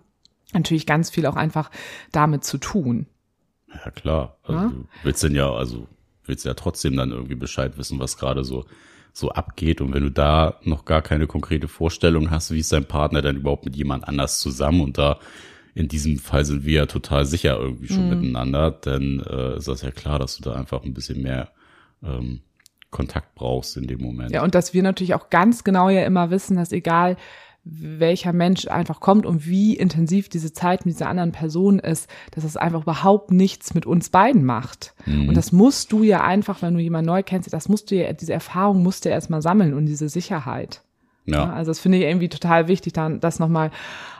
natürlich 0.53 0.86
ganz 0.86 1.09
viel 1.09 1.25
auch 1.25 1.36
einfach 1.36 1.71
damit 2.12 2.43
zu 2.43 2.57
tun. 2.57 3.07
ja 3.86 3.91
klar. 3.91 4.38
Also 4.43 4.59
Ja? 4.59 4.67
du 4.69 4.86
willst 5.03 5.23
denn 5.23 5.36
ja, 5.36 5.51
also 5.51 5.88
willst 6.25 6.45
ja 6.45 6.53
trotzdem 6.53 6.95
dann 6.95 7.12
irgendwie 7.12 7.36
Bescheid 7.36 7.77
wissen, 7.77 7.99
was 7.99 8.17
gerade 8.17 8.43
so 8.43 8.65
so 9.15 9.29
abgeht. 9.29 9.79
Und 9.79 9.93
wenn 9.93 10.03
du 10.03 10.09
da 10.12 10.59
noch 10.63 10.86
gar 10.86 11.03
keine 11.03 11.27
konkrete 11.27 11.67
Vorstellung 11.67 12.31
hast, 12.31 12.51
wie 12.51 12.59
ist 12.59 12.71
dein 12.71 12.86
Partner 12.86 13.21
denn 13.21 13.38
überhaupt 13.38 13.63
mit 13.63 13.75
jemand 13.75 14.07
anders 14.07 14.39
zusammen 14.39 14.81
und 14.81 14.97
da 14.97 15.19
in 15.75 15.88
diesem 15.88 16.17
Fall 16.17 16.45
sind 16.45 16.65
wir 16.65 16.73
ja 16.73 16.86
total 16.88 17.25
sicher 17.25 17.57
irgendwie 17.59 17.88
schon 17.88 18.09
miteinander, 18.09 18.71
dann 18.71 19.19
äh, 19.21 19.57
ist 19.57 19.67
das 19.67 19.81
ja 19.81 19.91
klar, 19.91 20.19
dass 20.19 20.38
du 20.38 20.43
da 20.43 20.53
einfach 20.55 20.83
ein 20.83 20.93
bisschen 20.93 21.21
mehr 21.21 21.51
ähm, 22.03 22.41
Kontakt 22.93 23.36
brauchst 23.36 23.75
in 23.75 23.88
dem 23.88 24.01
Moment. 24.01 24.32
Ja, 24.32 24.43
und 24.43 24.56
dass 24.56 24.73
wir 24.73 24.84
natürlich 24.84 25.15
auch 25.15 25.29
ganz 25.29 25.65
genau 25.65 25.89
ja 25.89 26.06
immer 26.06 26.29
wissen, 26.29 26.56
dass 26.56 26.71
egal 26.71 27.17
welcher 27.65 28.34
Mensch 28.34 28.67
einfach 28.67 28.99
kommt 28.99 29.25
und 29.25 29.47
wie 29.47 29.75
intensiv 29.75 30.27
diese 30.27 30.51
Zeit 30.51 30.86
mit 30.86 30.95
dieser 30.95 31.08
anderen 31.08 31.32
Person 31.32 31.79
ist, 31.79 32.10
dass 32.32 32.43
es 32.43 32.58
einfach 32.58 32.84
überhaupt 32.84 33.32
nichts 33.32 33.73
mit 33.73 33.86
uns 33.86 34.10
beiden 34.10 34.43
macht. 34.43 34.93
Und 35.06 35.34
das 35.36 35.53
musst 35.53 35.93
du 35.93 36.03
ja 36.03 36.23
einfach, 36.23 36.62
wenn 36.62 36.73
du 36.73 36.82
jemanden 36.82 37.08
neu 37.08 37.23
kennst, 37.23 37.51
das 37.53 37.69
musst 37.69 37.89
du 37.89 37.95
ja, 37.95 38.12
diese 38.12 38.34
Erfahrung 38.34 38.84
musst 38.84 39.06
du 39.06 39.10
ja 39.10 39.15
erstmal 39.15 39.41
sammeln 39.41 39.73
und 39.73 39.86
diese 39.86 40.10
Sicherheit. 40.10 40.82
Ja, 41.25 41.45
ja. 41.45 41.53
also 41.53 41.71
das 41.71 41.79
finde 41.79 41.99
ich 41.99 42.03
irgendwie 42.03 42.27
total 42.27 42.67
wichtig, 42.67 42.93
dann 42.93 43.21
das 43.21 43.39
nochmal 43.39 43.71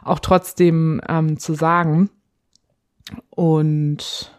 auch 0.06 0.20
trotzdem 0.20 1.02
ähm, 1.10 1.38
zu 1.38 1.54
sagen. 1.54 2.10
Und 3.30 4.32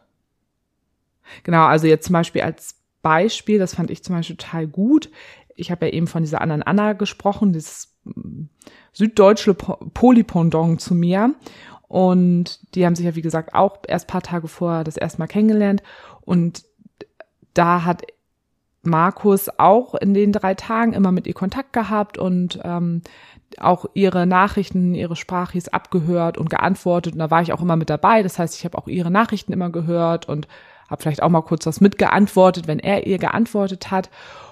genau, 1.42 1.66
also 1.66 1.87
jetzt 1.87 2.07
zum 2.07 2.14
Beispiel 2.14 2.40
als 2.40 2.77
Beispiel, 3.05 3.61
das 3.61 3.77
fand 3.77 3.93
ich 3.93 4.03
zum 4.03 4.17
Beispiel 4.17 4.35
total 4.37 4.67
gut. 4.67 5.11
Ich 5.55 5.71
habe 5.71 5.87
ja 5.87 5.93
eben 5.93 6.09
von 6.09 6.25
dieser 6.25 6.40
anderen 6.40 6.64
Anna 6.64 6.95
gesprochen, 6.95 7.53
dieses 7.53 7.95
mm, 8.03 8.47
süddeutsche 8.93 9.55
Po- 9.55 9.79
Polypendant 9.95 10.81
zu 10.81 10.97
mir. 10.97 11.35
Und 11.87 12.75
die 12.75 12.85
haben 12.85 12.97
sich 12.97 13.07
ja, 13.07 13.14
wie 13.14 13.23
gesagt, 13.23 13.55
auch 13.55 13.79
erst 13.87 14.09
paar 14.09 14.23
Tage 14.23 14.49
vorher 14.49 14.83
das 14.83 14.97
erste 14.97 15.21
Mal 15.21 15.29
kennengelernt. 15.29 15.83
Und 16.23 16.64
da 17.53 17.85
hat 17.85 18.03
Markus 18.83 19.49
auch 19.59 19.95
in 19.95 20.12
den 20.12 20.33
drei 20.33 20.55
Tagen 20.55 20.93
immer 20.93 21.12
mit 21.12 21.27
ihr 21.27 21.35
Kontakt 21.35 21.73
gehabt 21.73 22.19
und 22.19 22.59
ähm, 22.64 23.03
auch 23.59 23.87
ihre 23.95 24.27
Nachrichten, 24.27 24.95
ihre 24.95 25.14
Sprachis 25.14 25.69
abgehört 25.69 26.37
und 26.38 26.51
geantwortet. 26.51 27.12
Und 27.12 27.21
da 27.21 27.31
war 27.31 27.43
ich 27.43 27.53
auch 27.53 27.62
immer 27.62 27.77
mit 27.77 27.90
dabei. 27.90 28.23
Das 28.23 28.38
heißt, 28.38 28.57
ich 28.57 28.64
habe 28.64 28.77
auch 28.77 28.88
ihre 28.88 29.11
Nachrichten 29.11 29.53
immer 29.53 29.71
gehört 29.71 30.29
und 30.29 30.49
habe 30.94 31.02
vielleicht 31.02 31.22
auch 31.22 31.28
mal 31.28 31.42
kurz 31.42 31.66
was 31.66 31.80
mitgeantwortet, 31.80 32.66
wenn 32.66 32.78
er 32.78 33.07
ihr 33.07 33.18
geantwortet 33.18 33.90
hat. 33.90 34.11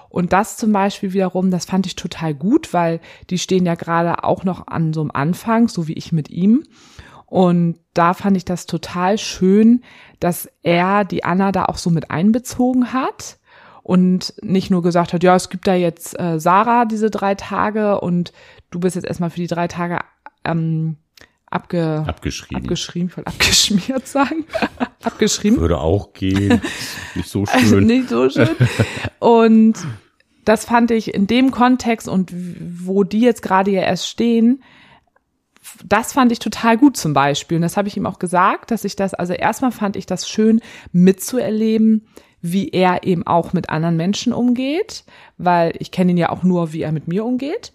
Und 0.09 0.31
das 0.31 0.57
zum 0.57 0.71
Beispiel 0.71 1.13
wiederum, 1.13 1.49
das 1.49 1.65
fand 1.65 1.87
ich 1.87 1.95
total 1.95 2.35
gut, 2.35 2.73
weil 2.73 2.99
die 3.29 3.39
stehen 3.39 3.65
ja 3.65 3.75
gerade 3.75 4.23
auch 4.23 4.43
noch 4.43 4.67
an 4.67 4.93
so 4.93 5.01
einem 5.01 5.11
Anfang, 5.11 5.67
so 5.69 5.87
wie 5.87 5.93
ich 5.93 6.11
mit 6.11 6.29
ihm. 6.29 6.63
Und 7.25 7.79
da 7.95 8.13
fand 8.13 8.37
ich 8.37 8.45
das 8.45 8.67
total 8.67 9.17
schön, 9.17 9.81
dass 10.19 10.47
er 10.61 11.03
die 11.03 11.23
Anna 11.23 11.51
da 11.51 11.65
auch 11.65 11.77
so 11.77 11.89
mit 11.89 12.11
einbezogen 12.11 12.93
hat 12.93 13.39
und 13.81 14.35
nicht 14.41 14.69
nur 14.69 14.83
gesagt 14.83 15.13
hat, 15.13 15.23
ja, 15.23 15.35
es 15.35 15.49
gibt 15.49 15.65
da 15.65 15.73
jetzt 15.73 16.19
äh, 16.19 16.39
Sarah 16.39 16.85
diese 16.85 17.09
drei 17.09 17.33
Tage 17.33 17.99
und 17.99 18.33
du 18.69 18.79
bist 18.79 18.95
jetzt 18.95 19.05
erstmal 19.07 19.31
für 19.31 19.41
die 19.41 19.47
drei 19.47 19.67
Tage 19.67 19.99
ähm, 20.45 20.97
abge 21.53 22.03
Abgeschrieben. 22.07 22.63
abgeschrieben, 22.63 23.07
ich 23.09 23.17
wollte 23.17 23.27
abgeschmiert 23.29 24.07
sagen, 24.07 24.45
abgeschrieben. 25.03 25.59
Würde 25.59 25.79
auch 25.79 26.13
gehen. 26.13 26.61
Nicht 27.15 27.29
so 27.29 27.45
Also 27.51 27.67
schön. 27.75 27.85
nicht 27.87 28.09
so 28.09 28.29
schön. 28.29 28.49
Und 29.19 29.75
das 30.45 30.65
fand 30.65 30.91
ich 30.91 31.13
in 31.13 31.27
dem 31.27 31.51
Kontext 31.51 32.07
und 32.09 32.33
wo 32.33 33.03
die 33.03 33.21
jetzt 33.21 33.41
gerade 33.41 33.71
ja 33.71 33.81
erst 33.81 34.07
stehen, 34.09 34.63
das 35.85 36.11
fand 36.11 36.31
ich 36.33 36.39
total 36.39 36.77
gut 36.77 36.97
zum 36.97 37.13
Beispiel. 37.13 37.55
Und 37.55 37.61
das 37.61 37.77
habe 37.77 37.87
ich 37.87 37.95
ihm 37.95 38.05
auch 38.05 38.19
gesagt, 38.19 38.71
dass 38.71 38.83
ich 38.83 38.95
das, 38.97 39.13
also 39.13 39.31
erstmal 39.33 39.71
fand 39.71 39.95
ich 39.95 40.05
das 40.05 40.27
schön 40.27 40.59
mitzuerleben, 40.91 42.05
wie 42.41 42.69
er 42.69 43.03
eben 43.03 43.25
auch 43.25 43.53
mit 43.53 43.69
anderen 43.69 43.95
Menschen 43.95 44.33
umgeht, 44.33 45.05
weil 45.37 45.73
ich 45.79 45.91
kenne 45.91 46.11
ihn 46.11 46.17
ja 46.17 46.29
auch 46.29 46.43
nur, 46.43 46.73
wie 46.73 46.81
er 46.81 46.91
mit 46.91 47.07
mir 47.07 47.23
umgeht. 47.23 47.71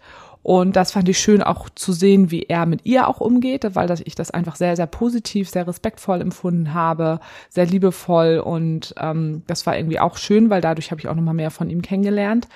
Und 0.49 0.77
das 0.77 0.93
fand 0.93 1.07
ich 1.11 1.19
schön 1.19 1.43
auch 1.43 1.69
zu 1.69 1.93
sehen, 1.93 2.31
wie 2.31 2.45
er 2.45 2.65
mit 2.65 2.87
ihr 2.87 3.07
auch 3.07 3.21
umgeht, 3.21 3.67
weil 3.75 3.95
ich 4.07 4.15
das 4.15 4.31
einfach 4.31 4.57
sehr, 4.57 4.77
sehr 4.77 4.87
positiv, 4.87 5.51
sehr 5.51 5.69
respektvoll 5.69 6.23
empfunden 6.23 6.73
habe, 6.73 7.21
sehr 7.51 7.67
liebevoll 7.67 8.39
und 8.43 8.95
ähm, 8.99 9.43
das 9.47 9.67
war 9.67 9.77
irgendwie 9.77 10.01
auch 10.01 10.17
schön, 10.17 10.49
weil 10.49 10.63
dadurch 10.63 10.91
habe 10.91 11.03
ich 11.03 11.09
auch 11.09 11.15
nochmal 11.15 11.35
mehr 11.35 11.51
von 11.51 11.69
ihm 11.69 11.83
kennengelernt 11.83 12.49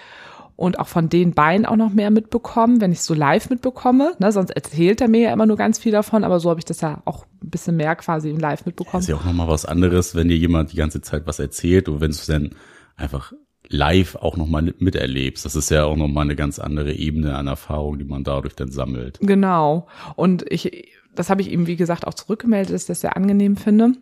und 0.56 0.78
auch 0.78 0.88
von 0.88 1.10
den 1.10 1.34
beiden 1.34 1.66
auch 1.66 1.76
noch 1.76 1.92
mehr 1.92 2.10
mitbekommen, 2.10 2.80
wenn 2.80 2.92
ich 2.92 3.00
es 3.00 3.04
so 3.04 3.12
live 3.12 3.50
mitbekomme. 3.50 4.14
Ne? 4.18 4.32
Sonst 4.32 4.52
erzählt 4.52 5.02
er 5.02 5.08
mir 5.08 5.20
ja 5.20 5.32
immer 5.34 5.44
nur 5.44 5.58
ganz 5.58 5.78
viel 5.78 5.92
davon, 5.92 6.24
aber 6.24 6.40
so 6.40 6.48
habe 6.48 6.60
ich 6.60 6.64
das 6.64 6.80
ja 6.80 7.02
auch 7.04 7.26
ein 7.42 7.50
bisschen 7.50 7.76
mehr 7.76 7.94
quasi 7.96 8.30
in 8.30 8.40
live 8.40 8.64
mitbekommen. 8.64 9.02
ist 9.02 9.08
ja 9.10 9.16
auch 9.16 9.24
nochmal 9.26 9.48
was 9.48 9.66
anderes, 9.66 10.14
wenn 10.14 10.28
dir 10.28 10.38
jemand 10.38 10.72
die 10.72 10.76
ganze 10.76 11.02
Zeit 11.02 11.26
was 11.26 11.38
erzählt 11.38 11.90
und 11.90 12.00
wenn 12.00 12.10
du 12.10 12.16
es 12.16 12.24
dann 12.24 12.54
einfach 12.96 13.34
live 13.72 14.16
auch 14.16 14.36
nochmal 14.36 14.74
miterlebst. 14.78 15.44
Das 15.44 15.56
ist 15.56 15.70
ja 15.70 15.84
auch 15.84 15.96
nochmal 15.96 16.24
eine 16.24 16.36
ganz 16.36 16.58
andere 16.58 16.92
Ebene 16.92 17.36
an 17.36 17.46
Erfahrung, 17.46 17.98
die 17.98 18.04
man 18.04 18.24
dadurch 18.24 18.54
dann 18.54 18.70
sammelt. 18.70 19.18
Genau. 19.20 19.88
Und 20.14 20.44
ich, 20.50 20.92
das 21.14 21.30
habe 21.30 21.42
ich 21.42 21.50
ihm, 21.50 21.66
wie 21.66 21.76
gesagt, 21.76 22.06
auch 22.06 22.14
zurückgemeldet, 22.14 22.74
dass 22.74 22.82
ich 22.82 22.88
das 22.88 23.00
sehr 23.00 23.16
angenehm 23.16 23.56
finde. 23.56 23.92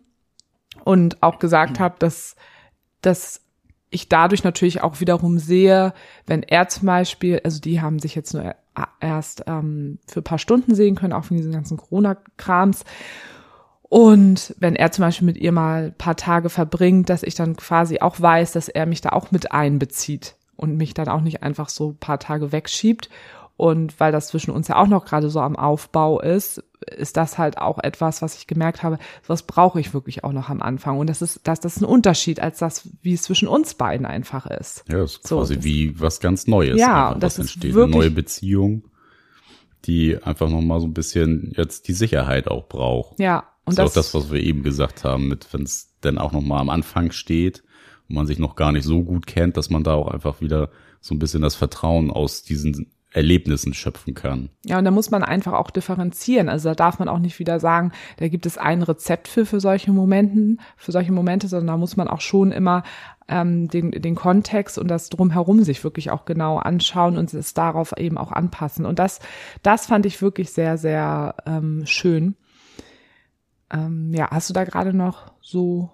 Und 0.83 1.21
auch 1.21 1.39
gesagt 1.39 1.79
habe, 1.79 1.95
dass, 1.99 2.35
dass 3.01 3.41
ich 3.89 4.07
dadurch 4.07 4.43
natürlich 4.43 4.81
auch 4.81 4.99
wiederum 5.01 5.37
sehe, 5.37 5.93
wenn 6.25 6.43
er 6.43 6.69
zum 6.69 6.85
Beispiel, 6.85 7.41
also 7.43 7.59
die 7.59 7.81
haben 7.81 7.99
sich 7.99 8.15
jetzt 8.15 8.33
nur 8.33 8.55
erst 9.01 9.43
ähm, 9.47 9.99
für 10.07 10.21
ein 10.21 10.23
paar 10.23 10.37
Stunden 10.37 10.75
sehen 10.75 10.95
können, 10.95 11.13
auch 11.13 11.25
wegen 11.25 11.37
diesen 11.37 11.51
ganzen 11.51 11.77
Corona-Krams. 11.77 12.85
Und 13.91 14.55
wenn 14.57 14.77
er 14.77 14.93
zum 14.93 15.03
Beispiel 15.03 15.25
mit 15.25 15.35
ihr 15.35 15.51
mal 15.51 15.87
ein 15.87 15.93
paar 15.93 16.15
Tage 16.15 16.49
verbringt, 16.49 17.09
dass 17.09 17.23
ich 17.23 17.35
dann 17.35 17.57
quasi 17.57 17.99
auch 17.99 18.21
weiß, 18.21 18.53
dass 18.53 18.69
er 18.69 18.85
mich 18.85 19.01
da 19.01 19.09
auch 19.09 19.31
mit 19.31 19.51
einbezieht 19.51 20.35
und 20.55 20.77
mich 20.77 20.93
dann 20.93 21.09
auch 21.09 21.19
nicht 21.19 21.43
einfach 21.43 21.67
so 21.67 21.89
ein 21.89 21.97
paar 21.97 22.17
Tage 22.17 22.53
wegschiebt. 22.53 23.09
Und 23.57 23.99
weil 23.99 24.13
das 24.13 24.27
zwischen 24.27 24.51
uns 24.51 24.69
ja 24.69 24.77
auch 24.77 24.87
noch 24.87 25.03
gerade 25.03 25.29
so 25.29 25.41
am 25.41 25.57
Aufbau 25.57 26.21
ist, 26.21 26.63
ist 26.95 27.17
das 27.17 27.37
halt 27.37 27.57
auch 27.57 27.79
etwas, 27.83 28.21
was 28.21 28.37
ich 28.37 28.47
gemerkt 28.47 28.81
habe, 28.81 28.97
was 29.27 29.43
brauche 29.43 29.81
ich 29.81 29.93
wirklich 29.93 30.23
auch 30.23 30.31
noch 30.31 30.47
am 30.47 30.61
Anfang. 30.61 30.97
Und 30.97 31.09
das 31.09 31.21
ist, 31.21 31.41
das, 31.43 31.59
das 31.59 31.75
ist 31.75 31.81
ein 31.81 31.85
Unterschied 31.85 32.39
als 32.39 32.59
das, 32.59 32.87
wie 33.01 33.13
es 33.13 33.23
zwischen 33.23 33.49
uns 33.49 33.73
beiden 33.73 34.05
einfach 34.05 34.45
ist. 34.45 34.85
Ja, 34.87 34.99
das 34.99 35.15
ist 35.17 35.27
So, 35.27 35.39
quasi 35.39 35.55
das- 35.57 35.65
wie 35.65 35.99
was 35.99 36.21
ganz 36.21 36.47
Neues. 36.47 36.79
Ja, 36.79 37.07
einfach, 37.09 37.19
das 37.19 37.39
entsteht. 37.39 37.75
Eine 37.75 37.87
neue 37.89 38.09
Beziehung, 38.09 38.83
die 39.83 40.17
einfach 40.23 40.49
nochmal 40.49 40.79
so 40.79 40.87
ein 40.87 40.93
bisschen 40.93 41.51
jetzt 41.57 41.89
die 41.89 41.93
Sicherheit 41.93 42.47
auch 42.47 42.69
braucht. 42.69 43.19
Ja. 43.19 43.43
Und 43.65 43.77
das 43.77 43.89
ist 43.89 43.97
das, 43.97 44.07
auch 44.07 44.11
das, 44.11 44.25
was 44.25 44.31
wir 44.31 44.41
eben 44.41 44.63
gesagt 44.63 45.03
haben, 45.03 45.27
mit 45.27 45.51
wenn 45.53 45.63
es 45.63 45.93
dann 46.01 46.17
auch 46.17 46.31
nochmal 46.31 46.61
am 46.61 46.69
Anfang 46.69 47.11
steht 47.11 47.63
und 48.09 48.15
man 48.15 48.27
sich 48.27 48.39
noch 48.39 48.55
gar 48.55 48.71
nicht 48.71 48.85
so 48.85 49.03
gut 49.03 49.27
kennt, 49.27 49.57
dass 49.57 49.69
man 49.69 49.83
da 49.83 49.93
auch 49.93 50.07
einfach 50.07 50.41
wieder 50.41 50.69
so 50.99 51.15
ein 51.15 51.19
bisschen 51.19 51.41
das 51.41 51.55
Vertrauen 51.55 52.11
aus 52.11 52.43
diesen 52.43 52.91
Erlebnissen 53.13 53.73
schöpfen 53.73 54.13
kann. 54.13 54.49
Ja, 54.65 54.79
und 54.79 54.85
da 54.85 54.91
muss 54.91 55.11
man 55.11 55.21
einfach 55.21 55.53
auch 55.53 55.69
differenzieren. 55.69 56.47
Also 56.47 56.69
da 56.69 56.75
darf 56.75 56.97
man 56.97 57.09
auch 57.09 57.19
nicht 57.19 57.39
wieder 57.39 57.59
sagen, 57.59 57.91
da 58.17 58.29
gibt 58.29 58.45
es 58.45 58.57
ein 58.57 58.81
Rezept 58.83 59.27
für, 59.27 59.45
für 59.45 59.59
solche 59.59 59.91
Momenten, 59.91 60.61
für 60.77 60.93
solche 60.93 61.11
Momente, 61.11 61.49
sondern 61.49 61.67
da 61.67 61.77
muss 61.77 61.97
man 61.97 62.07
auch 62.07 62.21
schon 62.21 62.53
immer 62.53 62.83
ähm, 63.27 63.67
den, 63.67 63.91
den 63.91 64.15
Kontext 64.15 64.77
und 64.77 64.87
das 64.87 65.09
drumherum 65.09 65.63
sich 65.63 65.83
wirklich 65.83 66.09
auch 66.09 66.23
genau 66.23 66.57
anschauen 66.57 67.17
und 67.17 67.33
es 67.33 67.53
darauf 67.53 67.93
eben 67.97 68.17
auch 68.17 68.31
anpassen. 68.31 68.85
Und 68.85 68.97
das, 68.97 69.19
das 69.61 69.87
fand 69.87 70.05
ich 70.05 70.21
wirklich 70.21 70.51
sehr, 70.51 70.77
sehr 70.77 71.35
ähm, 71.45 71.83
schön. 71.85 72.35
Ähm, 73.71 74.13
ja, 74.13 74.29
hast 74.29 74.49
du 74.49 74.53
da 74.53 74.63
gerade 74.63 74.93
noch 74.93 75.31
so 75.41 75.89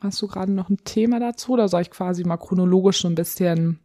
Hast 0.00 0.22
du 0.22 0.28
gerade 0.28 0.52
noch 0.52 0.68
ein 0.68 0.78
Thema 0.84 1.18
dazu 1.18 1.52
oder 1.52 1.68
soll 1.68 1.82
ich 1.82 1.90
quasi 1.90 2.22
mal 2.24 2.36
chronologisch 2.36 3.00
so 3.00 3.08
ein 3.08 3.16
bisschen 3.16 3.80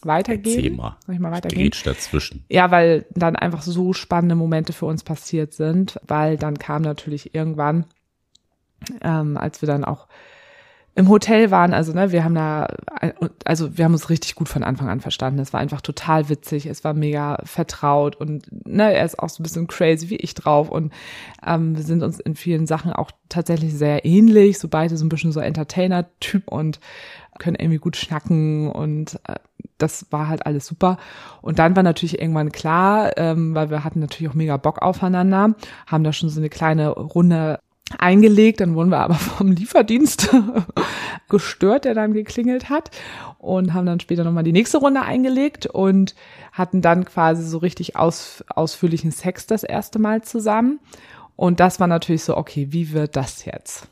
weitergehen? 0.00 0.76
Mal. 0.76 0.96
Soll 1.04 1.14
ich 1.14 1.20
mal 1.20 1.30
weitergehen? 1.30 1.64
Grätsch 1.64 1.86
dazwischen. 1.86 2.44
Ja, 2.48 2.70
weil 2.70 3.04
dann 3.10 3.36
einfach 3.36 3.60
so 3.62 3.92
spannende 3.92 4.34
Momente 4.34 4.72
für 4.72 4.86
uns 4.86 5.02
passiert 5.02 5.52
sind, 5.52 6.00
weil 6.06 6.38
dann 6.38 6.58
kam 6.58 6.82
natürlich 6.82 7.34
irgendwann, 7.34 7.84
ähm, 9.02 9.36
als 9.36 9.60
wir 9.60 9.66
dann 9.66 9.84
auch 9.84 10.08
im 10.98 11.08
Hotel 11.08 11.52
waren, 11.52 11.74
also 11.74 11.92
ne, 11.92 12.10
wir 12.10 12.24
haben 12.24 12.34
da, 12.34 12.66
also 13.44 13.78
wir 13.78 13.84
haben 13.84 13.92
uns 13.92 14.10
richtig 14.10 14.34
gut 14.34 14.48
von 14.48 14.64
Anfang 14.64 14.88
an 14.88 15.00
verstanden. 15.00 15.38
Es 15.38 15.52
war 15.52 15.60
einfach 15.60 15.80
total 15.80 16.28
witzig, 16.28 16.66
es 16.66 16.82
war 16.82 16.92
mega 16.92 17.38
vertraut 17.44 18.16
und 18.16 18.48
ne, 18.66 18.92
er 18.92 19.04
ist 19.04 19.16
auch 19.20 19.28
so 19.28 19.40
ein 19.40 19.44
bisschen 19.44 19.68
crazy 19.68 20.10
wie 20.10 20.16
ich 20.16 20.34
drauf 20.34 20.68
und 20.68 20.92
ähm, 21.46 21.76
wir 21.76 21.84
sind 21.84 22.02
uns 22.02 22.18
in 22.18 22.34
vielen 22.34 22.66
Sachen 22.66 22.92
auch 22.92 23.12
tatsächlich 23.28 23.74
sehr 23.74 24.04
ähnlich, 24.04 24.58
so 24.58 24.66
beide 24.66 24.96
so 24.96 25.04
ein 25.04 25.08
bisschen 25.08 25.30
so 25.30 25.38
Entertainer-Typ 25.38 26.48
und 26.48 26.80
können 27.38 27.56
irgendwie 27.60 27.78
gut 27.78 27.96
schnacken 27.96 28.68
und 28.68 29.20
äh, 29.28 29.36
das 29.78 30.10
war 30.10 30.26
halt 30.26 30.46
alles 30.46 30.66
super. 30.66 30.98
Und 31.42 31.60
dann 31.60 31.76
war 31.76 31.84
natürlich 31.84 32.20
irgendwann 32.20 32.50
klar, 32.50 33.16
ähm, 33.16 33.54
weil 33.54 33.70
wir 33.70 33.84
hatten 33.84 34.00
natürlich 34.00 34.32
auch 34.32 34.34
mega 34.34 34.56
Bock 34.56 34.82
aufeinander, 34.82 35.54
haben 35.86 36.02
da 36.02 36.12
schon 36.12 36.28
so 36.28 36.40
eine 36.40 36.48
kleine 36.48 36.88
Runde 36.88 37.60
eingelegt, 37.96 38.60
dann 38.60 38.74
wurden 38.74 38.90
wir 38.90 38.98
aber 38.98 39.14
vom 39.14 39.52
Lieferdienst 39.52 40.30
gestört, 41.28 41.84
der 41.84 41.94
dann 41.94 42.12
geklingelt 42.12 42.68
hat 42.68 42.90
und 43.38 43.74
haben 43.74 43.86
dann 43.86 44.00
später 44.00 44.24
nochmal 44.24 44.44
die 44.44 44.52
nächste 44.52 44.78
Runde 44.78 45.02
eingelegt 45.02 45.66
und 45.66 46.14
hatten 46.52 46.82
dann 46.82 47.04
quasi 47.04 47.42
so 47.44 47.58
richtig 47.58 47.96
aus, 47.96 48.44
ausführlichen 48.48 49.10
Sex 49.10 49.46
das 49.46 49.62
erste 49.62 49.98
Mal 49.98 50.22
zusammen. 50.22 50.80
Und 51.36 51.60
das 51.60 51.78
war 51.80 51.86
natürlich 51.86 52.24
so, 52.24 52.36
okay, 52.36 52.68
wie 52.70 52.92
wird 52.92 53.16
das 53.16 53.44
jetzt? 53.44 53.88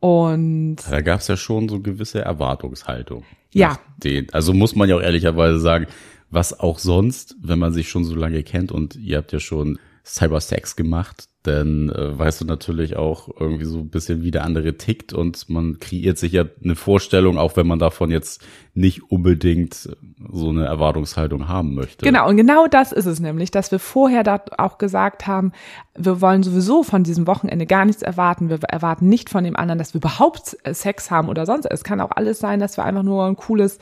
Und 0.00 0.76
da 0.88 1.00
gab 1.00 1.20
es 1.20 1.28
ja 1.28 1.36
schon 1.36 1.68
so 1.68 1.80
gewisse 1.80 2.20
Erwartungshaltung. 2.22 3.24
Ja. 3.52 3.78
Den, 3.98 4.32
also 4.32 4.54
muss 4.54 4.76
man 4.76 4.88
ja 4.88 4.96
auch 4.96 5.02
ehrlicherweise 5.02 5.58
sagen, 5.58 5.86
was 6.30 6.58
auch 6.58 6.78
sonst, 6.78 7.36
wenn 7.42 7.58
man 7.58 7.72
sich 7.72 7.88
schon 7.88 8.04
so 8.04 8.14
lange 8.14 8.42
kennt 8.42 8.70
und 8.70 8.96
ihr 8.96 9.16
habt 9.16 9.32
ja 9.32 9.40
schon 9.40 9.78
Cybersex 10.08 10.74
gemacht, 10.74 11.28
dann 11.42 11.90
äh, 11.90 12.18
weißt 12.18 12.40
du 12.40 12.44
natürlich 12.46 12.96
auch 12.96 13.28
irgendwie 13.38 13.66
so 13.66 13.78
ein 13.78 13.90
bisschen, 13.90 14.22
wie 14.22 14.30
der 14.30 14.44
andere 14.44 14.76
tickt 14.76 15.12
und 15.12 15.48
man 15.50 15.78
kreiert 15.78 16.16
sich 16.16 16.32
ja 16.32 16.44
eine 16.64 16.76
Vorstellung, 16.76 17.36
auch 17.36 17.56
wenn 17.56 17.66
man 17.66 17.78
davon 17.78 18.10
jetzt 18.10 18.42
nicht 18.74 19.10
unbedingt 19.10 19.74
so 19.74 20.48
eine 20.48 20.64
Erwartungshaltung 20.64 21.46
haben 21.46 21.74
möchte. 21.74 22.06
Genau, 22.06 22.28
und 22.28 22.38
genau 22.38 22.66
das 22.66 22.92
ist 22.92 23.06
es 23.06 23.20
nämlich, 23.20 23.50
dass 23.50 23.70
wir 23.70 23.78
vorher 23.78 24.22
da 24.22 24.42
auch 24.56 24.78
gesagt 24.78 25.26
haben, 25.26 25.52
wir 25.94 26.20
wollen 26.20 26.42
sowieso 26.42 26.82
von 26.82 27.04
diesem 27.04 27.26
Wochenende 27.26 27.66
gar 27.66 27.84
nichts 27.84 28.02
erwarten. 28.02 28.48
Wir 28.48 28.60
erwarten 28.62 29.08
nicht 29.08 29.28
von 29.28 29.44
dem 29.44 29.56
anderen, 29.56 29.78
dass 29.78 29.94
wir 29.94 30.00
überhaupt 30.00 30.56
Sex 30.70 31.10
haben 31.10 31.28
oder 31.28 31.44
sonst. 31.44 31.66
Es 31.66 31.84
kann 31.84 32.00
auch 32.00 32.12
alles 32.12 32.38
sein, 32.38 32.60
dass 32.60 32.78
wir 32.78 32.84
einfach 32.84 33.02
nur 33.02 33.26
ein 33.26 33.36
cooles 33.36 33.78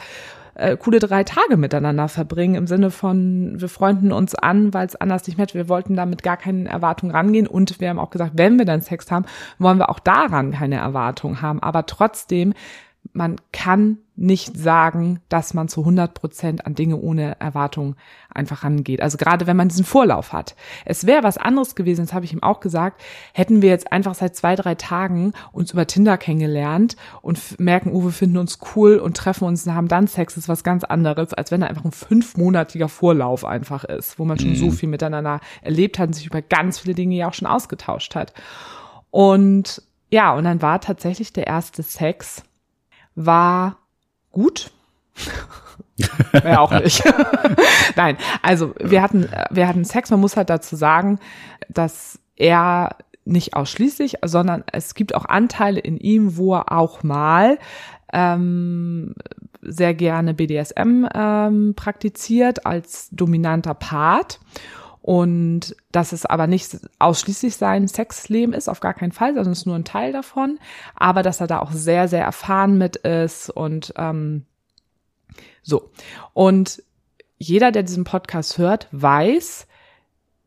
äh, 0.56 0.76
coole 0.76 0.98
drei 0.98 1.24
Tage 1.24 1.56
miteinander 1.56 2.08
verbringen, 2.08 2.54
im 2.54 2.66
Sinne 2.66 2.90
von, 2.90 3.60
wir 3.60 3.68
freunden 3.68 4.12
uns 4.12 4.34
an, 4.34 4.72
weil 4.72 4.86
es 4.86 4.96
anders 4.96 5.26
nicht 5.26 5.36
mehr, 5.36 5.46
wir 5.52 5.68
wollten 5.68 5.96
damit 5.96 6.22
gar 6.22 6.36
keine 6.36 6.68
Erwartung 6.68 7.10
rangehen 7.10 7.46
und 7.46 7.80
wir 7.80 7.88
haben 7.88 7.98
auch 7.98 8.10
gesagt, 8.10 8.32
wenn 8.34 8.58
wir 8.58 8.64
dann 8.64 8.80
Sex 8.80 9.10
haben, 9.10 9.26
wollen 9.58 9.78
wir 9.78 9.90
auch 9.90 10.00
daran 10.00 10.52
keine 10.52 10.76
Erwartung 10.76 11.42
haben, 11.42 11.62
aber 11.62 11.86
trotzdem 11.86 12.54
man 13.12 13.36
kann 13.52 13.98
nicht 14.16 14.56
sagen, 14.56 15.20
dass 15.28 15.52
man 15.52 15.68
zu 15.68 15.80
100 15.80 16.14
Prozent 16.14 16.66
an 16.66 16.74
Dinge 16.74 16.96
ohne 16.96 17.38
Erwartung 17.38 17.96
einfach 18.32 18.64
rangeht. 18.64 19.02
Also 19.02 19.18
gerade 19.18 19.46
wenn 19.46 19.56
man 19.56 19.68
diesen 19.68 19.84
Vorlauf 19.84 20.32
hat. 20.32 20.56
Es 20.84 21.06
wäre 21.06 21.22
was 21.22 21.36
anderes 21.36 21.74
gewesen, 21.74 22.06
das 22.06 22.14
habe 22.14 22.24
ich 22.24 22.32
ihm 22.32 22.42
auch 22.42 22.60
gesagt, 22.60 23.02
hätten 23.34 23.60
wir 23.60 23.68
jetzt 23.68 23.92
einfach 23.92 24.14
seit 24.14 24.34
zwei, 24.34 24.56
drei 24.56 24.74
Tagen 24.74 25.32
uns 25.52 25.72
über 25.72 25.86
Tinder 25.86 26.16
kennengelernt 26.16 26.96
und 27.20 27.60
merken, 27.60 27.92
oh, 27.92 28.04
wir 28.04 28.10
finden 28.10 28.38
uns 28.38 28.58
cool 28.74 28.96
und 28.96 29.16
treffen 29.16 29.44
uns 29.44 29.66
und 29.66 29.74
haben 29.74 29.88
dann 29.88 30.06
Sex, 30.06 30.34
das 30.34 30.44
ist 30.44 30.48
was 30.48 30.64
ganz 30.64 30.84
anderes, 30.84 31.34
als 31.34 31.50
wenn 31.50 31.60
da 31.60 31.66
einfach 31.66 31.84
ein 31.84 31.92
fünfmonatiger 31.92 32.88
Vorlauf 32.88 33.44
einfach 33.44 33.84
ist, 33.84 34.18
wo 34.18 34.24
man 34.24 34.38
schon 34.38 34.50
mhm. 34.50 34.56
so 34.56 34.70
viel 34.70 34.88
miteinander 34.88 35.40
erlebt 35.60 35.98
hat 35.98 36.08
und 36.08 36.12
sich 36.14 36.26
über 36.26 36.40
ganz 36.40 36.78
viele 36.78 36.94
Dinge 36.94 37.16
ja 37.16 37.28
auch 37.28 37.34
schon 37.34 37.48
ausgetauscht 37.48 38.14
hat. 38.14 38.32
Und 39.10 39.82
ja, 40.10 40.34
und 40.34 40.44
dann 40.44 40.62
war 40.62 40.80
tatsächlich 40.80 41.32
der 41.32 41.46
erste 41.46 41.82
Sex 41.82 42.42
war 43.14 43.78
gut. 44.36 44.70
ja, 46.44 46.58
auch 46.58 46.72
nicht. 46.72 47.02
Nein, 47.96 48.18
also 48.42 48.74
wir 48.78 49.00
hatten, 49.00 49.30
wir 49.48 49.66
hatten 49.66 49.86
Sex. 49.86 50.10
Man 50.10 50.20
muss 50.20 50.36
halt 50.36 50.50
dazu 50.50 50.76
sagen, 50.76 51.18
dass 51.70 52.18
er 52.36 52.96
nicht 53.24 53.54
ausschließlich, 53.54 54.18
sondern 54.26 54.62
es 54.70 54.94
gibt 54.94 55.14
auch 55.14 55.24
Anteile 55.24 55.80
in 55.80 55.96
ihm, 55.96 56.36
wo 56.36 56.54
er 56.54 56.70
auch 56.70 57.02
mal 57.02 57.58
ähm, 58.12 59.14
sehr 59.62 59.94
gerne 59.94 60.34
BDSM 60.34 61.08
ähm, 61.14 61.72
praktiziert 61.74 62.66
als 62.66 63.08
dominanter 63.10 63.72
Part 63.72 64.38
und 65.06 65.76
dass 65.92 66.10
es 66.10 66.26
aber 66.26 66.48
nicht 66.48 66.78
ausschließlich 66.98 67.54
sein 67.54 67.86
Sexleben 67.86 68.52
ist, 68.52 68.68
auf 68.68 68.80
gar 68.80 68.92
keinen 68.92 69.12
Fall, 69.12 69.34
sondern 69.34 69.52
es 69.52 69.60
ist 69.60 69.66
nur 69.66 69.76
ein 69.76 69.84
Teil 69.84 70.10
davon, 70.12 70.58
aber 70.96 71.22
dass 71.22 71.40
er 71.40 71.46
da 71.46 71.60
auch 71.60 71.70
sehr, 71.70 72.08
sehr 72.08 72.24
erfahren 72.24 72.76
mit 72.76 72.96
ist 72.96 73.48
und 73.48 73.94
ähm, 73.96 74.46
so. 75.62 75.92
Und 76.32 76.82
jeder, 77.38 77.70
der 77.70 77.84
diesen 77.84 78.02
Podcast 78.02 78.58
hört, 78.58 78.88
weiß, 78.90 79.68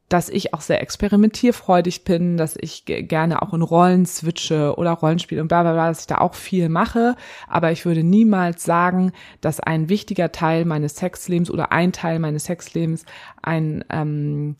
dass 0.09 0.27
ich 0.27 0.53
auch 0.53 0.61
sehr 0.61 0.81
experimentierfreudig 0.81 2.03
bin, 2.03 2.35
dass 2.35 2.57
ich 2.59 2.83
gerne 2.85 3.41
auch 3.41 3.53
in 3.53 3.61
Rollen 3.61 4.05
switche 4.05 4.75
oder 4.75 4.91
Rollenspiele 4.91 5.41
und 5.41 5.47
bla 5.47 5.61
bla 5.61 5.73
bla, 5.73 5.87
dass 5.87 6.01
ich 6.01 6.07
da 6.07 6.17
auch 6.17 6.33
viel 6.33 6.67
mache. 6.67 7.15
Aber 7.47 7.71
ich 7.71 7.85
würde 7.85 8.03
niemals 8.03 8.63
sagen, 8.63 9.11
dass 9.39 9.59
ein 9.59 9.87
wichtiger 9.87 10.31
Teil 10.31 10.65
meines 10.65 10.95
Sexlebens 10.95 11.51
oder 11.51 11.71
ein 11.71 11.91
Teil 11.91 12.19
meines 12.19 12.45
Sexlebens 12.45 13.05
ein 13.43 13.85
ähm, 13.89 14.55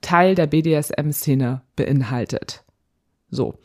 Teil 0.00 0.34
der 0.34 0.46
BDSM-Szene 0.46 1.62
beinhaltet. 1.76 2.64
So 3.30 3.58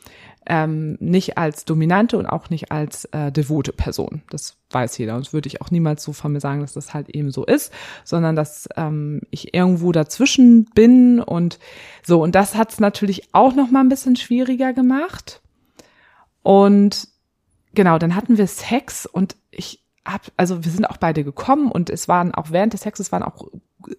ähm, 0.50 0.96
nicht 0.98 1.38
als 1.38 1.64
dominante 1.64 2.18
und 2.18 2.26
auch 2.26 2.50
nicht 2.50 2.72
als 2.72 3.04
äh, 3.06 3.30
devote 3.30 3.72
Person. 3.72 4.22
Das 4.30 4.56
weiß 4.70 4.98
jeder. 4.98 5.14
Und 5.14 5.24
das 5.24 5.32
würde 5.32 5.46
ich 5.46 5.62
auch 5.62 5.70
niemals 5.70 6.02
so 6.02 6.12
von 6.12 6.32
mir 6.32 6.40
sagen, 6.40 6.60
dass 6.60 6.72
das 6.72 6.92
halt 6.92 7.08
eben 7.08 7.30
so 7.30 7.46
ist, 7.46 7.72
sondern 8.04 8.34
dass 8.34 8.68
ähm, 8.76 9.20
ich 9.30 9.54
irgendwo 9.54 9.92
dazwischen 9.92 10.64
bin 10.64 11.20
und 11.20 11.60
so. 12.02 12.20
Und 12.20 12.34
das 12.34 12.56
hat 12.56 12.72
es 12.72 12.80
natürlich 12.80 13.32
auch 13.32 13.54
noch 13.54 13.70
mal 13.70 13.80
ein 13.80 13.88
bisschen 13.88 14.16
schwieriger 14.16 14.72
gemacht. 14.72 15.40
Und 16.42 17.06
genau, 17.74 17.98
dann 17.98 18.16
hatten 18.16 18.36
wir 18.36 18.48
Sex 18.48 19.06
und 19.06 19.36
ich 19.52 19.84
hab, 20.04 20.32
also 20.36 20.64
wir 20.64 20.72
sind 20.72 20.84
auch 20.84 20.96
beide 20.96 21.22
gekommen 21.22 21.70
und 21.70 21.90
es 21.90 22.08
waren 22.08 22.34
auch 22.34 22.50
während 22.50 22.72
des 22.72 22.80
Sexes 22.80 23.12
waren 23.12 23.22
auch 23.22 23.46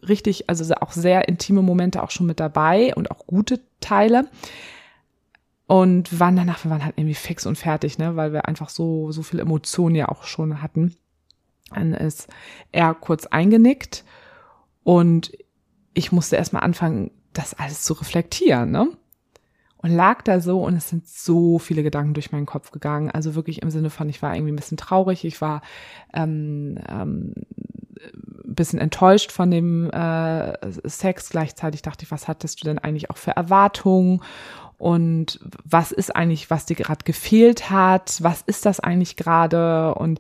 richtig, 0.06 0.50
also 0.50 0.74
auch 0.76 0.92
sehr 0.92 1.30
intime 1.30 1.62
Momente 1.62 2.04
auch 2.04 2.12
schon 2.12 2.28
mit 2.28 2.42
dabei 2.42 2.94
und 2.94 3.10
auch 3.10 3.26
gute 3.26 3.62
Teile. 3.80 4.28
Und 5.72 6.20
waren 6.20 6.36
danach, 6.36 6.66
wir 6.66 6.72
waren 6.72 6.84
halt 6.84 6.98
irgendwie 6.98 7.16
fix 7.16 7.46
und 7.46 7.58
fertig, 7.58 7.98
ne, 7.98 8.18
weil 8.18 8.34
wir 8.34 8.46
einfach 8.46 8.68
so, 8.68 9.14
so 9.14 9.24
viel 9.24 9.40
Emotionen 9.40 9.96
ja 9.96 10.10
auch 10.10 10.26
schon 10.26 10.62
hatten. 10.62 10.98
Dann 11.74 11.94
ist 11.94 12.28
er 12.74 12.94
kurz 12.94 13.26
eingenickt 13.26 14.04
und 14.84 15.32
ich 15.94 16.12
musste 16.12 16.36
erstmal 16.36 16.64
anfangen, 16.64 17.12
das 17.32 17.54
alles 17.54 17.84
zu 17.84 17.94
reflektieren, 17.94 18.70
ne? 18.70 18.90
Und 19.78 19.92
lag 19.92 20.24
da 20.24 20.42
so 20.42 20.62
und 20.62 20.76
es 20.76 20.90
sind 20.90 21.08
so 21.08 21.58
viele 21.58 21.84
Gedanken 21.84 22.16
durch 22.16 22.34
meinen 22.34 22.46
Kopf 22.46 22.72
gegangen. 22.72 23.10
Also 23.10 23.34
wirklich 23.36 23.62
im 23.62 23.72
Sinne 23.72 23.90
von, 23.90 24.10
ich 24.10 24.22
war 24.22 24.36
irgendwie 24.36 24.52
ein 24.52 24.58
bisschen 24.58 24.78
traurig, 24.78 25.24
ich 25.24 25.40
war 25.40 25.62
ähm, 26.14 26.80
ähm, 26.90 27.34
bisschen 28.44 28.80
enttäuscht 28.80 29.32
von 29.32 29.50
dem 29.50 29.90
äh, 29.90 30.72
Sex. 30.84 31.30
Gleichzeitig 31.30 31.82
dachte 31.82 32.04
ich, 32.04 32.12
was 32.12 32.28
hattest 32.28 32.62
du 32.62 32.66
denn 32.66 32.78
eigentlich 32.78 33.10
auch 33.10 33.18
für 33.18 33.32
Erwartungen? 33.32 34.22
Und 34.82 35.40
was 35.64 35.92
ist 35.92 36.16
eigentlich, 36.16 36.50
was 36.50 36.66
dir 36.66 36.76
gerade 36.76 37.04
gefehlt 37.04 37.70
hat, 37.70 38.18
was 38.22 38.42
ist 38.42 38.66
das 38.66 38.80
eigentlich 38.80 39.16
gerade 39.16 39.94
und 39.94 40.20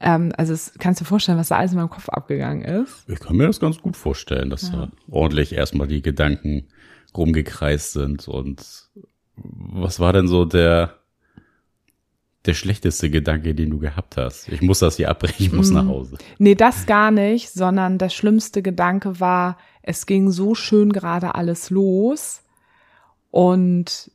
ähm, 0.00 0.32
also 0.38 0.54
es, 0.54 0.72
kannst 0.78 1.00
du 1.00 1.04
dir 1.04 1.08
vorstellen, 1.08 1.36
was 1.36 1.48
da 1.48 1.58
alles 1.58 1.72
in 1.72 1.76
meinem 1.76 1.90
Kopf 1.90 2.08
abgegangen 2.08 2.64
ist? 2.64 3.06
Ich 3.10 3.20
kann 3.20 3.36
mir 3.36 3.46
das 3.46 3.60
ganz 3.60 3.76
gut 3.78 3.98
vorstellen, 3.98 4.48
dass 4.48 4.70
ja. 4.70 4.86
da 4.86 4.88
ordentlich 5.10 5.52
erstmal 5.52 5.86
die 5.86 6.00
Gedanken 6.00 6.66
rumgekreist 7.14 7.92
sind 7.92 8.26
und 8.26 8.88
was 9.36 10.00
war 10.00 10.14
denn 10.14 10.28
so 10.28 10.46
der 10.46 10.94
der 12.46 12.54
schlechteste 12.54 13.10
Gedanke, 13.10 13.54
den 13.54 13.68
du 13.68 13.78
gehabt 13.78 14.16
hast? 14.16 14.48
Ich 14.48 14.62
muss 14.62 14.78
das 14.78 14.96
hier 14.96 15.10
abbrechen, 15.10 15.44
ich 15.44 15.52
muss 15.52 15.70
mm. 15.70 15.74
nach 15.74 15.86
Hause. 15.86 16.16
Nee, 16.38 16.54
das 16.54 16.86
gar 16.86 17.10
nicht, 17.10 17.50
sondern 17.50 17.98
der 17.98 18.08
schlimmste 18.08 18.62
Gedanke 18.62 19.20
war, 19.20 19.58
es 19.82 20.06
ging 20.06 20.30
so 20.30 20.54
schön 20.54 20.90
gerade 20.90 21.34
alles 21.34 21.68
los 21.68 22.43
und 23.34 24.12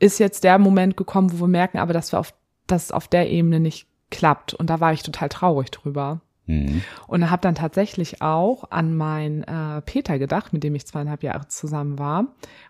ist 0.00 0.18
jetzt 0.18 0.42
der 0.42 0.58
Moment 0.58 0.96
gekommen, 0.96 1.30
wo 1.32 1.44
wir 1.44 1.48
merken, 1.48 1.78
aber 1.78 1.92
dass 1.92 2.10
wir 2.12 2.18
auf, 2.18 2.34
dass 2.66 2.86
es 2.86 2.90
auf 2.90 3.06
der 3.06 3.30
Ebene 3.30 3.60
nicht 3.60 3.86
klappt. 4.10 4.52
Und 4.52 4.68
da 4.68 4.80
war 4.80 4.92
ich 4.92 5.04
total 5.04 5.28
traurig 5.28 5.70
drüber. 5.70 6.22
Mhm. 6.46 6.82
Und 7.06 7.30
habe 7.30 7.42
dann 7.42 7.54
tatsächlich 7.54 8.22
auch 8.22 8.68
an 8.72 8.96
meinen 8.96 9.44
äh, 9.44 9.80
Peter 9.82 10.18
gedacht, 10.18 10.52
mit 10.52 10.64
dem 10.64 10.74
ich 10.74 10.88
zweieinhalb 10.88 11.22
Jahre 11.22 11.46
zusammen 11.46 12.00
war, 12.00 12.26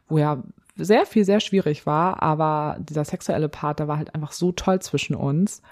wo 0.09 0.19
ja 0.19 0.43
sehr 0.77 1.07
viel, 1.07 1.25
sehr 1.25 1.41
schwierig 1.41 1.87
war, 1.87 2.23
aber 2.23 2.77
dieser 2.79 3.07
sexuelle 3.07 3.49
Part, 3.49 3.79
der 3.79 3.89
war 3.89 3.97
halt 3.97 4.15
einfach 4.15 4.33
so 4.33 4.53
toll 4.53 4.83
zwischen 4.83 5.17
uns. 5.17 5.63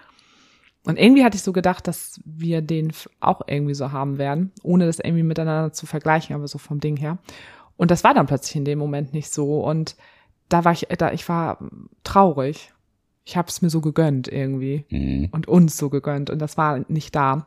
Und 0.87 0.99
irgendwie 0.99 1.25
hatte 1.25 1.37
ich 1.37 1.43
so 1.43 1.53
gedacht, 1.53 1.87
dass 1.87 2.23
wir 2.25 2.63
den 2.63 2.91
auch 3.21 3.43
irgendwie 3.47 3.75
so 3.75 3.93
haben 3.93 4.17
werden, 4.17 4.51
ohne 4.63 4.87
das 4.87 4.99
irgendwie 4.99 5.25
miteinander 5.25 5.75
zu 5.75 5.85
vergleichen, 5.85 6.35
aber 6.35 6.49
so 6.49 6.57
vom 6.57 6.81
Ding 6.81 6.97
her. 6.97 7.19
Und 7.77 7.91
das 7.91 8.05
war 8.05 8.15
dann 8.15 8.27
plötzlich 8.27 8.57
in 8.57 8.65
dem 8.65 8.79
Moment 8.79 9.13
nicht 9.13 9.33
so. 9.33 9.61
Und 9.61 9.97
da 10.49 10.65
war 10.65 10.73
ich, 10.73 10.87
da 10.99 11.13
ich 11.13 11.29
war 11.29 11.59
traurig. 12.05 12.73
Ich 13.25 13.37
habe 13.37 13.49
es 13.49 13.63
mir 13.63 13.71
so 13.71 13.81
gegönnt 13.81 14.29
irgendwie 14.29 14.85
Mhm. 14.91 15.29
und 15.33 15.49
uns 15.49 15.77
so 15.77 15.89
gegönnt 15.89 16.29
und 16.29 16.39
das 16.39 16.57
war 16.59 16.81
nicht 16.89 17.15
da. 17.15 17.47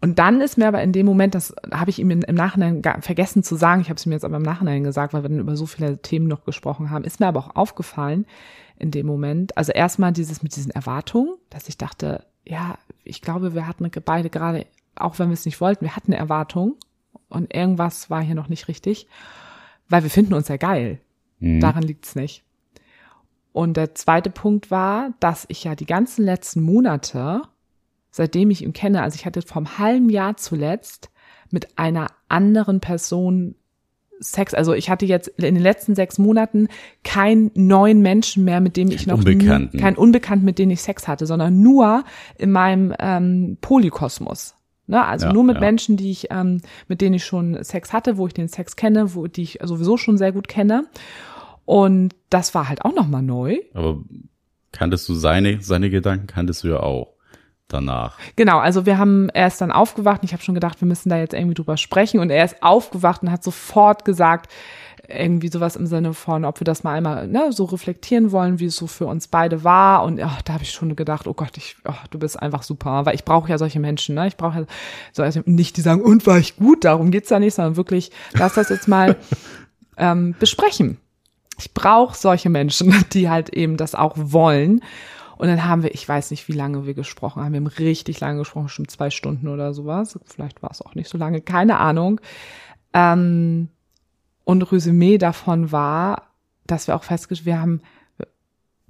Und 0.00 0.18
dann 0.18 0.40
ist 0.40 0.58
mir 0.58 0.66
aber 0.66 0.82
in 0.82 0.92
dem 0.92 1.06
Moment, 1.06 1.34
das 1.36 1.54
habe 1.70 1.90
ich 1.90 2.00
ihm 2.00 2.10
im 2.10 2.34
Nachhinein 2.34 2.82
vergessen 3.02 3.44
zu 3.44 3.54
sagen, 3.54 3.82
ich 3.82 3.88
habe 3.88 3.98
es 3.98 4.06
ihm 4.06 4.10
jetzt 4.10 4.24
aber 4.24 4.38
im 4.38 4.42
Nachhinein 4.42 4.82
gesagt, 4.82 5.14
weil 5.14 5.22
wir 5.22 5.28
dann 5.28 5.38
über 5.38 5.54
so 5.56 5.66
viele 5.66 5.98
Themen 5.98 6.26
noch 6.26 6.44
gesprochen 6.44 6.90
haben, 6.90 7.04
ist 7.04 7.20
mir 7.20 7.28
aber 7.28 7.38
auch 7.38 7.54
aufgefallen 7.54 8.26
in 8.78 8.90
dem 8.90 9.06
Moment. 9.06 9.56
Also 9.56 9.70
erstmal 9.70 10.12
dieses 10.12 10.42
mit 10.42 10.56
diesen 10.56 10.72
Erwartungen, 10.72 11.34
dass 11.50 11.68
ich 11.68 11.78
dachte, 11.78 12.24
ja, 12.44 12.78
ich 13.04 13.20
glaube, 13.22 13.54
wir 13.54 13.68
hatten 13.68 13.88
beide 14.04 14.28
gerade, 14.28 14.66
auch 14.96 15.20
wenn 15.20 15.28
wir 15.28 15.34
es 15.34 15.44
nicht 15.44 15.60
wollten, 15.60 15.84
wir 15.84 15.94
hatten 15.94 16.12
Erwartungen 16.12 16.74
und 17.32 17.54
irgendwas 17.54 18.10
war 18.10 18.22
hier 18.22 18.34
noch 18.34 18.48
nicht 18.48 18.68
richtig, 18.68 19.06
weil 19.88 20.02
wir 20.02 20.10
finden 20.10 20.34
uns 20.34 20.48
ja 20.48 20.56
geil. 20.56 21.00
Mhm. 21.40 21.60
Daran 21.60 21.82
liegt's 21.82 22.14
nicht. 22.14 22.44
Und 23.52 23.76
der 23.76 23.94
zweite 23.94 24.30
Punkt 24.30 24.70
war, 24.70 25.12
dass 25.20 25.44
ich 25.48 25.64
ja 25.64 25.74
die 25.74 25.86
ganzen 25.86 26.24
letzten 26.24 26.62
Monate, 26.62 27.42
seitdem 28.10 28.50
ich 28.50 28.62
ihn 28.62 28.72
kenne, 28.72 29.02
also 29.02 29.16
ich 29.16 29.26
hatte 29.26 29.42
vom 29.42 29.78
halben 29.78 30.08
Jahr 30.08 30.36
zuletzt 30.36 31.10
mit 31.50 31.78
einer 31.78 32.06
anderen 32.28 32.80
Person 32.80 33.54
Sex, 34.20 34.54
also 34.54 34.72
ich 34.72 34.88
hatte 34.88 35.04
jetzt 35.04 35.28
in 35.28 35.54
den 35.54 35.62
letzten 35.62 35.96
sechs 35.96 36.16
Monaten 36.16 36.68
keinen 37.02 37.50
neuen 37.54 38.02
Menschen 38.02 38.44
mehr, 38.44 38.60
mit 38.60 38.76
dem 38.76 38.90
ich 38.90 39.06
noch 39.06 39.18
Unbekannten. 39.18 39.78
kein 39.78 39.96
Unbekannten, 39.96 40.44
mit 40.44 40.60
dem 40.60 40.70
ich 40.70 40.80
Sex 40.80 41.08
hatte, 41.08 41.26
sondern 41.26 41.60
nur 41.60 42.04
in 42.38 42.52
meinem 42.52 42.94
ähm, 43.00 43.58
Polykosmos. 43.60 44.54
Ne? 44.92 45.04
Also 45.04 45.26
Ja, 45.26 45.32
nur 45.32 45.42
mit 45.42 45.54
ja. 45.54 45.60
Menschen, 45.60 45.96
die 45.96 46.10
ich, 46.10 46.26
ähm, 46.30 46.60
mit 46.86 47.00
denen 47.00 47.14
ich 47.14 47.24
schon 47.24 47.64
Sex 47.64 47.94
hatte, 47.94 48.18
wo 48.18 48.26
ich 48.26 48.34
den 48.34 48.48
Sex 48.48 48.76
kenne, 48.76 49.14
wo 49.14 49.26
die 49.26 49.42
ich 49.42 49.58
sowieso 49.62 49.96
schon 49.96 50.18
sehr 50.18 50.32
gut 50.32 50.48
kenne. 50.48 50.84
Und 51.64 52.14
das 52.28 52.54
war 52.54 52.68
halt 52.68 52.84
auch 52.84 52.94
nochmal 52.94 53.22
neu. 53.22 53.58
Aber 53.72 54.02
kanntest 54.70 55.08
du 55.08 55.14
seine, 55.14 55.62
seine 55.62 55.88
Gedanken, 55.88 56.26
kanntest 56.26 56.62
du 56.62 56.68
ja 56.68 56.80
auch 56.80 57.11
danach. 57.72 58.18
Genau, 58.36 58.58
also 58.58 58.86
wir 58.86 58.98
haben, 58.98 59.28
er 59.30 59.46
ist 59.46 59.60
dann 59.60 59.72
aufgewacht 59.72 60.22
und 60.22 60.26
ich 60.26 60.32
habe 60.32 60.42
schon 60.42 60.54
gedacht, 60.54 60.80
wir 60.80 60.88
müssen 60.88 61.08
da 61.08 61.18
jetzt 61.18 61.34
irgendwie 61.34 61.54
drüber 61.54 61.76
sprechen 61.76 62.20
und 62.20 62.30
er 62.30 62.44
ist 62.44 62.62
aufgewacht 62.62 63.22
und 63.22 63.30
hat 63.30 63.42
sofort 63.42 64.04
gesagt, 64.04 64.50
irgendwie 65.08 65.48
sowas 65.48 65.76
im 65.76 65.86
Sinne 65.86 66.14
von, 66.14 66.44
ob 66.44 66.60
wir 66.60 66.64
das 66.64 66.84
mal 66.84 66.94
einmal 66.94 67.26
ne, 67.26 67.52
so 67.52 67.64
reflektieren 67.64 68.32
wollen, 68.32 68.60
wie 68.60 68.66
es 68.66 68.76
so 68.76 68.86
für 68.86 69.06
uns 69.06 69.28
beide 69.28 69.64
war. 69.64 70.04
Und 70.04 70.20
ach, 70.22 70.42
da 70.42 70.54
habe 70.54 70.62
ich 70.62 70.70
schon 70.70 70.94
gedacht, 70.96 71.26
oh 71.26 71.34
Gott, 71.34 71.56
ich, 71.56 71.76
ach, 71.84 72.06
du 72.08 72.18
bist 72.18 72.40
einfach 72.40 72.62
super. 72.62 73.04
Weil 73.04 73.14
ich 73.14 73.24
brauche 73.24 73.50
ja 73.50 73.58
solche 73.58 73.80
Menschen, 73.80 74.14
ne? 74.14 74.26
Ich 74.28 74.36
brauche 74.36 74.60
ja 74.60 74.66
so 75.12 75.22
also 75.22 75.40
nicht, 75.44 75.76
die 75.76 75.80
sagen, 75.80 76.02
und 76.02 76.26
war 76.26 76.38
ich 76.38 76.56
gut, 76.56 76.84
darum 76.84 77.10
geht's 77.10 77.30
ja 77.30 77.38
nicht, 77.38 77.54
sondern 77.54 77.76
wirklich, 77.76 78.10
lass 78.32 78.54
das 78.54 78.68
jetzt 78.68 78.88
mal 78.88 79.16
ähm, 79.96 80.34
besprechen. 80.38 80.98
Ich 81.58 81.74
brauche 81.74 82.16
solche 82.16 82.48
Menschen, 82.48 82.94
die 83.12 83.28
halt 83.28 83.50
eben 83.50 83.76
das 83.76 83.94
auch 83.94 84.14
wollen. 84.16 84.82
Und 85.42 85.48
dann 85.48 85.64
haben 85.64 85.82
wir, 85.82 85.92
ich 85.92 86.08
weiß 86.08 86.30
nicht, 86.30 86.46
wie 86.46 86.52
lange 86.52 86.86
wir 86.86 86.94
gesprochen 86.94 87.42
haben. 87.42 87.52
Wir 87.52 87.58
haben 87.58 87.66
richtig 87.66 88.20
lange 88.20 88.38
gesprochen, 88.38 88.68
schon 88.68 88.86
zwei 88.86 89.10
Stunden 89.10 89.48
oder 89.48 89.74
sowas. 89.74 90.16
Vielleicht 90.24 90.62
war 90.62 90.70
es 90.70 90.80
auch 90.80 90.94
nicht 90.94 91.08
so 91.08 91.18
lange, 91.18 91.40
keine 91.40 91.78
Ahnung. 91.78 92.20
Ähm, 92.94 93.68
und 94.44 94.62
Resümee 94.70 95.18
davon 95.18 95.72
war, 95.72 96.28
dass 96.68 96.86
wir 96.86 96.94
auch 96.94 97.02
festgestellt, 97.02 97.46
wir 97.46 97.60
haben 97.60 97.80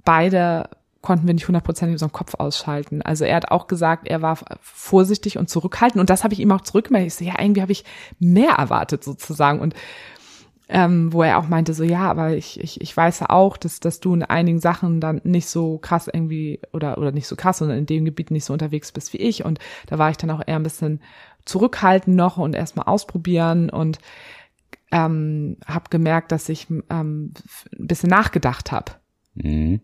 beide 0.05 0.69
konnten 1.01 1.25
wir 1.25 1.33
nicht 1.33 1.47
hundertprozentig 1.47 1.95
unseren 1.95 2.11
Kopf 2.11 2.35
ausschalten. 2.35 3.01
Also 3.01 3.25
er 3.25 3.37
hat 3.37 3.49
auch 3.49 3.65
gesagt, 3.65 4.07
er 4.07 4.21
war 4.21 4.37
vorsichtig 4.61 5.39
und 5.39 5.49
zurückhaltend 5.49 5.99
und 5.99 6.11
das 6.11 6.23
habe 6.23 6.35
ich 6.35 6.39
ihm 6.39 6.51
auch 6.51 6.61
zurückgemeldet. 6.61 7.07
Ich 7.07 7.15
so, 7.15 7.25
ja, 7.25 7.41
irgendwie 7.41 7.63
habe 7.63 7.71
ich 7.71 7.83
mehr 8.19 8.51
erwartet 8.51 9.03
sozusagen 9.03 9.59
und 9.59 9.73
ähm, 10.73 11.13
wo 11.13 11.21
er 11.21 11.37
auch 11.37 11.47
meinte, 11.47 11.75
so 11.75 11.83
ja, 11.83 12.09
aber 12.09 12.35
ich, 12.35 12.59
ich, 12.59 12.81
ich 12.81 12.97
weiß 12.97 13.19
ja 13.19 13.29
auch, 13.29 13.57
dass, 13.57 13.79
dass 13.79 13.99
du 13.99 14.15
in 14.15 14.23
einigen 14.23 14.59
Sachen 14.59 14.99
dann 14.99 15.21
nicht 15.23 15.47
so 15.47 15.77
krass 15.77 16.09
irgendwie 16.11 16.61
oder, 16.73 16.97
oder 16.97 17.11
nicht 17.11 17.27
so 17.27 17.35
krass, 17.35 17.59
sondern 17.59 17.77
in 17.77 17.85
dem 17.85 18.05
Gebiet 18.05 18.31
nicht 18.31 18.43
so 18.43 18.53
unterwegs 18.53 18.91
bist 18.91 19.13
wie 19.13 19.17
ich. 19.17 19.45
Und 19.45 19.59
da 19.85 19.99
war 19.99 20.09
ich 20.09 20.17
dann 20.17 20.31
auch 20.31 20.41
eher 20.45 20.55
ein 20.55 20.63
bisschen 20.63 20.99
zurückhaltend 21.45 22.15
noch 22.15 22.37
und 22.37 22.55
erstmal 22.55 22.87
ausprobieren 22.87 23.69
und 23.69 23.99
ähm, 24.91 25.57
habe 25.67 25.91
gemerkt, 25.91 26.31
dass 26.31 26.49
ich 26.49 26.67
ähm, 26.71 26.81
ein 26.89 27.87
bisschen 27.87 28.09
nachgedacht 28.09 28.71
habe. 28.71 28.93
Mhm. 29.35 29.79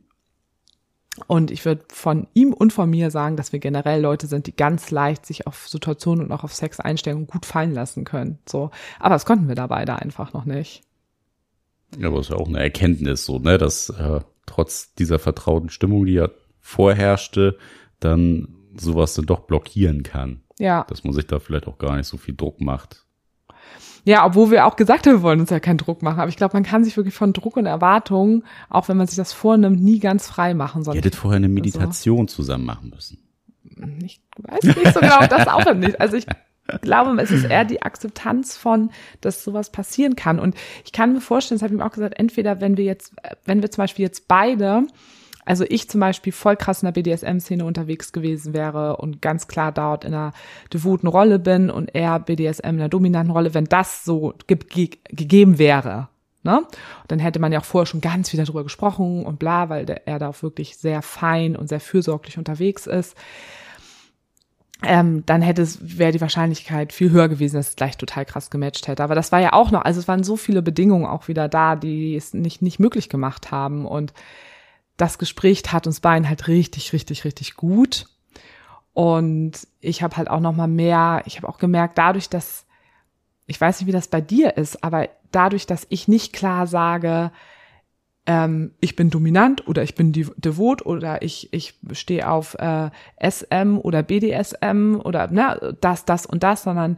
Und 1.28 1.52
ich 1.52 1.66
würde 1.66 1.84
von 1.90 2.28
ihm 2.34 2.54
und 2.54 2.74
von 2.74 2.90
mir 2.90 3.12
sagen, 3.12 3.38
dass 3.38 3.54
wir 3.54 3.60
generell 3.60 4.02
Leute 4.02 4.28
sind, 4.28 4.48
die 4.48 4.56
ganz 4.56 4.92
leicht 4.92 5.26
sich 5.26 5.48
auf 5.48 5.68
Situationen 5.68 6.26
und 6.26 6.32
auch 6.32 6.44
auf 6.44 6.54
Sex 6.54 6.80
einstellen 6.80 7.18
und 7.18 7.28
gut 7.28 7.46
fallen 7.46 7.74
lassen 7.74 8.04
können. 8.04 8.40
So, 8.48 8.72
aber 9.00 9.16
das 9.16 9.26
konnten 9.26 9.48
wir 9.48 9.56
da 9.56 9.68
beide 9.68 9.96
einfach 9.96 10.34
noch 10.34 10.46
nicht. 10.46 10.82
Ja, 11.98 12.08
aber 12.08 12.20
ist 12.20 12.30
ja 12.30 12.36
auch 12.36 12.48
eine 12.48 12.60
Erkenntnis 12.60 13.26
so, 13.26 13.40
ne, 13.40 13.58
dass 13.58 13.90
äh, 13.90 14.22
trotz 14.46 14.94
dieser 14.96 15.20
vertrauten 15.20 15.70
Stimmung, 15.70 16.06
die 16.06 16.14
ja 16.14 16.30
vorherrschte, 16.60 17.58
dann 18.00 18.56
sowas 18.78 19.14
dann 19.16 19.26
doch 19.26 19.42
blockieren 19.42 20.04
kann. 20.04 20.42
Ja, 20.60 20.86
Dass 20.90 21.04
man 21.04 21.14
sich 21.14 21.26
da 21.26 21.40
vielleicht 21.40 21.68
auch 21.68 21.78
gar 21.78 21.96
nicht 21.96 22.08
so 22.08 22.18
viel 22.18 22.36
Druck 22.36 22.60
macht. 22.60 23.06
Ja, 24.06 24.26
obwohl 24.26 24.52
wir 24.52 24.66
auch 24.66 24.76
gesagt 24.76 25.06
haben, 25.06 25.16
wir 25.16 25.22
wollen 25.22 25.40
uns 25.40 25.50
ja 25.50 25.60
keinen 25.60 25.78
Druck 25.78 26.02
machen. 26.02 26.20
Aber 26.20 26.30
ich 26.30 26.38
glaube, 26.38 26.54
man 26.54 26.64
kann 26.64 26.84
sich 26.84 26.98
wirklich 26.98 27.14
von 27.14 27.34
Druck 27.34 27.58
und 27.58 27.66
Erwartungen, 27.66 28.44
auch 28.70 28.88
wenn 28.88 28.98
man 28.98 29.08
sich 29.08 29.18
das 29.18 29.34
vornimmt, 29.34 29.82
nie 29.82 30.00
ganz 30.00 30.28
frei 30.28 30.54
machen. 30.54 30.84
Ihr 30.86 30.94
hättet 30.94 31.16
vorher 31.16 31.38
eine 31.38 31.50
Meditation 31.50 32.28
zusammen 32.28 32.66
machen 32.66 32.92
müssen. 32.94 33.20
ich 34.04 34.22
weiß 34.38 34.64
nicht 34.64 34.94
so 34.94 35.00
genau, 35.00 35.26
das 35.28 35.48
auch 35.48 35.74
nicht. 35.74 36.00
Also 36.02 36.18
ich 36.18 36.26
glaube, 36.82 37.20
es 37.22 37.32
ist 37.32 37.46
eher 37.46 37.66
die 37.66 37.82
Akzeptanz 37.82 38.58
von, 38.58 38.92
dass 39.22 39.44
sowas 39.44 39.72
passieren 39.72 40.16
kann. 40.16 40.40
Und 40.40 40.56
ich 40.86 40.92
kann 40.92 41.14
mir 41.14 41.22
vorstellen, 41.22 41.58
das 41.58 41.64
habe 41.64 41.74
ich 41.74 41.80
ihm 41.80 41.86
auch 41.86 41.92
gesagt, 41.92 42.18
entweder 42.18 42.62
wenn 42.62 42.78
wir 42.78 42.86
jetzt, 42.86 43.14
wenn 43.46 43.62
wir 43.62 43.72
zum 43.72 43.84
Beispiel 43.84 44.04
jetzt 44.04 44.28
beide, 44.28 44.88
also 45.50 45.66
ich 45.68 45.90
zum 45.90 46.00
Beispiel 46.00 46.32
voll 46.32 46.56
krass 46.56 46.84
in 46.84 46.92
der 46.92 47.02
BDSM-Szene 47.02 47.66
unterwegs 47.66 48.14
gewesen 48.14 48.54
wäre 48.54 48.98
und 48.98 49.22
ganz 49.22 49.48
klar 49.48 49.72
dort 49.72 50.06
in 50.06 50.14
einer 50.14 50.32
devoten 50.72 51.08
Rolle 51.08 51.40
bin 51.40 51.70
und 51.70 51.94
er 51.96 52.20
BDSM 52.20 52.68
in 52.68 52.80
einer 52.80 52.90
dominanten 52.90 53.32
Rolle, 53.32 53.54
wenn 53.54 53.66
das 53.66 54.06
so 54.06 54.34
ge 54.48 54.58
ge 54.58 54.92
gegeben 55.10 55.58
wäre, 55.58 56.10
Ne? 56.42 56.66
Dann 57.10 57.20
hätte 57.20 57.40
man 57.40 57.52
ja 57.52 57.60
auch 57.60 57.66
vorher 57.66 57.86
schon 57.86 58.00
ganz 58.00 58.30
viel 58.30 58.42
darüber 58.42 58.64
gesprochen 58.64 59.26
und 59.26 59.40
bla, 59.40 59.68
weil 59.68 59.86
der, 59.86 60.08
er 60.08 60.20
da 60.20 60.30
auch 60.30 60.42
wirklich 60.42 60.78
sehr 60.78 61.02
fein 61.02 61.58
und 61.58 61.68
sehr 61.68 61.82
fürsorglich 61.82 62.38
unterwegs 62.38 62.88
ist. 62.88 63.18
Ähm, 64.82 65.26
dann 65.26 65.42
hätte 65.42 65.62
es, 65.62 66.00
wäre 66.00 66.14
die 66.14 66.22
Wahrscheinlichkeit 66.22 66.94
viel 66.94 67.12
höher 67.12 67.28
gewesen, 67.28 67.58
dass 67.58 67.70
es 67.70 67.76
gleich 67.76 67.98
total 67.98 68.24
krass 68.24 68.50
gematcht 68.50 68.88
hätte. 68.88 69.04
Aber 69.04 69.16
das 69.16 69.34
war 69.34 69.42
ja 69.42 69.52
auch 69.52 69.72
noch, 69.72 69.82
also 69.84 70.00
es 70.00 70.08
waren 70.08 70.24
so 70.24 70.38
viele 70.38 70.62
Bedingungen 70.62 71.06
auch 71.06 71.28
wieder 71.28 71.50
da, 71.50 71.76
die 71.76 72.16
es 72.16 72.34
nicht, 72.34 72.62
nicht 72.62 72.80
möglich 72.80 73.10
gemacht 73.10 73.52
haben. 73.52 73.86
Und 73.86 74.14
das 75.00 75.18
Gespräch 75.18 75.64
tat 75.64 75.88
uns 75.88 76.02
beiden 76.02 76.28
halt 76.28 76.48
richtig, 76.48 76.92
richtig, 76.94 77.24
richtig 77.24 77.56
gut. 77.56 78.06
Und 78.94 79.66
ich 79.80 80.04
habe 80.04 80.18
halt 80.18 80.30
auch 80.30 80.42
noch 80.42 80.54
mal 80.54 80.68
mehr, 80.68 81.24
ich 81.26 81.38
habe 81.38 81.48
auch 81.48 81.58
gemerkt, 81.58 81.98
dadurch, 81.98 82.30
dass, 82.30 82.66
ich 83.48 83.60
weiß 83.60 83.80
nicht, 83.80 83.88
wie 83.88 83.94
das 83.94 84.10
bei 84.10 84.20
dir 84.20 84.58
ist, 84.58 84.84
aber 84.84 85.08
dadurch, 85.32 85.66
dass 85.66 85.88
ich 85.90 86.10
nicht 86.10 86.34
klar 86.34 86.68
sage, 86.68 87.32
ähm, 88.26 88.74
ich 88.82 88.98
bin 88.98 89.10
dominant 89.10 89.66
oder 89.70 89.84
ich 89.84 89.96
bin 89.96 90.12
devot 90.12 90.86
oder 90.86 91.22
ich, 91.22 91.48
ich 91.54 91.76
stehe 91.94 92.30
auf 92.30 92.56
äh, 92.56 92.90
SM 93.22 93.78
oder 93.78 94.04
BDSM 94.04 95.00
oder 95.02 95.32
ne, 95.32 95.78
das, 95.80 96.04
das 96.04 96.26
und 96.26 96.44
das, 96.44 96.64
sondern 96.64 96.98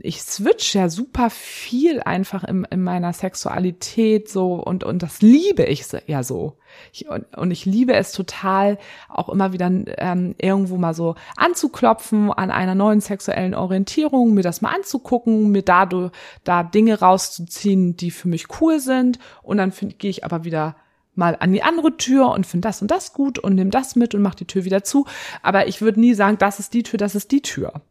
ich 0.00 0.22
switch 0.22 0.74
ja 0.74 0.88
super 0.88 1.28
viel 1.30 2.00
einfach 2.00 2.44
in, 2.44 2.64
in 2.70 2.82
meiner 2.82 3.12
Sexualität 3.12 4.28
so 4.28 4.54
und, 4.54 4.84
und 4.84 5.02
das 5.02 5.22
liebe 5.22 5.64
ich 5.64 5.84
ja 6.06 6.22
so. 6.22 6.56
Ich, 6.92 7.08
und, 7.08 7.24
und 7.36 7.50
ich 7.50 7.64
liebe 7.64 7.94
es 7.94 8.12
total, 8.12 8.78
auch 9.08 9.28
immer 9.28 9.52
wieder 9.52 9.70
ähm, 9.98 10.34
irgendwo 10.38 10.76
mal 10.76 10.94
so 10.94 11.16
anzuklopfen 11.36 12.30
an 12.30 12.50
einer 12.50 12.74
neuen 12.74 13.00
sexuellen 13.00 13.54
Orientierung, 13.54 14.34
mir 14.34 14.42
das 14.42 14.60
mal 14.60 14.74
anzugucken, 14.74 15.50
mir 15.50 15.62
dadurch 15.62 16.12
da 16.44 16.62
Dinge 16.62 17.00
rauszuziehen, 17.00 17.96
die 17.96 18.10
für 18.10 18.28
mich 18.28 18.60
cool 18.60 18.80
sind. 18.80 19.18
Und 19.42 19.56
dann 19.56 19.72
gehe 19.98 20.10
ich 20.10 20.24
aber 20.24 20.44
wieder 20.44 20.76
mal 21.14 21.36
an 21.40 21.52
die 21.52 21.62
andere 21.62 21.96
Tür 21.96 22.30
und 22.30 22.46
finde 22.46 22.68
das 22.68 22.80
und 22.80 22.90
das 22.90 23.12
gut 23.12 23.38
und 23.38 23.56
nehme 23.56 23.70
das 23.70 23.96
mit 23.96 24.14
und 24.14 24.22
mache 24.22 24.36
die 24.36 24.46
Tür 24.46 24.64
wieder 24.64 24.84
zu. 24.84 25.06
Aber 25.42 25.66
ich 25.66 25.80
würde 25.80 26.00
nie 26.00 26.14
sagen, 26.14 26.38
das 26.38 26.60
ist 26.60 26.74
die 26.74 26.84
Tür, 26.84 26.98
das 26.98 27.16
ist 27.16 27.32
die 27.32 27.42
Tür. 27.42 27.82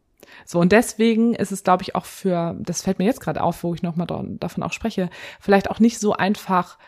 So, 0.50 0.60
und 0.60 0.72
deswegen 0.72 1.34
ist 1.34 1.52
es, 1.52 1.62
glaube 1.62 1.82
ich, 1.82 1.94
auch 1.94 2.06
für, 2.06 2.56
das 2.58 2.80
fällt 2.80 2.98
mir 2.98 3.04
jetzt 3.04 3.20
gerade 3.20 3.42
auf, 3.42 3.62
wo 3.62 3.74
ich 3.74 3.82
nochmal 3.82 4.06
davon 4.40 4.62
auch 4.62 4.72
spreche, 4.72 5.10
vielleicht 5.40 5.70
auch 5.70 5.78
nicht 5.78 5.98
so 5.98 6.14
einfach, 6.14 6.78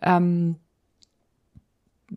ähm, 0.00 0.56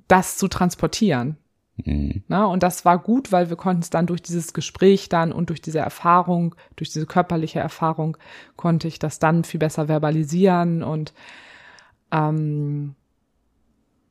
das 0.08 0.38
zu 0.38 0.48
transportieren. 0.48 1.36
Mhm. 1.76 2.24
Ne? 2.30 2.48
Und 2.48 2.64
das 2.64 2.86
war 2.86 3.00
gut, 3.00 3.34
weil 3.34 3.50
wir 3.50 3.58
konnten 3.58 3.82
es 3.82 3.90
dann 3.90 4.08
durch 4.08 4.22
dieses 4.22 4.54
Gespräch 4.54 5.10
dann 5.10 5.34
und 5.34 5.50
durch 5.50 5.62
diese 5.62 5.80
Erfahrung, 5.80 6.56
durch 6.78 6.94
diese 6.94 7.06
körperliche 7.06 7.60
Erfahrung, 7.60 8.16
konnte 8.56 8.88
ich 8.88 8.98
das 8.98 9.20
dann 9.20 9.44
viel 9.44 9.60
besser 9.60 9.90
verbalisieren 9.90 10.84
und 10.84 11.14
Ähm, 12.14 12.96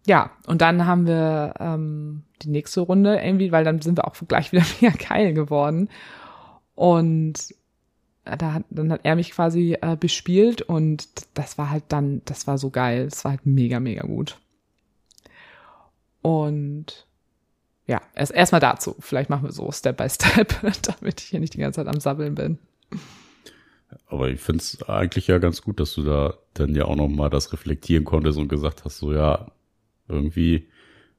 ja, 0.06 0.30
und 0.46 0.60
dann 0.60 0.86
haben 0.86 1.06
wir 1.06 1.54
ähm, 1.58 2.24
die 2.42 2.50
nächste 2.50 2.82
Runde 2.82 3.18
irgendwie, 3.18 3.52
weil 3.52 3.64
dann 3.64 3.80
sind 3.80 3.96
wir 3.96 4.06
auch 4.06 4.14
gleich 4.28 4.52
wieder 4.52 4.64
mega 4.80 4.94
geil 5.08 5.32
geworden. 5.32 5.88
Und 6.74 7.54
da 8.24 8.54
hat, 8.54 8.64
dann 8.70 8.92
hat 8.92 9.00
er 9.04 9.16
mich 9.16 9.32
quasi 9.32 9.76
äh, 9.80 9.96
bespielt 9.96 10.62
und 10.62 11.08
das 11.34 11.58
war 11.58 11.70
halt 11.70 11.84
dann, 11.88 12.22
das 12.24 12.46
war 12.46 12.58
so 12.58 12.70
geil. 12.70 13.08
Das 13.08 13.24
war 13.24 13.32
halt 13.32 13.46
mega, 13.46 13.80
mega 13.80 14.02
gut. 14.02 14.38
Und 16.22 17.06
ja, 17.86 18.00
erst 18.14 18.32
erstmal 18.32 18.60
dazu. 18.60 18.94
Vielleicht 19.00 19.28
machen 19.28 19.44
wir 19.44 19.52
so 19.52 19.70
Step 19.72 19.96
by 19.96 20.08
Step, 20.08 20.54
damit 20.82 21.20
ich 21.20 21.28
hier 21.28 21.40
nicht 21.40 21.54
die 21.54 21.58
ganze 21.58 21.80
Zeit 21.80 21.92
am 21.92 22.00
Sabbeln 22.00 22.34
bin. 22.34 22.58
Aber 24.06 24.28
ich 24.28 24.40
finde 24.40 24.62
es 24.62 24.82
eigentlich 24.88 25.26
ja 25.26 25.38
ganz 25.38 25.62
gut, 25.62 25.80
dass 25.80 25.94
du 25.94 26.02
da 26.02 26.34
dann 26.54 26.74
ja 26.74 26.84
auch 26.84 26.96
noch 26.96 27.08
mal 27.08 27.28
das 27.28 27.52
reflektieren 27.52 28.04
konntest 28.04 28.38
und 28.38 28.48
gesagt 28.48 28.84
hast, 28.84 28.98
so 28.98 29.12
ja, 29.12 29.50
irgendwie, 30.08 30.68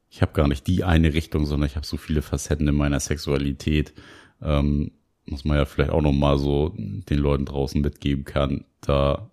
ich 0.10 0.22
habe 0.22 0.34
gar 0.34 0.48
nicht 0.48 0.68
die 0.68 0.84
eine 0.84 1.14
Richtung, 1.14 1.46
sondern 1.46 1.68
ich 1.68 1.76
habe 1.76 1.86
so 1.86 1.98
viele 1.98 2.22
Facetten 2.22 2.68
in 2.68 2.76
meiner 2.76 3.00
Sexualität. 3.00 3.94
Ähm, 4.42 4.92
muss 5.26 5.46
man 5.46 5.58
ja 5.58 5.66
vielleicht 5.66 5.92
auch 5.92 6.02
noch 6.02 6.12
mal 6.12 6.38
so 6.38 6.74
den 6.76 7.18
Leuten 7.18 7.46
draußen 7.46 7.82
mitgeben 7.82 8.26
kann, 8.26 8.66
da 8.82 9.30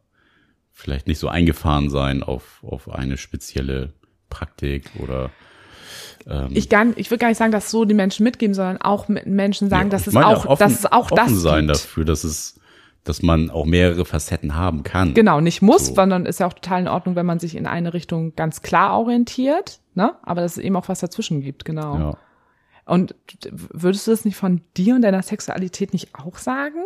vielleicht 0.72 1.06
nicht 1.06 1.18
so 1.18 1.28
eingefahren 1.28 1.90
sein 1.90 2.22
auf, 2.22 2.62
auf 2.62 2.90
eine 2.90 3.16
spezielle 3.16 3.92
Praktik 4.28 4.90
oder 4.98 5.30
ähm, 6.26 6.48
ich, 6.50 6.68
gar, 6.68 6.86
ich 6.96 7.10
würde 7.10 7.18
gar 7.18 7.28
nicht 7.28 7.38
sagen, 7.38 7.52
dass 7.52 7.70
so 7.70 7.84
die 7.84 7.94
Menschen 7.94 8.24
mitgeben, 8.24 8.54
sondern 8.54 8.78
auch 8.78 9.08
mit 9.08 9.26
Menschen 9.26 9.68
sagen, 9.68 9.88
ja, 9.88 9.90
dass, 9.90 10.06
es 10.06 10.16
auch, 10.16 10.46
offen, 10.46 10.58
dass 10.58 10.78
es 10.78 10.86
auch 10.86 11.10
das 11.10 11.32
sein 11.32 11.66
gibt. 11.66 11.76
dafür, 11.76 12.04
dass 12.04 12.24
es 12.24 12.56
dass 13.02 13.22
man 13.22 13.48
auch 13.48 13.64
mehrere 13.64 14.04
Facetten 14.04 14.54
haben 14.54 14.82
kann. 14.82 15.14
Genau, 15.14 15.40
nicht 15.40 15.62
muss, 15.62 15.86
so. 15.86 15.94
sondern 15.94 16.26
ist 16.26 16.38
ja 16.38 16.46
auch 16.46 16.52
total 16.52 16.82
in 16.82 16.88
Ordnung, 16.88 17.16
wenn 17.16 17.24
man 17.24 17.38
sich 17.38 17.56
in 17.56 17.66
eine 17.66 17.94
Richtung 17.94 18.36
ganz 18.36 18.60
klar 18.60 18.98
orientiert, 18.98 19.80
ne? 19.94 20.12
Aber 20.22 20.42
dass 20.42 20.58
es 20.58 20.62
eben 20.62 20.76
auch 20.76 20.86
was 20.88 21.00
dazwischen 21.00 21.40
gibt, 21.40 21.64
genau. 21.64 21.98
Ja. 21.98 22.16
Und 22.90 23.14
würdest 23.52 24.08
du 24.08 24.10
das 24.10 24.24
nicht 24.24 24.36
von 24.36 24.62
dir 24.76 24.96
und 24.96 25.02
deiner 25.02 25.22
Sexualität 25.22 25.92
nicht 25.92 26.12
auch 26.16 26.36
sagen? 26.38 26.82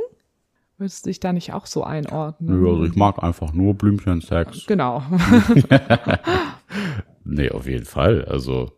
Würdest 0.77 1.07
du 1.07 1.09
dich 1.09 1.19
da 1.19 1.33
nicht 1.33 1.55
auch 1.55 1.65
so 1.65 1.83
einordnen? 1.83 2.61
Nö, 2.61 2.69
also 2.69 2.85
ich 2.85 2.95
mag 2.95 3.23
einfach 3.23 3.55
nur 3.55 3.73
Blümchen-Sex. 3.73 4.67
Genau. 4.67 5.03
nee, 7.25 7.51
auf 7.51 7.67
jeden 7.67 7.87
Fall. 7.87 8.27
Also 8.27 8.73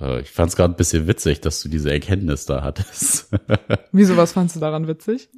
äh, 0.00 0.22
ich 0.22 0.32
fand 0.32 0.48
es 0.48 0.56
gerade 0.56 0.74
ein 0.74 0.76
bisschen 0.76 1.06
witzig, 1.06 1.40
dass 1.40 1.62
du 1.62 1.68
diese 1.68 1.92
Erkenntnis 1.92 2.44
da 2.44 2.64
hattest. 2.64 3.30
Wieso, 3.92 4.16
was 4.16 4.32
fandst 4.32 4.56
du 4.56 4.60
daran 4.60 4.88
witzig? 4.88 5.28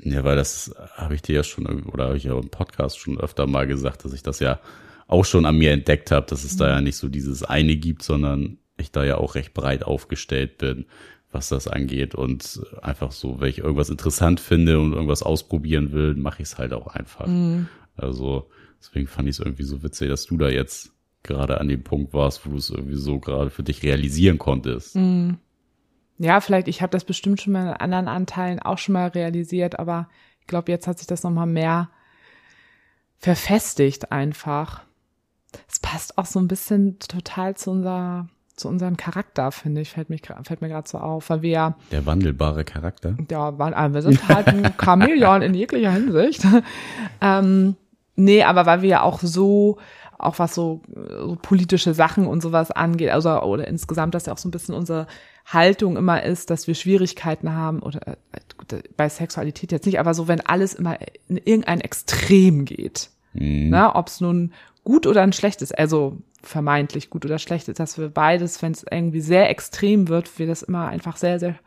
Ja, 0.00 0.24
weil 0.24 0.36
das 0.36 0.74
habe 0.92 1.14
ich 1.14 1.22
dir 1.22 1.36
ja 1.36 1.42
schon, 1.42 1.84
oder 1.84 2.08
habe 2.08 2.18
ich 2.18 2.24
ja 2.24 2.38
im 2.38 2.50
Podcast 2.50 2.98
schon 2.98 3.18
öfter 3.18 3.46
mal 3.46 3.66
gesagt, 3.66 4.04
dass 4.04 4.12
ich 4.12 4.22
das 4.22 4.40
ja 4.40 4.60
auch 5.08 5.24
schon 5.24 5.46
an 5.46 5.56
mir 5.56 5.72
entdeckt 5.72 6.10
habe, 6.10 6.26
dass 6.26 6.44
es 6.44 6.52
mhm. 6.56 6.58
da 6.58 6.68
ja 6.68 6.80
nicht 6.82 6.98
so 6.98 7.08
dieses 7.08 7.42
eine 7.42 7.76
gibt, 7.76 8.02
sondern 8.02 8.58
ich 8.76 8.92
da 8.92 9.04
ja 9.04 9.18
auch 9.18 9.34
recht 9.34 9.54
breit 9.54 9.84
aufgestellt 9.84 10.58
bin, 10.58 10.86
was 11.30 11.48
das 11.48 11.68
angeht. 11.68 12.14
Und 12.14 12.60
einfach 12.82 13.12
so, 13.12 13.40
wenn 13.40 13.48
ich 13.48 13.58
irgendwas 13.58 13.90
interessant 13.90 14.40
finde 14.40 14.80
und 14.80 14.92
irgendwas 14.92 15.22
ausprobieren 15.22 15.92
will, 15.92 16.14
mache 16.14 16.42
ich 16.42 16.48
es 16.48 16.58
halt 16.58 16.72
auch 16.72 16.88
einfach. 16.88 17.26
Mhm. 17.26 17.68
Also 17.96 18.50
deswegen 18.80 19.06
fand 19.06 19.28
ich 19.28 19.36
es 19.36 19.40
irgendwie 19.40 19.64
so 19.64 19.82
witzig, 19.82 20.08
dass 20.08 20.26
du 20.26 20.36
da 20.36 20.48
jetzt 20.48 20.92
gerade 21.22 21.60
an 21.60 21.68
dem 21.68 21.82
Punkt 21.82 22.12
warst, 22.12 22.46
wo 22.46 22.50
du 22.50 22.56
es 22.56 22.70
irgendwie 22.70 22.96
so 22.96 23.18
gerade 23.18 23.50
für 23.50 23.62
dich 23.62 23.82
realisieren 23.82 24.38
konntest. 24.38 24.96
Mhm. 24.96 25.38
Ja, 26.18 26.40
vielleicht, 26.40 26.68
ich 26.68 26.80
habe 26.80 26.92
das 26.92 27.04
bestimmt 27.04 27.42
schon 27.42 27.52
mal 27.52 27.66
in 27.68 27.74
anderen 27.74 28.08
Anteilen 28.08 28.58
auch 28.58 28.78
schon 28.78 28.94
mal 28.94 29.08
realisiert, 29.08 29.78
aber 29.78 30.08
ich 30.40 30.46
glaube, 30.46 30.72
jetzt 30.72 30.86
hat 30.86 30.98
sich 30.98 31.06
das 31.06 31.24
nochmal 31.24 31.46
mehr 31.46 31.90
verfestigt 33.18 34.12
einfach. 34.12 34.82
Es 35.68 35.78
passt 35.78 36.16
auch 36.16 36.26
so 36.26 36.38
ein 36.38 36.48
bisschen 36.48 36.98
total 36.98 37.56
zu 37.56 37.70
unserer 37.70 38.28
zu 38.56 38.68
unserem 38.68 38.96
Charakter, 38.96 39.52
finde 39.52 39.82
ich, 39.82 39.90
fällt, 39.90 40.10
mich, 40.10 40.22
fällt 40.42 40.60
mir 40.62 40.68
gerade 40.68 40.88
so 40.88 40.98
auf, 40.98 41.28
weil 41.28 41.42
wir 41.42 41.76
Der 41.92 42.06
wandelbare 42.06 42.64
Charakter? 42.64 43.14
Ja, 43.30 43.50
äh, 43.50 43.94
wir 43.94 44.02
sind 44.02 44.28
halt 44.28 44.48
ein 44.48 44.74
Chamäleon 44.82 45.42
in 45.42 45.54
jeglicher 45.54 45.92
Hinsicht. 45.92 46.42
ähm, 47.20 47.76
nee, 48.16 48.42
aber 48.42 48.66
weil 48.66 48.82
wir 48.82 48.88
ja 48.88 49.02
auch 49.02 49.20
so 49.20 49.78
auch 50.18 50.38
was 50.38 50.54
so, 50.54 50.80
so 50.94 51.36
politische 51.40 51.92
Sachen 51.92 52.26
und 52.26 52.40
sowas 52.40 52.70
angeht, 52.70 53.10
also 53.10 53.42
oder 53.42 53.68
insgesamt, 53.68 54.14
dass 54.14 54.26
ja 54.26 54.32
auch 54.32 54.38
so 54.38 54.48
ein 54.48 54.50
bisschen 54.50 54.74
unsere 54.74 55.06
Haltung 55.44 55.96
immer 55.96 56.22
ist, 56.22 56.50
dass 56.50 56.66
wir 56.66 56.74
Schwierigkeiten 56.74 57.52
haben 57.52 57.80
oder 57.80 58.00
äh, 58.08 58.40
gut, 58.56 58.82
bei 58.96 59.08
Sexualität 59.08 59.72
jetzt 59.72 59.86
nicht, 59.86 60.00
aber 60.00 60.14
so 60.14 60.26
wenn 60.26 60.40
alles 60.40 60.74
immer 60.74 60.98
in 61.28 61.36
irgendein 61.36 61.80
Extrem 61.80 62.64
geht, 62.64 63.10
mhm. 63.34 63.70
ne, 63.70 63.94
ob 63.94 64.08
es 64.08 64.20
nun 64.20 64.52
gut 64.84 65.06
oder 65.06 65.22
ein 65.22 65.32
schlechtes, 65.32 65.72
also 65.72 66.18
vermeintlich 66.42 67.10
gut 67.10 67.24
oder 67.24 67.38
schlecht 67.38 67.68
ist, 67.68 67.80
dass 67.80 67.98
wir 67.98 68.08
beides, 68.08 68.62
wenn 68.62 68.72
es 68.72 68.84
irgendwie 68.90 69.20
sehr 69.20 69.50
extrem 69.50 70.08
wird, 70.08 70.38
wir 70.38 70.46
das 70.46 70.62
immer 70.62 70.88
einfach 70.88 71.16
sehr, 71.16 71.38
sehr 71.38 71.58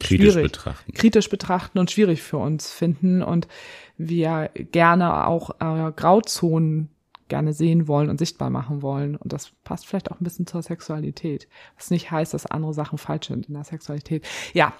kritisch 0.00 0.34
betrachten. 0.34 0.92
Kritisch 0.92 1.30
betrachten 1.30 1.78
und 1.78 1.90
schwierig 1.90 2.22
für 2.22 2.38
uns 2.38 2.70
finden 2.70 3.22
und 3.22 3.48
wir 3.96 4.50
gerne 4.54 5.26
auch 5.26 5.50
äh, 5.60 5.92
Grauzonen 5.92 6.90
gerne 7.28 7.52
sehen 7.52 7.88
wollen 7.88 8.08
und 8.08 8.18
sichtbar 8.18 8.50
machen 8.50 8.82
wollen. 8.82 9.16
Und 9.16 9.32
das 9.32 9.50
passt 9.64 9.86
vielleicht 9.86 10.10
auch 10.10 10.20
ein 10.20 10.24
bisschen 10.24 10.46
zur 10.46 10.62
Sexualität. 10.62 11.48
Was 11.76 11.90
nicht 11.90 12.10
heißt, 12.10 12.34
dass 12.34 12.46
andere 12.46 12.74
Sachen 12.74 12.98
falsch 12.98 13.28
sind 13.28 13.48
in 13.48 13.54
der 13.54 13.64
Sexualität. 13.64 14.24
Ja, 14.52 14.72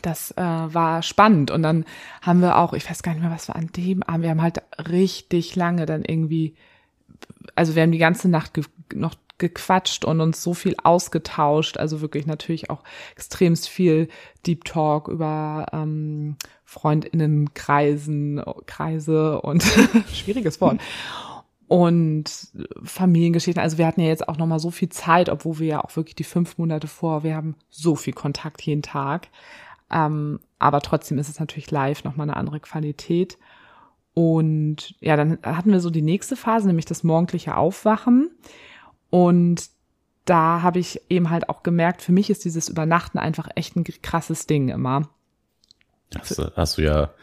das 0.00 0.30
äh, 0.32 0.42
war 0.42 1.02
spannend. 1.02 1.50
Und 1.50 1.62
dann 1.62 1.84
haben 2.22 2.40
wir 2.40 2.56
auch, 2.56 2.72
ich 2.72 2.88
weiß 2.88 3.02
gar 3.02 3.12
nicht 3.12 3.22
mehr, 3.22 3.30
was 3.30 3.48
wir 3.48 3.56
an 3.56 3.68
dem 3.76 4.02
Abend, 4.02 4.22
wir 4.22 4.30
haben 4.30 4.42
halt 4.42 4.62
richtig 4.88 5.54
lange 5.54 5.84
dann 5.84 6.04
irgendwie, 6.04 6.54
also 7.54 7.74
wir 7.74 7.82
haben 7.82 7.92
die 7.92 7.98
ganze 7.98 8.28
Nacht 8.28 8.54
ge 8.54 8.64
noch 8.94 9.14
gequatscht 9.38 10.04
und 10.04 10.20
uns 10.20 10.42
so 10.42 10.54
viel 10.54 10.76
ausgetauscht. 10.82 11.76
Also 11.76 12.00
wirklich 12.00 12.26
natürlich 12.26 12.70
auch 12.70 12.84
extremst 13.16 13.68
viel 13.68 14.08
Deep 14.46 14.64
Talk 14.64 15.08
über 15.08 15.66
ähm, 15.72 16.36
Freundinnenkreisen, 16.64 18.42
Kreise 18.66 19.40
und 19.40 19.62
schwieriges 20.12 20.60
Wort 20.60 20.80
und 21.72 22.52
Familiengeschichten. 22.84 23.62
Also 23.62 23.78
wir 23.78 23.86
hatten 23.86 24.02
ja 24.02 24.08
jetzt 24.08 24.28
auch 24.28 24.36
noch 24.36 24.46
mal 24.46 24.58
so 24.58 24.70
viel 24.70 24.90
Zeit, 24.90 25.30
obwohl 25.30 25.58
wir 25.58 25.66
ja 25.66 25.80
auch 25.82 25.96
wirklich 25.96 26.14
die 26.14 26.24
fünf 26.24 26.58
Monate 26.58 26.86
vor, 26.86 27.22
wir 27.22 27.34
haben 27.34 27.56
so 27.70 27.96
viel 27.96 28.12
Kontakt 28.12 28.60
jeden 28.62 28.82
Tag. 28.82 29.28
Ähm, 29.90 30.38
aber 30.58 30.82
trotzdem 30.82 31.18
ist 31.18 31.30
es 31.30 31.40
natürlich 31.40 31.70
live 31.70 32.04
noch 32.04 32.14
mal 32.14 32.24
eine 32.24 32.36
andere 32.36 32.60
Qualität. 32.60 33.38
Und 34.14 34.94
ja, 35.00 35.16
dann 35.16 35.38
hatten 35.42 35.72
wir 35.72 35.80
so 35.80 35.90
die 35.90 36.02
nächste 36.02 36.36
Phase, 36.36 36.66
nämlich 36.66 36.84
das 36.84 37.02
morgendliche 37.02 37.56
Aufwachen. 37.56 38.30
Und 39.10 39.70
da 40.24 40.62
habe 40.62 40.78
ich 40.78 41.00
eben 41.08 41.30
halt 41.30 41.48
auch 41.48 41.62
gemerkt, 41.62 42.02
für 42.02 42.12
mich 42.12 42.30
ist 42.30 42.44
dieses 42.44 42.68
Übernachten 42.68 43.18
einfach 43.18 43.48
echt 43.54 43.76
ein 43.76 43.84
krasses 43.84 44.46
Ding 44.46 44.68
immer. 44.68 45.08
Hast, 46.16 46.38
hast 46.56 46.78
du 46.78 46.82
ja 46.82 47.14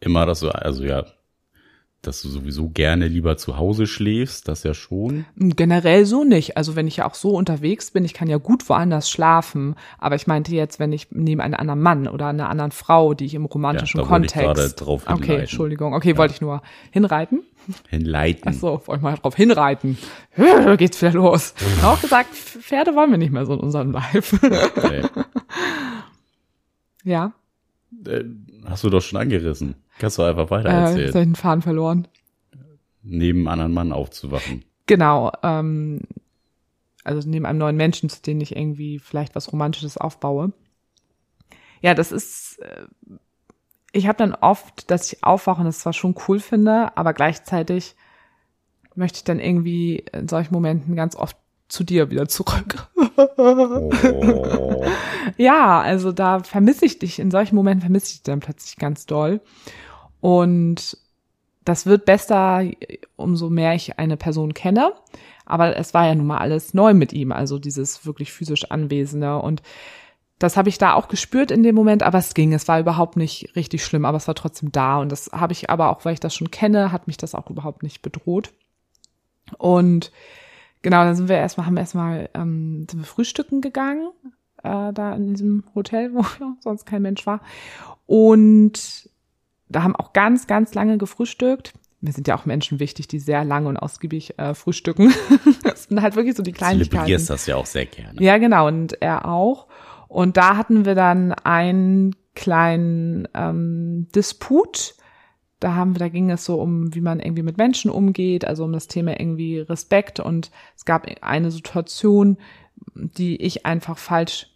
immer 0.00 0.26
das 0.26 0.40
so, 0.40 0.50
also 0.50 0.84
ja, 0.84 1.06
dass 2.02 2.22
du 2.22 2.28
sowieso 2.28 2.68
gerne 2.68 3.08
lieber 3.08 3.36
zu 3.36 3.56
Hause 3.56 3.86
schläfst, 3.86 4.48
das 4.48 4.62
ja 4.62 4.74
schon. 4.74 5.24
Generell 5.36 6.06
so 6.06 6.24
nicht. 6.24 6.56
Also 6.56 6.76
wenn 6.76 6.86
ich 6.86 6.98
ja 6.98 7.06
auch 7.08 7.14
so 7.14 7.30
unterwegs 7.30 7.90
bin, 7.90 8.04
ich 8.04 8.14
kann 8.14 8.28
ja 8.28 8.38
gut 8.38 8.68
woanders 8.68 9.10
schlafen. 9.10 9.74
Aber 9.98 10.14
ich 10.14 10.26
meinte 10.26 10.54
jetzt, 10.54 10.78
wenn 10.78 10.92
ich 10.92 11.08
neben 11.10 11.40
einem 11.40 11.54
anderen 11.54 11.80
Mann 11.80 12.08
oder 12.08 12.28
einer 12.28 12.48
anderen 12.48 12.70
Frau, 12.70 13.14
die 13.14 13.24
ich 13.24 13.34
im 13.34 13.44
romantischen 13.44 13.98
ja, 13.98 14.04
da 14.04 14.08
Kontext. 14.08 14.36
Ich 14.36 14.42
gerade 14.42 14.70
drauf 14.70 15.02
hinleiten. 15.04 15.24
okay, 15.24 15.40
Entschuldigung. 15.40 15.94
Okay, 15.94 16.10
ja. 16.10 16.16
wollte 16.16 16.34
ich 16.34 16.40
nur 16.40 16.62
hinreiten. 16.92 17.42
Hinleiten. 17.88 18.42
Ach 18.46 18.52
so, 18.52 18.82
wollte 18.86 18.98
ich 18.98 19.02
mal 19.02 19.16
drauf 19.16 19.34
hinreiten. 19.34 19.98
Geht's 20.76 21.02
wieder 21.02 21.12
los. 21.12 21.54
auch 21.82 22.00
gesagt, 22.00 22.34
Pferde 22.34 22.94
wollen 22.94 23.10
wir 23.10 23.18
nicht 23.18 23.32
mehr 23.32 23.46
so 23.46 23.54
in 23.54 23.60
unserem 23.60 23.90
Live. 23.92 24.34
Okay. 24.42 25.02
ja. 27.04 27.32
Äh, 28.06 28.24
hast 28.64 28.84
du 28.84 28.90
doch 28.90 29.02
schon 29.02 29.20
angerissen. 29.20 29.76
Kannst 29.98 30.18
du 30.18 30.22
einfach 30.22 30.50
weiter 30.50 30.68
erzählen. 30.68 30.98
Äh, 30.98 31.04
jetzt 31.04 31.14
den 31.14 31.34
Faden 31.34 31.62
verloren. 31.62 32.08
Neben 33.02 33.48
anderen 33.48 33.72
Mann 33.72 33.92
aufzuwachen. 33.92 34.64
Genau. 34.86 35.32
Ähm, 35.42 36.00
also 37.04 37.28
neben 37.28 37.46
einem 37.46 37.58
neuen 37.58 37.76
Menschen, 37.76 38.08
zu 38.08 38.20
dem 38.22 38.40
ich 38.40 38.56
irgendwie 38.56 38.98
vielleicht 38.98 39.34
was 39.34 39.52
Romantisches 39.52 39.96
aufbaue. 39.96 40.52
Ja, 41.80 41.94
das 41.94 42.12
ist. 42.12 42.58
Äh, 42.60 42.86
ich 43.92 44.06
habe 44.08 44.18
dann 44.18 44.34
oft, 44.34 44.90
dass 44.90 45.10
ich 45.10 45.24
aufwache 45.24 45.60
und 45.60 45.66
das 45.66 45.78
zwar 45.78 45.94
schon 45.94 46.14
cool 46.28 46.38
finde, 46.38 46.94
aber 46.98 47.14
gleichzeitig 47.14 47.96
möchte 48.94 49.18
ich 49.18 49.24
dann 49.24 49.40
irgendwie 49.40 50.04
in 50.12 50.28
solchen 50.28 50.52
Momenten 50.52 50.96
ganz 50.96 51.16
oft 51.16 51.36
zu 51.68 51.84
dir 51.84 52.10
wieder 52.10 52.28
zurück. 52.28 52.88
Oh. 53.38 53.90
ja, 55.38 55.80
also 55.80 56.12
da 56.12 56.40
vermisse 56.40 56.84
ich 56.84 56.98
dich, 56.98 57.18
in 57.18 57.30
solchen 57.30 57.56
Momenten 57.56 57.80
vermisse 57.80 58.06
ich 58.06 58.12
dich 58.14 58.22
dann 58.24 58.40
plötzlich 58.40 58.76
ganz 58.76 59.06
doll. 59.06 59.40
Und 60.20 60.98
das 61.64 61.86
wird 61.86 62.04
besser, 62.04 62.62
umso 63.16 63.50
mehr 63.50 63.74
ich 63.74 63.98
eine 63.98 64.16
Person 64.16 64.54
kenne. 64.54 64.92
Aber 65.44 65.76
es 65.76 65.94
war 65.94 66.06
ja 66.06 66.14
nun 66.14 66.26
mal 66.26 66.38
alles 66.38 66.74
neu 66.74 66.94
mit 66.94 67.12
ihm, 67.12 67.32
also 67.32 67.58
dieses 67.58 68.04
wirklich 68.04 68.32
physisch 68.32 68.70
Anwesende. 68.70 69.38
Und 69.38 69.62
das 70.38 70.56
habe 70.56 70.68
ich 70.68 70.78
da 70.78 70.94
auch 70.94 71.08
gespürt 71.08 71.50
in 71.50 71.62
dem 71.62 71.74
Moment, 71.74 72.02
aber 72.02 72.18
es 72.18 72.34
ging. 72.34 72.52
Es 72.52 72.68
war 72.68 72.78
überhaupt 72.80 73.16
nicht 73.16 73.54
richtig 73.56 73.84
schlimm, 73.84 74.04
aber 74.04 74.16
es 74.16 74.28
war 74.28 74.34
trotzdem 74.34 74.72
da. 74.72 74.98
Und 74.98 75.10
das 75.10 75.30
habe 75.32 75.52
ich 75.52 75.70
aber 75.70 75.90
auch, 75.90 76.04
weil 76.04 76.14
ich 76.14 76.20
das 76.20 76.34
schon 76.34 76.50
kenne, 76.50 76.92
hat 76.92 77.06
mich 77.06 77.16
das 77.16 77.34
auch 77.34 77.48
überhaupt 77.48 77.82
nicht 77.82 78.02
bedroht. 78.02 78.52
Und 79.58 80.12
genau, 80.86 81.02
dann 81.02 81.16
sind 81.16 81.28
wir 81.28 81.36
erstmal, 81.36 81.66
haben 81.66 81.74
wir 81.74 81.80
erstmal, 81.80 82.30
ähm, 82.32 82.86
sind 82.88 83.00
wir 83.00 83.06
frühstücken 83.06 83.60
gegangen, 83.60 84.08
äh, 84.62 84.92
da 84.92 85.14
in 85.14 85.34
diesem 85.34 85.64
Hotel, 85.74 86.10
wo 86.14 86.24
sonst 86.60 86.86
kein 86.86 87.02
Mensch 87.02 87.26
war. 87.26 87.40
Und 88.06 89.10
da 89.68 89.82
haben 89.82 89.96
auch 89.96 90.12
ganz, 90.12 90.46
ganz 90.46 90.74
lange 90.74 90.96
gefrühstückt. 90.96 91.72
Mir 92.00 92.12
sind 92.12 92.28
ja 92.28 92.36
auch 92.36 92.46
Menschen 92.46 92.78
wichtig, 92.78 93.08
die 93.08 93.18
sehr 93.18 93.44
lange 93.44 93.68
und 93.68 93.76
ausgiebig 93.76 94.38
äh, 94.38 94.54
frühstücken. 94.54 95.12
das 95.64 95.84
sind 95.84 96.00
halt 96.00 96.14
wirklich 96.14 96.36
so 96.36 96.44
die 96.44 96.52
Kleinigkeiten. 96.52 96.90
Du 96.90 96.96
zelebrierst 96.98 97.30
das 97.30 97.46
ja 97.46 97.56
auch 97.56 97.66
sehr 97.66 97.86
gerne. 97.86 98.22
Ja, 98.22 98.38
genau. 98.38 98.68
Und 98.68 99.02
er 99.02 99.26
auch. 99.26 99.66
Und 100.06 100.36
da 100.36 100.56
hatten 100.56 100.84
wir 100.84 100.94
dann 100.94 101.32
einen 101.32 102.14
kleinen 102.36 103.26
ähm, 103.34 104.06
Disput. 104.14 104.94
Da 105.60 105.74
haben 105.74 105.94
wir, 105.94 106.00
da 106.00 106.08
ging 106.08 106.30
es 106.30 106.44
so 106.44 106.60
um, 106.60 106.94
wie 106.94 107.00
man 107.00 107.20
irgendwie 107.20 107.42
mit 107.42 107.56
Menschen 107.56 107.90
umgeht, 107.90 108.44
also 108.44 108.64
um 108.64 108.72
das 108.72 108.88
Thema 108.88 109.18
irgendwie 109.18 109.60
Respekt. 109.60 110.20
Und 110.20 110.50
es 110.76 110.84
gab 110.84 111.06
eine 111.22 111.50
Situation, 111.50 112.36
die 112.94 113.36
ich 113.36 113.64
einfach 113.64 113.98
falsch 113.98 114.50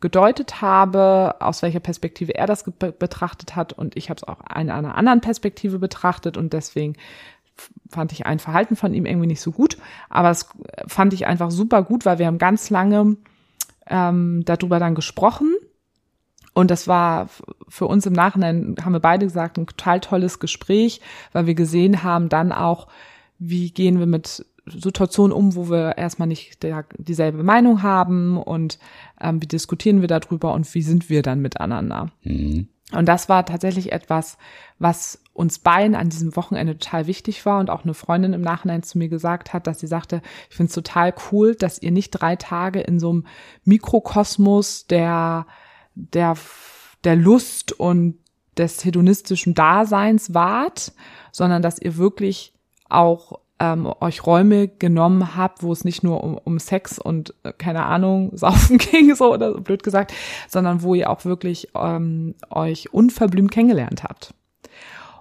gedeutet 0.00 0.62
habe, 0.62 1.36
aus 1.40 1.60
welcher 1.60 1.80
Perspektive 1.80 2.34
er 2.34 2.46
das 2.46 2.64
betrachtet 2.64 3.54
hat. 3.54 3.74
Und 3.74 3.96
ich 3.96 4.08
habe 4.08 4.16
es 4.16 4.24
auch 4.26 4.40
in 4.40 4.70
einer 4.70 4.94
anderen 4.94 5.20
Perspektive 5.20 5.78
betrachtet. 5.78 6.38
Und 6.38 6.54
deswegen 6.54 6.94
fand 7.90 8.12
ich 8.12 8.24
ein 8.24 8.38
Verhalten 8.38 8.76
von 8.76 8.94
ihm 8.94 9.04
irgendwie 9.04 9.26
nicht 9.26 9.42
so 9.42 9.52
gut, 9.52 9.76
aber 10.08 10.30
es 10.30 10.48
fand 10.86 11.12
ich 11.12 11.26
einfach 11.26 11.50
super 11.50 11.82
gut, 11.82 12.06
weil 12.06 12.18
wir 12.18 12.26
haben 12.26 12.38
ganz 12.38 12.70
lange 12.70 13.18
ähm, 13.86 14.42
darüber 14.46 14.78
dann 14.78 14.94
gesprochen 14.94 15.54
und 16.52 16.70
das 16.70 16.88
war 16.88 17.28
für 17.68 17.86
uns 17.86 18.06
im 18.06 18.12
Nachhinein, 18.12 18.76
haben 18.82 18.92
wir 18.92 19.00
beide 19.00 19.26
gesagt, 19.26 19.58
ein 19.58 19.66
total 19.66 20.00
tolles 20.00 20.40
Gespräch, 20.40 21.00
weil 21.32 21.46
wir 21.46 21.54
gesehen 21.54 22.02
haben 22.02 22.28
dann 22.28 22.52
auch, 22.52 22.88
wie 23.38 23.70
gehen 23.70 23.98
wir 23.98 24.06
mit 24.06 24.44
Situationen 24.66 25.32
um, 25.32 25.54
wo 25.54 25.70
wir 25.70 25.96
erstmal 25.96 26.28
nicht 26.28 26.62
der, 26.62 26.84
dieselbe 26.96 27.42
Meinung 27.42 27.82
haben 27.82 28.36
und 28.36 28.78
ähm, 29.20 29.40
wie 29.42 29.46
diskutieren 29.46 30.00
wir 30.00 30.08
darüber 30.08 30.52
und 30.52 30.72
wie 30.74 30.82
sind 30.82 31.08
wir 31.08 31.22
dann 31.22 31.40
miteinander. 31.40 32.10
Mhm. 32.22 32.68
Und 32.92 33.06
das 33.06 33.28
war 33.28 33.46
tatsächlich 33.46 33.92
etwas, 33.92 34.36
was 34.78 35.22
uns 35.32 35.60
beiden 35.60 35.94
an 35.94 36.08
diesem 36.08 36.34
Wochenende 36.34 36.76
total 36.76 37.06
wichtig 37.06 37.46
war 37.46 37.60
und 37.60 37.70
auch 37.70 37.84
eine 37.84 37.94
Freundin 37.94 38.32
im 38.32 38.40
Nachhinein 38.40 38.82
zu 38.82 38.98
mir 38.98 39.08
gesagt 39.08 39.52
hat, 39.52 39.66
dass 39.66 39.78
sie 39.78 39.86
sagte, 39.86 40.22
ich 40.50 40.56
finde 40.56 40.70
es 40.70 40.74
total 40.74 41.14
cool, 41.30 41.54
dass 41.54 41.80
ihr 41.80 41.92
nicht 41.92 42.10
drei 42.10 42.34
Tage 42.36 42.80
in 42.80 42.98
so 42.98 43.10
einem 43.10 43.26
Mikrokosmos 43.64 44.86
der, 44.88 45.46
der, 45.94 46.34
der 47.04 47.16
Lust 47.16 47.72
und 47.72 48.18
des 48.56 48.84
hedonistischen 48.84 49.54
Daseins 49.54 50.34
wart, 50.34 50.92
sondern 51.32 51.62
dass 51.62 51.80
ihr 51.80 51.96
wirklich 51.96 52.52
auch 52.88 53.40
ähm, 53.60 53.92
euch 54.00 54.26
Räume 54.26 54.68
genommen 54.68 55.36
habt, 55.36 55.62
wo 55.62 55.72
es 55.72 55.84
nicht 55.84 56.02
nur 56.02 56.24
um, 56.24 56.38
um 56.38 56.58
Sex 56.58 56.98
und 56.98 57.34
äh, 57.44 57.52
keine 57.52 57.84
Ahnung, 57.84 58.30
Saufen 58.36 58.78
ging, 58.78 59.14
so 59.14 59.32
oder 59.32 59.52
so 59.52 59.60
blöd 59.60 59.82
gesagt, 59.82 60.12
sondern 60.48 60.82
wo 60.82 60.94
ihr 60.94 61.10
auch 61.10 61.24
wirklich 61.24 61.68
ähm, 61.74 62.34
euch 62.50 62.92
unverblümt 62.92 63.50
kennengelernt 63.50 64.02
habt. 64.02 64.34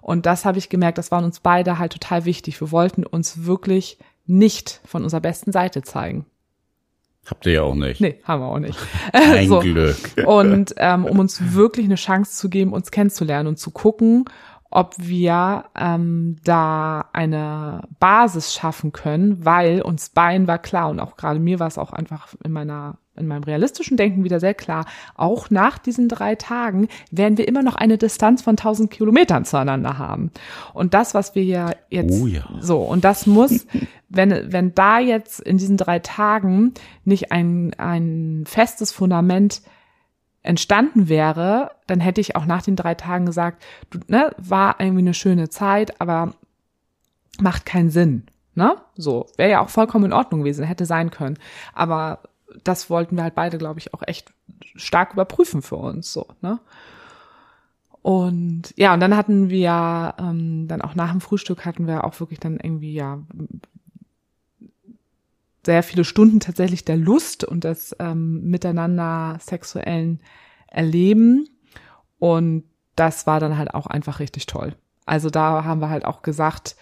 Und 0.02 0.26
das 0.26 0.46
habe 0.46 0.58
ich 0.58 0.70
gemerkt, 0.70 0.98
das 0.98 1.12
war 1.12 1.24
uns 1.24 1.42
beide 1.42 1.78
halt 1.78 1.92
total 1.94 2.26
wichtig. 2.26 2.60
Wir 2.62 2.72
wollten 2.72 3.06
uns 3.06 3.46
wirklich 3.46 4.00
nicht 4.26 4.82
von 4.86 5.04
unserer 5.04 5.22
besten 5.22 5.52
Seite 5.52 5.82
zeigen. 5.82 6.26
Habt 7.28 7.46
ihr 7.46 7.54
ja 7.54 7.62
auch 7.62 7.76
nicht. 7.76 8.02
Nee, 8.02 8.20
haben 8.24 8.42
wir 8.42 8.48
auch 8.48 8.60
nicht. 8.60 8.80
Ein 9.14 9.48
so. 9.48 9.60
Glück. 9.60 9.98
Und 10.26 10.74
ähm, 10.78 11.06
um 11.06 11.20
uns 11.20 11.54
wirklich 11.54 11.86
eine 11.86 11.96
Chance 11.96 12.38
zu 12.38 12.50
geben, 12.50 12.74
uns 12.74 12.92
kennenzulernen 12.92 13.48
und 13.48 13.60
zu 13.60 13.72
gucken, 13.72 14.26
ob 14.72 14.96
wir 14.98 15.66
ähm, 15.76 16.38
da 16.44 17.06
eine 17.14 17.82
Basis 18.00 18.54
schaffen 18.54 18.92
können, 18.92 19.44
weil 19.44 19.82
uns 19.82 20.10
beiden 20.10 20.48
war 20.48 20.60
klar 20.60 20.90
und 20.90 21.00
auch 21.00 21.18
gerade 21.18 21.40
mir 21.40 21.60
war 21.60 21.68
es 21.68 21.78
auch 21.78 21.92
einfach 21.92 22.36
in 22.44 22.52
meiner 22.52 22.98
in 23.20 23.28
meinem 23.28 23.44
realistischen 23.44 23.98
Denken 23.98 24.24
wieder 24.24 24.40
sehr 24.40 24.54
klar, 24.54 24.86
auch 25.16 25.50
nach 25.50 25.78
diesen 25.78 26.08
drei 26.08 26.36
Tagen 26.36 26.88
werden 27.12 27.38
wir 27.38 27.48
immer 27.48 27.62
noch 27.62 27.76
eine 27.76 27.98
Distanz 27.98 28.42
von 28.42 28.54
1000 28.54 28.90
Kilometern 28.90 29.46
zueinander 29.46 29.98
haben. 29.98 30.32
Und 30.74 30.94
das, 30.94 31.14
was 31.14 31.36
wir 31.36 31.44
hier 31.44 31.76
jetzt, 31.90 32.22
oh 32.22 32.28
ja. 32.28 32.46
so, 32.62 32.78
und 32.80 33.04
das 33.04 33.28
muss, 33.28 33.68
wenn, 34.10 34.52
wenn 34.52 34.74
da 34.74 35.00
jetzt 35.00 35.42
in 35.42 35.58
diesen 35.58 35.78
drei 35.78 36.00
Tagen 36.00 36.74
nicht 37.04 37.32
ein, 37.32 37.74
ein 37.78 38.44
festes 38.48 38.92
Fundament 38.92 39.62
entstanden 40.42 41.10
wäre, 41.10 41.72
dann 41.88 42.00
hätte 42.00 42.22
ich 42.22 42.36
auch 42.36 42.46
nach 42.46 42.62
den 42.62 42.76
drei 42.76 42.96
Tagen 42.96 43.26
gesagt, 43.26 43.64
du, 43.90 44.00
ne, 44.08 44.32
war 44.38 44.80
irgendwie 44.80 45.02
eine 45.02 45.14
schöne 45.14 45.50
Zeit, 45.50 46.00
aber 46.00 46.34
macht 47.42 47.66
keinen 47.66 47.90
Sinn. 47.90 48.24
Ne? 48.56 48.76
So, 48.96 49.28
wäre 49.38 49.52
ja 49.52 49.62
auch 49.62 49.70
vollkommen 49.70 50.06
in 50.06 50.14
Ordnung 50.14 50.42
gewesen, 50.42 50.66
hätte 50.66 50.86
sein 50.86 51.12
können. 51.12 51.38
Aber 51.74 52.20
das 52.64 52.90
wollten 52.90 53.16
wir 53.16 53.24
halt 53.24 53.36
beide, 53.36 53.58
glaube 53.58 53.80
ich, 53.80 53.94
auch 53.94 54.02
echt 54.06 54.34
stark 54.76 55.14
überprüfen 55.14 55.62
für 55.62 55.76
uns. 55.76 56.12
So, 56.12 56.26
ne? 56.42 56.60
Und 58.02 58.74
ja, 58.78 58.94
und 58.94 59.02
dann 59.02 59.16
hatten 59.16 59.50
wir 59.50 60.16
ähm, 60.18 60.68
dann 60.68 60.82
auch 60.82 60.96
nach 60.96 61.12
dem 61.12 61.22
Frühstück 61.22 61.66
hatten 61.66 61.86
wir 61.86 62.06
auch 62.06 62.20
wirklich 62.20 62.40
dann 62.40 62.58
irgendwie 62.58 62.94
ja 62.94 63.20
sehr 65.66 65.84
viele 65.84 66.04
Stunden 66.04 66.40
tatsächlich 66.40 66.86
der 66.86 66.98
Lust 66.98 67.44
und 67.44 67.64
des 67.64 67.96
ähm, 68.00 68.50
miteinander 68.50 69.38
sexuellen 69.42 70.22
Erleben. 70.68 71.48
Und 72.18 72.64
das 72.96 73.28
war 73.28 73.40
dann 73.40 73.58
halt 73.58 73.74
auch 73.74 73.88
einfach 73.88 74.20
richtig 74.20 74.46
toll. 74.46 74.76
Also 75.06 75.30
da 75.30 75.64
haben 75.64 75.82
wir 75.82 75.90
halt 75.90 76.06
auch 76.06 76.22
gesagt, 76.22 76.76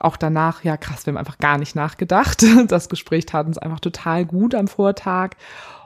auch 0.00 0.16
danach, 0.16 0.62
ja 0.64 0.76
krass, 0.76 1.06
wir 1.06 1.12
haben 1.12 1.18
einfach 1.18 1.38
gar 1.38 1.58
nicht 1.58 1.74
nachgedacht. 1.74 2.44
Das 2.68 2.88
Gespräch 2.88 3.26
tat 3.26 3.46
uns 3.46 3.58
einfach 3.58 3.80
total 3.80 4.24
gut 4.24 4.54
am 4.54 4.68
Vortag. 4.68 5.36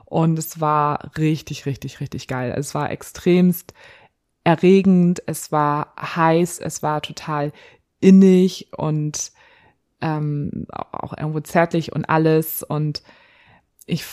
Und 0.04 0.38
es 0.38 0.60
war 0.60 1.10
richtig, 1.16 1.64
richtig, 1.64 2.00
richtig 2.00 2.28
geil. 2.28 2.52
Es 2.56 2.74
war 2.74 2.90
extremst 2.90 3.72
erregend, 4.44 5.22
es 5.26 5.52
war 5.52 5.94
heiß, 5.98 6.58
es 6.58 6.82
war 6.82 7.00
total 7.00 7.52
innig 8.00 8.68
und 8.76 9.32
ähm, 10.02 10.66
auch 10.70 11.16
irgendwo 11.16 11.40
zärtlich 11.40 11.92
und 11.92 12.08
alles. 12.08 12.62
Und 12.62 13.02
ich 13.86 14.04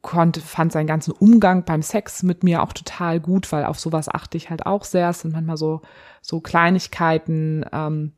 konnte, 0.00 0.40
fand 0.40 0.72
seinen 0.72 0.86
ganzen 0.86 1.12
Umgang 1.12 1.64
beim 1.64 1.82
Sex 1.82 2.22
mit 2.22 2.42
mir 2.42 2.62
auch 2.62 2.72
total 2.72 3.20
gut, 3.20 3.50
weil 3.52 3.64
auf 3.64 3.78
sowas 3.78 4.08
achte 4.08 4.36
ich 4.36 4.50
halt 4.50 4.66
auch 4.66 4.84
sehr. 4.84 5.10
Es 5.10 5.20
sind 5.20 5.32
manchmal 5.32 5.56
so, 5.56 5.82
so 6.20 6.40
Kleinigkeiten, 6.40 7.64
ähm, 7.72 8.12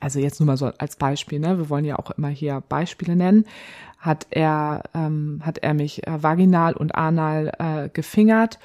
also 0.00 0.18
jetzt 0.18 0.38
nur 0.40 0.46
mal 0.46 0.56
so 0.56 0.66
als 0.78 0.96
Beispiel, 0.96 1.38
ne? 1.38 1.58
Wir 1.58 1.70
wollen 1.70 1.84
ja 1.84 1.98
auch 1.98 2.10
immer 2.10 2.28
hier 2.28 2.62
Beispiele 2.68 3.16
nennen. 3.16 3.46
Hat 3.98 4.26
er, 4.30 4.84
ähm, 4.94 5.40
hat 5.44 5.58
er 5.58 5.74
mich 5.74 6.06
äh, 6.06 6.22
vaginal 6.22 6.74
und 6.74 6.94
anal 6.94 7.52
äh, 7.58 7.88
gefingert 7.88 8.58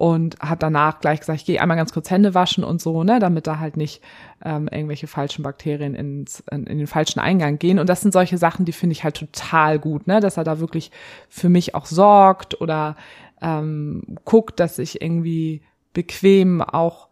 und 0.00 0.38
hat 0.40 0.62
danach 0.62 1.00
gleich 1.00 1.20
gesagt, 1.20 1.40
ich 1.40 1.44
gehe 1.44 1.60
einmal 1.60 1.76
ganz 1.76 1.92
kurz 1.92 2.10
Hände 2.10 2.32
waschen 2.32 2.64
und 2.64 2.80
so, 2.80 3.04
ne, 3.04 3.18
damit 3.18 3.46
da 3.46 3.58
halt 3.58 3.76
nicht 3.76 4.00
ähm, 4.42 4.66
irgendwelche 4.66 5.06
falschen 5.06 5.42
Bakterien 5.42 5.94
ins, 5.94 6.42
in, 6.50 6.66
in 6.66 6.78
den 6.78 6.86
falschen 6.86 7.20
Eingang 7.20 7.58
gehen. 7.58 7.78
Und 7.78 7.86
das 7.86 8.00
sind 8.00 8.12
solche 8.12 8.38
Sachen, 8.38 8.64
die 8.64 8.72
finde 8.72 8.94
ich 8.94 9.04
halt 9.04 9.16
total 9.16 9.78
gut, 9.78 10.06
ne, 10.06 10.20
dass 10.20 10.38
er 10.38 10.44
da 10.44 10.58
wirklich 10.58 10.90
für 11.28 11.50
mich 11.50 11.74
auch 11.74 11.84
sorgt 11.84 12.62
oder 12.62 12.96
ähm, 13.42 14.16
guckt, 14.24 14.58
dass 14.58 14.78
ich 14.78 15.02
irgendwie 15.02 15.60
bequem 15.92 16.62
auch 16.62 17.08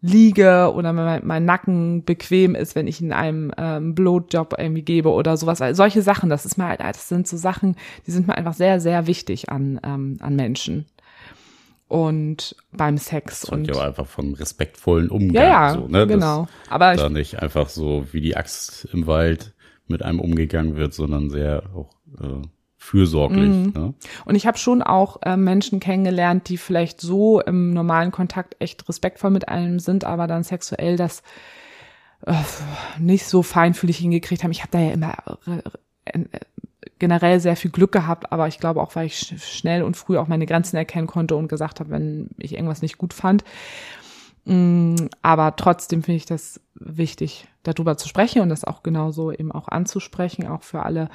liege 0.00 0.72
oder 0.74 0.94
mein, 0.94 1.26
mein 1.26 1.44
Nacken 1.44 2.02
bequem 2.06 2.54
ist, 2.54 2.74
wenn 2.74 2.86
ich 2.86 3.02
in 3.02 3.12
einem 3.12 3.52
ähm, 3.58 3.94
Blowjob 3.94 4.54
irgendwie 4.56 4.80
gebe 4.80 5.10
oder 5.10 5.36
sowas. 5.36 5.60
Also 5.60 5.76
solche 5.76 6.00
Sachen, 6.00 6.30
das 6.30 6.46
ist 6.46 6.56
halt, 6.56 6.80
das 6.80 7.10
sind 7.10 7.28
so 7.28 7.36
Sachen, 7.36 7.76
die 8.06 8.10
sind 8.10 8.26
mir 8.26 8.38
einfach 8.38 8.54
sehr, 8.54 8.80
sehr 8.80 9.06
wichtig 9.06 9.50
an, 9.50 9.78
ähm, 9.84 10.16
an 10.22 10.34
Menschen 10.34 10.86
und 11.92 12.56
beim 12.72 12.96
Sex. 12.96 13.42
Das 13.42 13.50
und 13.50 13.66
ja 13.66 13.86
einfach 13.86 14.06
von 14.06 14.32
respektvollen 14.32 15.10
Umgang. 15.10 15.44
Ja, 15.44 15.68
ja 15.68 15.74
so, 15.74 15.88
ne? 15.88 16.06
genau. 16.06 16.46
Dass 16.64 16.72
Aber 16.72 16.96
da 16.96 17.10
nicht 17.10 17.42
einfach 17.42 17.68
so 17.68 18.06
wie 18.12 18.22
die 18.22 18.34
Axt 18.34 18.88
im 18.94 19.06
Wald 19.06 19.52
mit 19.88 20.02
einem 20.02 20.18
umgegangen 20.18 20.76
wird, 20.76 20.94
sondern 20.94 21.28
sehr 21.28 21.64
auch 21.74 21.90
äh, 22.18 22.46
fürsorglich. 22.78 23.50
Mhm. 23.50 23.72
Ne? 23.74 23.94
Und 24.24 24.36
ich 24.36 24.46
habe 24.46 24.56
schon 24.56 24.82
auch 24.82 25.18
äh, 25.20 25.36
Menschen 25.36 25.80
kennengelernt, 25.80 26.48
die 26.48 26.56
vielleicht 26.56 27.02
so 27.02 27.42
im 27.42 27.74
normalen 27.74 28.10
Kontakt 28.10 28.56
echt 28.58 28.88
respektvoll 28.88 29.30
mit 29.30 29.48
einem 29.48 29.78
sind, 29.78 30.04
aber 30.04 30.26
dann 30.26 30.44
sexuell 30.44 30.96
das 30.96 31.22
äh, 32.24 32.32
nicht 32.98 33.26
so 33.26 33.42
feinfühlig 33.42 33.98
hingekriegt 33.98 34.44
haben. 34.44 34.50
Ich 34.50 34.62
habe 34.62 34.72
da 34.72 34.78
ja 34.78 34.92
immer 34.92 35.14
äh, 36.06 36.30
generell 36.98 37.40
sehr 37.40 37.56
viel 37.56 37.70
Glück 37.70 37.92
gehabt, 37.92 38.32
aber 38.32 38.48
ich 38.48 38.58
glaube 38.58 38.80
auch, 38.80 38.94
weil 38.96 39.06
ich 39.06 39.34
schnell 39.42 39.82
und 39.82 39.96
früh 39.96 40.18
auch 40.18 40.28
meine 40.28 40.46
Grenzen 40.46 40.76
erkennen 40.76 41.06
konnte 41.06 41.36
und 41.36 41.48
gesagt 41.48 41.80
habe, 41.80 41.90
wenn 41.90 42.30
ich 42.38 42.54
irgendwas 42.54 42.82
nicht 42.82 42.98
gut 42.98 43.12
fand. 43.12 43.44
Mm, 44.44 44.94
aber 45.22 45.56
trotzdem 45.56 46.02
finde 46.02 46.16
ich 46.16 46.26
das 46.26 46.60
wichtig, 46.74 47.46
darüber 47.62 47.96
zu 47.96 48.08
sprechen 48.08 48.42
und 48.42 48.48
das 48.48 48.64
auch 48.64 48.82
genauso 48.82 49.30
eben 49.30 49.52
auch 49.52 49.68
anzusprechen, 49.68 50.48
auch 50.48 50.62
für 50.62 50.82
alle, 50.82 51.08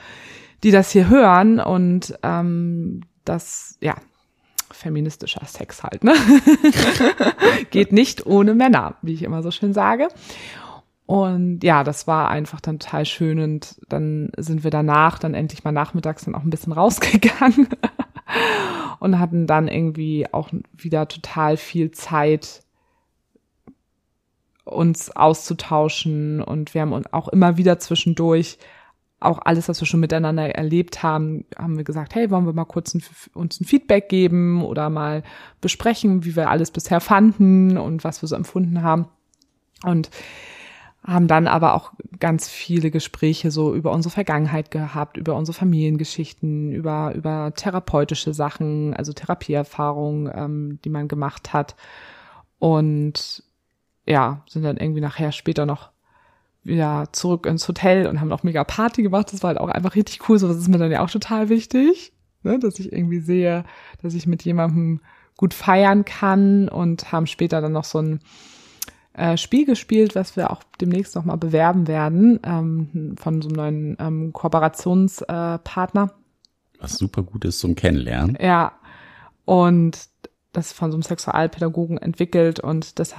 die 0.64 0.72
das 0.72 0.92
hier 0.92 1.10
hören 1.10 1.60
und 1.60 2.18
ähm, 2.24 3.02
das, 3.26 3.78
ja, 3.82 3.96
feministischer 4.72 5.46
Sex 5.46 5.84
halt, 5.84 6.04
ne? 6.04 6.14
Geht 7.72 7.92
nicht 7.92 8.26
ohne 8.26 8.54
Männer, 8.54 8.96
wie 9.02 9.14
ich 9.14 9.24
immer 9.24 9.42
so 9.42 9.52
schön 9.52 9.74
sage. 9.74 10.10
Und 11.08 11.64
ja, 11.64 11.86
das 11.86 12.06
war 12.06 12.28
einfach 12.30 12.60
dann 12.60 12.80
total 12.80 13.06
schön 13.06 13.40
und 13.40 13.78
dann 13.88 14.30
sind 14.36 14.66
wir 14.66 14.72
danach 14.72 15.20
dann 15.20 15.34
endlich 15.34 15.64
mal 15.64 15.72
nachmittags 15.72 16.26
dann 16.26 16.36
auch 16.36 16.44
ein 16.44 16.50
bisschen 16.50 16.74
rausgegangen 16.74 17.70
und 19.00 19.18
hatten 19.18 19.48
dann 19.48 19.70
irgendwie 19.70 20.28
auch 20.34 20.50
wieder 20.74 21.08
total 21.08 21.56
viel 21.56 21.92
Zeit 21.92 22.62
uns 24.66 25.10
auszutauschen 25.16 26.42
und 26.42 26.74
wir 26.74 26.82
haben 26.82 26.92
uns 26.92 27.12
auch 27.14 27.30
immer 27.30 27.56
wieder 27.56 27.80
zwischendurch 27.80 28.58
auch 29.22 29.40
alles, 29.46 29.70
was 29.70 29.82
wir 29.82 29.88
schon 29.88 30.02
miteinander 30.02 30.54
erlebt 30.54 31.04
haben, 31.04 31.46
haben 31.58 31.78
wir 31.78 31.86
gesagt, 31.86 32.16
hey, 32.16 32.30
wollen 32.30 32.46
wir 32.46 32.54
mal 32.54 32.66
kurz 32.66 32.94
ein, 32.94 33.02
uns 33.34 33.62
ein 33.62 33.66
Feedback 33.66 34.10
geben 34.10 34.62
oder 34.62 34.90
mal 34.90 35.24
besprechen, 35.62 36.26
wie 36.26 36.36
wir 36.36 36.50
alles 36.50 36.70
bisher 36.70 37.00
fanden 37.00 37.78
und 37.78 38.04
was 38.04 38.22
wir 38.22 38.28
so 38.28 38.36
empfunden 38.36 38.84
haben. 38.84 39.08
Und 39.84 40.12
haben 41.08 41.28
dann 41.28 41.48
aber 41.48 41.74
auch 41.74 41.94
ganz 42.20 42.50
viele 42.50 42.92
Gespräche 42.92 43.50
so 43.50 43.74
über 43.74 43.94
unsere 43.94 44.14
Vergangenheit 44.14 44.72
gehabt, 44.72 45.16
über 45.16 45.36
unsere 45.36 45.58
Familiengeschichten, 45.58 46.74
über, 46.74 47.14
über 47.16 47.54
therapeutische 47.56 48.34
Sachen, 48.34 48.94
also 48.94 49.14
Therapieerfahrungen, 49.14 50.30
ähm, 50.36 50.80
die 50.84 50.90
man 50.90 51.08
gemacht 51.08 51.54
hat. 51.54 51.78
Und 52.60 53.44
ja, 54.06 54.44
sind 54.50 54.64
dann 54.64 54.76
irgendwie 54.76 55.00
nachher 55.00 55.32
später 55.32 55.66
noch 55.66 55.92
wieder 56.64 57.08
zurück 57.14 57.46
ins 57.46 57.66
Hotel 57.66 58.08
und 58.08 58.20
haben 58.20 58.34
auch 58.34 58.44
mega 58.44 58.66
Party 58.66 59.02
gemacht. 59.02 59.32
Das 59.32 59.44
war 59.44 59.50
halt 59.50 59.60
auch 59.60 59.70
einfach 59.70 59.96
richtig 59.96 60.28
cool. 60.28 60.38
So, 60.38 60.50
das 60.50 60.58
ist 60.58 60.68
mir 60.68 60.78
dann 60.78 60.92
ja 60.92 61.02
auch 61.02 61.10
total 61.10 61.48
wichtig, 61.48 62.12
ne? 62.44 62.60
dass 62.60 62.80
ich 62.80 62.92
irgendwie 62.92 63.22
sehe, 63.22 63.64
dass 64.02 64.14
ich 64.14 64.28
mit 64.28 64.44
jemandem 64.44 65.00
gut 65.38 65.54
feiern 65.54 66.04
kann 66.04 66.68
und 66.68 67.14
haben 67.14 67.28
später 67.28 67.62
dann 67.62 67.72
noch 67.72 67.86
so 67.86 68.00
ein 68.00 68.20
äh, 69.18 69.38
Spiel 69.38 69.66
gespielt, 69.66 70.16
was 70.16 70.36
wir 70.36 70.52
auch 70.52 70.64
demnächst 70.80 71.16
nochmal 71.16 71.38
bewerben 71.38 71.88
werden 71.88 72.40
ähm, 72.44 73.16
von 73.20 73.42
so 73.42 73.50
einem 73.50 73.58
neuen 73.58 73.98
ähm, 74.00 74.34
Kooperationspartner. 74.34 76.04
Äh, 76.04 76.82
was 76.82 76.98
super 76.98 77.24
gut 77.24 77.44
ist 77.44 77.60
zum 77.60 77.76
Kennenlernen. 77.76 78.38
Ja. 78.40 78.74
Und 79.46 80.10
das 80.54 80.72
von 80.72 80.92
so 80.92 80.96
einem 80.96 81.04
Sexualpädagogen 81.04 81.98
entwickelt 81.98 82.60
und 82.60 83.00
das 83.00 83.16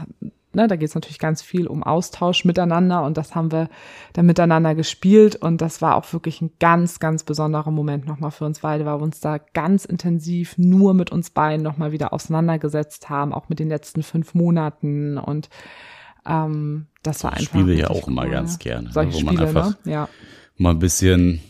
ne, 0.53 0.67
da 0.69 0.77
geht 0.77 0.89
es 0.89 0.95
natürlich 0.95 1.19
ganz 1.19 1.43
viel 1.43 1.67
um 1.67 1.83
Austausch 1.83 2.45
miteinander 2.45 3.05
und 3.05 3.17
das 3.17 3.35
haben 3.35 3.53
wir 3.53 3.69
dann 4.13 4.27
miteinander 4.27 4.75
gespielt 4.75 5.37
und 5.37 5.61
das 5.61 5.83
war 5.83 5.97
auch 5.97 6.13
wirklich 6.13 6.41
ein 6.41 6.51
ganz, 6.59 7.01
ganz 7.01 7.25
besonderer 7.25 7.71
Moment 7.71 8.07
nochmal 8.07 8.31
für 8.31 8.45
uns 8.45 8.61
beide, 8.61 8.87
weil 8.87 8.99
wir 8.99 9.03
uns 9.03 9.21
da 9.21 9.39
ganz 9.39 9.85
intensiv 9.85 10.57
nur 10.59 10.95
mit 10.95 11.11
uns 11.11 11.31
beiden 11.31 11.63
nochmal 11.63 11.93
wieder 11.93 12.13
auseinandergesetzt 12.13 13.09
haben, 13.09 13.33
auch 13.33 13.49
mit 13.49 13.59
den 13.59 13.69
letzten 13.69 14.03
fünf 14.03 14.35
Monaten 14.35 15.19
und 15.19 15.49
ähm, 16.27 16.87
das 17.03 17.25
war 17.25 17.33
einfach. 17.33 17.47
Spiele 17.47 17.75
ja 17.75 17.91
auch 17.91 18.07
cool. 18.07 18.13
immer 18.13 18.29
ganz 18.29 18.59
gerne, 18.59 18.93
Solche 18.93 19.11
ne, 19.11 19.15
wo 19.15 19.19
Spiele, 19.19 19.33
man 19.33 19.47
einfach 19.47 19.85
ne? 19.85 19.93
ja. 19.93 20.09
mal 20.57 20.71
ein 20.71 20.79
bisschen 20.79 21.41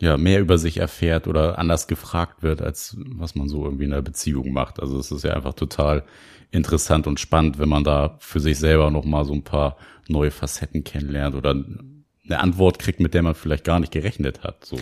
ja, 0.00 0.16
mehr 0.16 0.40
über 0.40 0.58
sich 0.58 0.78
erfährt 0.78 1.26
oder 1.26 1.58
anders 1.58 1.88
gefragt 1.88 2.42
wird, 2.42 2.62
als 2.62 2.96
was 2.98 3.34
man 3.34 3.48
so 3.48 3.64
irgendwie 3.64 3.84
in 3.84 3.92
einer 3.92 4.02
Beziehung 4.02 4.52
macht. 4.52 4.80
Also 4.80 4.98
es 4.98 5.10
ist 5.10 5.24
ja 5.24 5.34
einfach 5.34 5.54
total 5.54 6.04
interessant 6.50 7.06
und 7.06 7.20
spannend, 7.20 7.58
wenn 7.58 7.68
man 7.68 7.84
da 7.84 8.16
für 8.20 8.40
sich 8.40 8.58
selber 8.58 8.90
nochmal 8.90 9.24
so 9.24 9.32
ein 9.32 9.44
paar 9.44 9.76
neue 10.08 10.30
Facetten 10.30 10.84
kennenlernt 10.84 11.34
oder 11.34 11.50
eine 11.50 12.40
Antwort 12.40 12.78
kriegt, 12.78 13.00
mit 13.00 13.14
der 13.14 13.22
man 13.22 13.34
vielleicht 13.34 13.64
gar 13.64 13.80
nicht 13.80 13.92
gerechnet 13.92 14.42
hat. 14.42 14.64
So. 14.64 14.78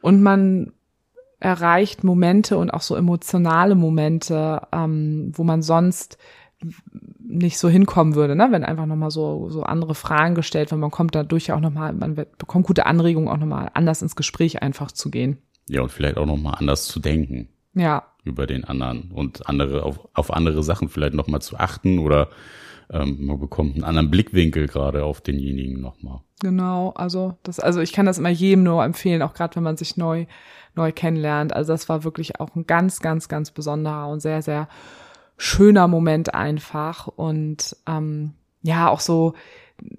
Und 0.00 0.22
man 0.22 0.72
erreicht 1.38 2.04
Momente 2.04 2.58
und 2.58 2.70
auch 2.70 2.82
so 2.82 2.94
emotionale 2.96 3.74
Momente, 3.74 4.62
ähm, 4.72 5.32
wo 5.34 5.42
man 5.42 5.62
sonst 5.62 6.18
nicht 7.18 7.58
so 7.58 7.68
hinkommen 7.68 8.14
würde, 8.14 8.36
ne? 8.36 8.48
wenn 8.50 8.64
einfach 8.64 8.84
nochmal 8.84 9.10
so, 9.10 9.48
so 9.48 9.62
andere 9.62 9.94
Fragen 9.94 10.34
gestellt 10.34 10.70
werden. 10.70 10.80
Man 10.80 10.90
kommt 10.90 11.14
dadurch 11.14 11.52
auch 11.52 11.60
nochmal, 11.60 11.94
man 11.94 12.14
bekommt 12.14 12.66
gute 12.66 12.84
Anregungen, 12.84 13.28
auch 13.28 13.38
nochmal 13.38 13.70
anders 13.72 14.02
ins 14.02 14.16
Gespräch 14.16 14.62
einfach 14.62 14.92
zu 14.92 15.10
gehen. 15.10 15.38
Ja, 15.68 15.82
und 15.82 15.90
vielleicht 15.90 16.18
auch 16.18 16.26
nochmal 16.26 16.56
anders 16.58 16.86
zu 16.86 17.00
denken. 17.00 17.48
Ja. 17.74 18.09
Über 18.24 18.46
den 18.46 18.64
anderen 18.64 19.10
und 19.12 19.48
andere, 19.48 19.82
auf, 19.82 20.08
auf 20.14 20.32
andere 20.32 20.62
Sachen 20.62 20.88
vielleicht 20.88 21.14
nochmal 21.14 21.40
zu 21.40 21.58
achten 21.58 21.98
oder 21.98 22.28
ähm, 22.92 23.24
man 23.26 23.38
bekommt 23.38 23.74
einen 23.74 23.84
anderen 23.84 24.10
Blickwinkel 24.10 24.66
gerade 24.66 25.04
auf 25.04 25.20
denjenigen 25.20 25.80
nochmal. 25.80 26.20
Genau, 26.40 26.90
also 26.90 27.36
das, 27.42 27.60
also 27.60 27.80
ich 27.80 27.92
kann 27.92 28.06
das 28.06 28.18
immer 28.18 28.30
jedem 28.30 28.64
nur 28.64 28.84
empfehlen, 28.84 29.22
auch 29.22 29.34
gerade 29.34 29.56
wenn 29.56 29.62
man 29.62 29.76
sich 29.76 29.96
neu, 29.96 30.26
neu 30.74 30.92
kennenlernt. 30.92 31.52
Also 31.52 31.72
das 31.72 31.88
war 31.88 32.04
wirklich 32.04 32.40
auch 32.40 32.54
ein 32.56 32.66
ganz, 32.66 33.00
ganz, 33.00 33.28
ganz 33.28 33.50
besonderer 33.50 34.08
und 34.08 34.20
sehr, 34.20 34.42
sehr 34.42 34.68
schöner 35.36 35.88
Moment 35.88 36.34
einfach. 36.34 37.06
Und 37.06 37.76
ähm, 37.86 38.34
ja, 38.62 38.88
auch 38.88 39.00
so, 39.00 39.34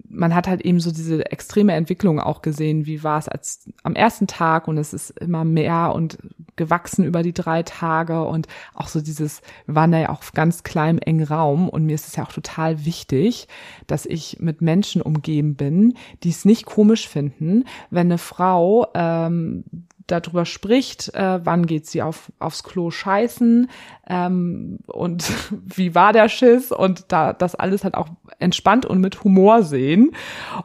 man 0.08 0.34
hat 0.34 0.46
halt 0.46 0.60
eben 0.60 0.78
so 0.78 0.92
diese 0.92 1.30
extreme 1.32 1.72
Entwicklung 1.72 2.20
auch 2.20 2.42
gesehen, 2.42 2.86
wie 2.86 3.02
war 3.02 3.18
es 3.18 3.28
als 3.28 3.68
am 3.82 3.94
ersten 3.94 4.26
Tag 4.26 4.68
und 4.68 4.76
es 4.78 4.92
ist 4.92 5.10
immer 5.10 5.44
mehr 5.44 5.92
und 5.94 6.18
gewachsen 6.56 7.04
über 7.04 7.22
die 7.22 7.32
drei 7.32 7.62
Tage 7.62 8.22
und 8.22 8.46
auch 8.74 8.88
so 8.88 9.00
dieses, 9.00 9.40
waren 9.66 9.90
da 9.90 9.98
ja 9.98 10.08
auch 10.10 10.22
ganz 10.34 10.62
kleinem 10.62 10.98
engen 10.98 11.26
Raum 11.26 11.68
und 11.68 11.86
mir 11.86 11.94
ist 11.94 12.08
es 12.08 12.16
ja 12.16 12.24
auch 12.24 12.32
total 12.32 12.84
wichtig, 12.84 13.48
dass 13.86 14.06
ich 14.06 14.38
mit 14.38 14.60
Menschen 14.60 15.00
umgeben 15.00 15.54
bin, 15.54 15.94
die 16.22 16.30
es 16.30 16.44
nicht 16.44 16.66
komisch 16.66 17.08
finden, 17.08 17.64
wenn 17.90 18.08
eine 18.08 18.18
Frau 18.18 18.86
ähm, 18.94 19.64
darüber 20.06 20.44
spricht, 20.44 21.14
äh, 21.14 21.44
wann 21.44 21.66
geht 21.66 21.86
sie 21.86 22.02
auf, 22.02 22.32
aufs 22.38 22.62
Klo 22.62 22.90
scheißen 22.90 23.70
ähm, 24.08 24.78
und 24.86 25.32
wie 25.50 25.94
war 25.94 26.12
der 26.12 26.28
Schiss 26.28 26.72
und 26.72 27.04
da 27.08 27.32
das 27.32 27.54
alles 27.54 27.84
halt 27.84 27.94
auch 27.94 28.08
entspannt 28.38 28.86
und 28.86 29.00
mit 29.00 29.24
Humor 29.24 29.62
sehen 29.62 30.12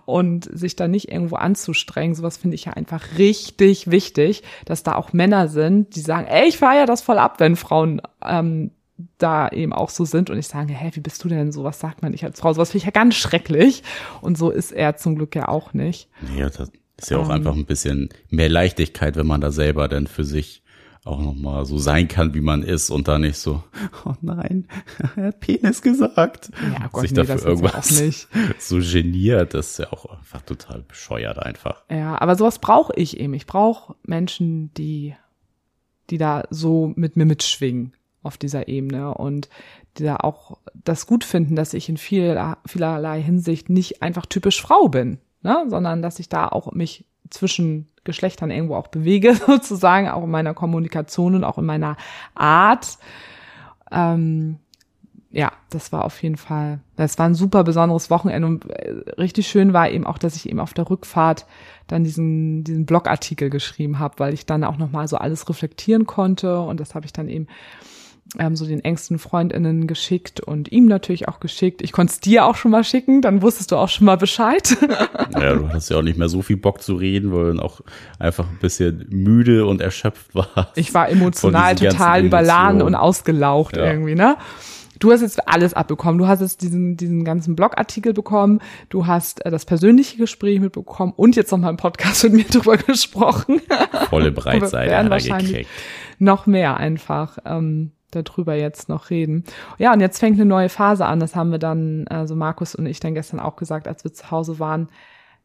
und 0.05 0.49
sich 0.51 0.75
da 0.75 0.87
nicht 0.87 1.11
irgendwo 1.11 1.35
anzustrengen. 1.35 2.15
Sowas 2.15 2.37
finde 2.37 2.55
ich 2.55 2.65
ja 2.65 2.73
einfach 2.73 3.17
richtig 3.17 3.89
wichtig, 3.91 4.43
dass 4.65 4.83
da 4.83 4.95
auch 4.95 5.13
Männer 5.13 5.47
sind, 5.47 5.95
die 5.95 6.01
sagen, 6.01 6.27
ey, 6.27 6.47
ich 6.47 6.57
feiere 6.57 6.85
das 6.85 7.01
voll 7.01 7.17
ab, 7.17 7.39
wenn 7.39 7.55
Frauen 7.55 8.01
ähm, 8.25 8.71
da 9.17 9.49
eben 9.49 9.73
auch 9.73 9.89
so 9.89 10.05
sind 10.05 10.29
und 10.29 10.39
ich 10.39 10.47
sage, 10.47 10.73
hä, 10.73 10.91
wie 10.93 10.99
bist 11.01 11.23
du 11.23 11.29
denn 11.29 11.51
so? 11.51 11.63
Was 11.63 11.79
sagt 11.79 12.01
man 12.01 12.11
nicht 12.11 12.23
als 12.23 12.39
Frau? 12.39 12.53
Sowas 12.53 12.71
finde 12.71 12.79
ich 12.79 12.85
ja 12.85 12.91
ganz 12.91 13.15
schrecklich. 13.15 13.83
Und 14.21 14.37
so 14.37 14.49
ist 14.49 14.71
er 14.71 14.97
zum 14.97 15.15
Glück 15.15 15.35
ja 15.35 15.47
auch 15.47 15.73
nicht. 15.73 16.09
Nee, 16.21 16.41
das 16.41 16.71
ist 16.97 17.11
ja 17.11 17.17
auch 17.17 17.25
um, 17.25 17.31
einfach 17.31 17.53
ein 17.53 17.65
bisschen 17.65 18.09
mehr 18.29 18.49
Leichtigkeit, 18.49 19.15
wenn 19.15 19.27
man 19.27 19.41
da 19.41 19.51
selber 19.51 19.87
dann 19.87 20.07
für 20.07 20.23
sich 20.23 20.63
auch 21.07 21.21
nochmal 21.21 21.65
so 21.65 21.77
sein 21.77 22.07
kann, 22.07 22.33
wie 22.33 22.41
man 22.41 22.63
ist 22.63 22.89
und 22.89 23.07
da 23.07 23.17
nicht 23.17 23.37
so, 23.37 23.63
oh 24.05 24.13
nein, 24.21 24.67
er 25.15 25.27
hat 25.27 25.39
Penis 25.39 25.81
gesagt. 25.81 26.51
Ja, 26.73 26.87
Gott, 26.91 27.03
sich 27.03 27.11
nee, 27.11 27.23
dafür 27.23 27.45
irgendwas 27.45 28.27
so 28.59 28.77
geniert, 28.79 29.53
das 29.53 29.71
ist 29.71 29.79
ja 29.79 29.93
auch 29.93 30.05
einfach 30.05 30.41
total 30.41 30.81
bescheuert 30.81 31.39
einfach. 31.39 31.83
Ja, 31.89 32.19
aber 32.21 32.35
sowas 32.35 32.59
brauche 32.59 32.93
ich 32.95 33.19
eben. 33.19 33.33
Ich 33.33 33.45
brauche 33.45 33.95
Menschen, 34.03 34.73
die, 34.73 35.15
die 36.09 36.17
da 36.17 36.43
so 36.49 36.91
mit 36.95 37.15
mir 37.15 37.25
mitschwingen 37.25 37.93
auf 38.21 38.37
dieser 38.37 38.67
Ebene 38.67 39.13
und 39.13 39.49
die 39.97 40.03
da 40.03 40.17
auch 40.17 40.57
das 40.73 41.07
gut 41.07 41.23
finden, 41.23 41.55
dass 41.55 41.73
ich 41.73 41.87
in 41.89 41.97
viel, 41.97 42.37
vielerlei 42.65 43.21
Hinsicht 43.21 43.69
nicht 43.69 44.01
einfach 44.01 44.25
typisch 44.25 44.61
Frau 44.61 44.89
bin 44.89 45.19
ne? 45.41 45.65
sondern 45.67 46.01
dass 46.01 46.19
ich 46.19 46.29
da 46.29 46.47
auch 46.47 46.71
mich 46.71 47.05
zwischen 47.29 47.87
Geschlechtern 48.03 48.51
irgendwo 48.51 48.75
auch 48.75 48.87
bewege, 48.87 49.35
sozusagen, 49.47 50.09
auch 50.09 50.23
in 50.23 50.31
meiner 50.31 50.53
Kommunikation 50.53 51.35
und 51.35 51.43
auch 51.43 51.57
in 51.57 51.65
meiner 51.65 51.97
Art. 52.35 52.97
Ähm, 53.91 54.59
ja, 55.29 55.51
das 55.69 55.91
war 55.91 56.05
auf 56.05 56.23
jeden 56.23 56.37
Fall, 56.37 56.79
das 56.95 57.19
war 57.19 57.25
ein 57.25 57.35
super 57.35 57.63
besonderes 57.63 58.09
Wochenende 58.09 58.47
und 58.47 58.69
äh, 58.69 58.91
richtig 59.17 59.47
schön 59.47 59.73
war 59.73 59.89
eben 59.89 60.05
auch, 60.05 60.17
dass 60.17 60.35
ich 60.35 60.49
eben 60.49 60.59
auf 60.59 60.73
der 60.73 60.89
Rückfahrt 60.89 61.45
dann 61.87 62.03
diesen, 62.03 62.63
diesen 62.63 62.85
Blogartikel 62.85 63.49
geschrieben 63.49 63.99
habe, 63.99 64.15
weil 64.19 64.33
ich 64.33 64.45
dann 64.45 64.63
auch 64.63 64.77
nochmal 64.77 65.07
so 65.07 65.17
alles 65.17 65.47
reflektieren 65.49 66.05
konnte 66.05 66.61
und 66.61 66.79
das 66.79 66.95
habe 66.95 67.05
ich 67.05 67.13
dann 67.13 67.27
eben 67.27 67.47
ähm, 68.37 68.55
so 68.55 68.65
den 68.65 68.83
engsten 68.83 69.19
Freundinnen 69.19 69.87
geschickt 69.87 70.39
und 70.39 70.71
ihm 70.71 70.85
natürlich 70.85 71.27
auch 71.27 71.39
geschickt. 71.39 71.81
Ich 71.81 71.91
konnte 71.91 72.13
es 72.13 72.19
dir 72.19 72.45
auch 72.45 72.55
schon 72.55 72.71
mal 72.71 72.83
schicken, 72.83 73.21
dann 73.21 73.41
wusstest 73.41 73.71
du 73.71 73.77
auch 73.77 73.89
schon 73.89 74.05
mal 74.05 74.17
Bescheid. 74.17 74.77
ja, 75.33 75.55
du 75.55 75.69
hast 75.69 75.89
ja 75.89 75.97
auch 75.97 76.01
nicht 76.01 76.17
mehr 76.17 76.29
so 76.29 76.41
viel 76.41 76.57
Bock 76.57 76.81
zu 76.81 76.95
reden, 76.95 77.33
weil 77.33 77.53
du 77.53 77.61
auch 77.61 77.81
einfach 78.19 78.47
ein 78.49 78.59
bisschen 78.59 79.05
müde 79.09 79.65
und 79.65 79.81
erschöpft 79.81 80.35
warst. 80.35 80.77
Ich 80.77 80.93
war 80.93 81.09
emotional 81.09 81.75
total 81.75 82.25
überladen 82.25 82.81
und 82.81 82.95
ausgelaucht 82.95 83.77
ja. 83.77 83.85
irgendwie, 83.85 84.15
ne? 84.15 84.37
Du 84.99 85.11
hast 85.11 85.21
jetzt 85.21 85.47
alles 85.47 85.73
abbekommen. 85.73 86.17
Du 86.17 86.27
hast 86.27 86.41
jetzt 86.41 86.61
diesen, 86.61 86.97
diesen 86.97 87.23
ganzen 87.23 87.55
Blogartikel 87.55 88.13
bekommen. 88.13 88.59
Du 88.89 89.05
hast 89.05 89.45
äh, 89.45 89.51
das 89.51 89.65
persönliche 89.65 90.17
Gespräch 90.17 90.59
mitbekommen 90.59 91.13
und 91.15 91.35
jetzt 91.35 91.51
noch 91.51 91.59
mal 91.59 91.69
im 91.69 91.77
Podcast 91.77 92.23
mit 92.23 92.33
mir 92.33 92.43
drüber 92.49 92.77
gesprochen. 92.77 93.61
Volle 94.09 94.31
Breitseite 94.33 95.09
gekriegt. 95.09 95.69
Noch 96.19 96.47
mehr 96.47 96.77
einfach. 96.77 97.37
Ähm, 97.45 97.91
darüber 98.11 98.55
jetzt 98.55 98.89
noch 98.89 99.09
reden. 99.09 99.43
Ja, 99.77 99.93
und 99.93 99.99
jetzt 99.99 100.19
fängt 100.19 100.39
eine 100.39 100.45
neue 100.45 100.69
Phase 100.69 101.05
an. 101.05 101.19
Das 101.19 101.35
haben 101.35 101.51
wir 101.51 101.59
dann, 101.59 102.07
also 102.07 102.35
Markus 102.35 102.75
und 102.75 102.85
ich 102.85 102.99
dann 102.99 103.13
gestern 103.13 103.39
auch 103.39 103.55
gesagt, 103.55 103.87
als 103.87 104.03
wir 104.03 104.13
zu 104.13 104.31
Hause 104.31 104.59
waren. 104.59 104.89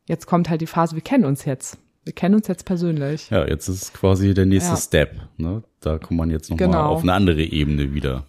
Jetzt 0.07 0.27
kommt 0.27 0.49
halt 0.49 0.61
die 0.61 0.67
Phase, 0.67 0.95
wir 0.95 1.03
kennen 1.03 1.25
uns 1.25 1.45
jetzt. 1.45 1.79
Wir 2.05 2.13
kennen 2.13 2.35
uns 2.35 2.49
jetzt 2.49 2.65
persönlich. 2.65 3.31
Ja, 3.31 3.47
jetzt 3.47 3.69
ist 3.69 3.95
quasi 3.95 4.35
der 4.35 4.47
nächste 4.47 4.73
ja. 4.73 4.77
Step. 4.77 5.15
Ne? 5.37 5.63
Da 5.81 5.99
kommt 5.99 6.19
man 6.19 6.31
jetzt 6.31 6.51
nochmal 6.51 6.69
genau. 6.69 6.87
auf 6.87 7.03
eine 7.03 7.13
andere 7.13 7.43
Ebene 7.43 7.95
wieder. 7.95 8.25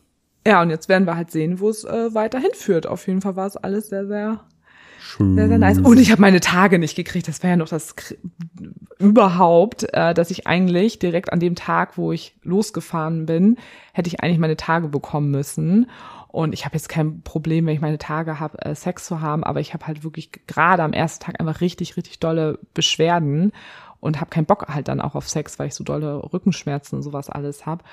Ja, 0.46 0.62
und 0.62 0.70
jetzt 0.70 0.90
werden 0.90 1.08
wir 1.08 1.16
halt 1.16 1.32
sehen, 1.32 1.60
wo 1.60 1.70
es 1.70 1.84
äh, 1.84 2.14
weiterhin 2.14 2.52
führt. 2.54 2.86
Auf 2.86 3.08
jeden 3.08 3.22
Fall 3.22 3.36
war 3.36 3.48
es 3.48 3.58
alles 3.58 3.88
sehr, 3.88 4.06
sehr 4.06 4.42
Schön. 5.06 5.36
Sehr, 5.36 5.50
sehr 5.50 5.58
nice. 5.58 5.80
Und 5.80 6.00
ich 6.00 6.12
habe 6.12 6.22
meine 6.22 6.40
Tage 6.40 6.80
nicht 6.80 6.96
gekriegt. 6.96 7.28
Das 7.28 7.44
wäre 7.44 7.52
ja 7.52 7.58
noch 7.58 7.68
das 7.68 7.94
überhaupt, 9.00 9.84
äh, 9.94 10.14
dass 10.14 10.32
ich 10.32 10.48
eigentlich 10.48 10.98
direkt 10.98 11.34
an 11.34 11.42
dem 11.42 11.56
Tag, 11.56 11.98
wo 11.98 12.14
ich 12.14 12.36
losgefahren 12.42 13.26
bin, 13.26 13.58
hätte 13.92 14.08
ich 14.08 14.22
eigentlich 14.22 14.40
meine 14.40 14.56
Tage 14.56 14.88
bekommen 14.88 15.30
müssen. 15.30 15.90
Und 16.30 16.54
ich 16.54 16.66
habe 16.66 16.76
jetzt 16.76 16.88
kein 16.88 17.22
Problem, 17.22 17.66
wenn 17.66 17.76
ich 17.76 17.82
meine 17.82 17.98
Tage 17.98 18.40
habe, 18.40 18.60
äh, 18.62 18.76
Sex 18.76 19.06
zu 19.06 19.20
haben, 19.20 19.44
aber 19.44 19.60
ich 19.60 19.74
habe 19.74 19.86
halt 19.86 20.06
wirklich 20.06 20.32
gerade 20.48 20.82
am 20.82 20.94
ersten 20.94 21.26
Tag 21.26 21.40
einfach 21.40 21.60
richtig, 21.60 21.98
richtig 21.98 22.20
dolle 22.20 22.60
Beschwerden 22.74 23.52
und 24.00 24.22
habe 24.22 24.30
keinen 24.30 24.46
Bock 24.46 24.68
halt 24.70 24.88
dann 24.88 25.02
auch 25.02 25.16
auf 25.16 25.28
Sex, 25.28 25.60
weil 25.60 25.68
ich 25.68 25.76
so 25.76 25.84
dolle 25.84 26.32
Rückenschmerzen 26.32 26.96
und 26.98 27.04
sowas 27.04 27.30
alles 27.30 27.66
habe. 27.66 27.84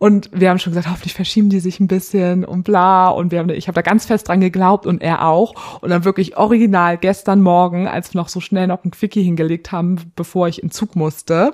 Und 0.00 0.30
wir 0.32 0.48
haben 0.48 0.58
schon 0.58 0.72
gesagt, 0.72 0.88
hoffentlich 0.88 1.12
verschieben 1.12 1.50
die 1.50 1.60
sich 1.60 1.78
ein 1.78 1.86
bisschen 1.86 2.46
und 2.46 2.62
bla. 2.62 3.10
Und 3.10 3.30
wir 3.30 3.38
haben, 3.38 3.50
ich 3.50 3.68
habe 3.68 3.74
da 3.74 3.82
ganz 3.82 4.06
fest 4.06 4.28
dran 4.28 4.40
geglaubt 4.40 4.86
und 4.86 5.02
er 5.02 5.26
auch. 5.26 5.82
Und 5.82 5.90
dann 5.90 6.06
wirklich 6.06 6.38
original 6.38 6.96
gestern 6.96 7.42
Morgen, 7.42 7.86
als 7.86 8.14
wir 8.14 8.18
noch 8.18 8.30
so 8.30 8.40
schnell 8.40 8.66
noch 8.66 8.82
ein 8.82 8.92
Quickie 8.92 9.22
hingelegt 9.22 9.72
haben, 9.72 10.10
bevor 10.16 10.48
ich 10.48 10.62
in 10.62 10.70
Zug 10.70 10.96
musste, 10.96 11.52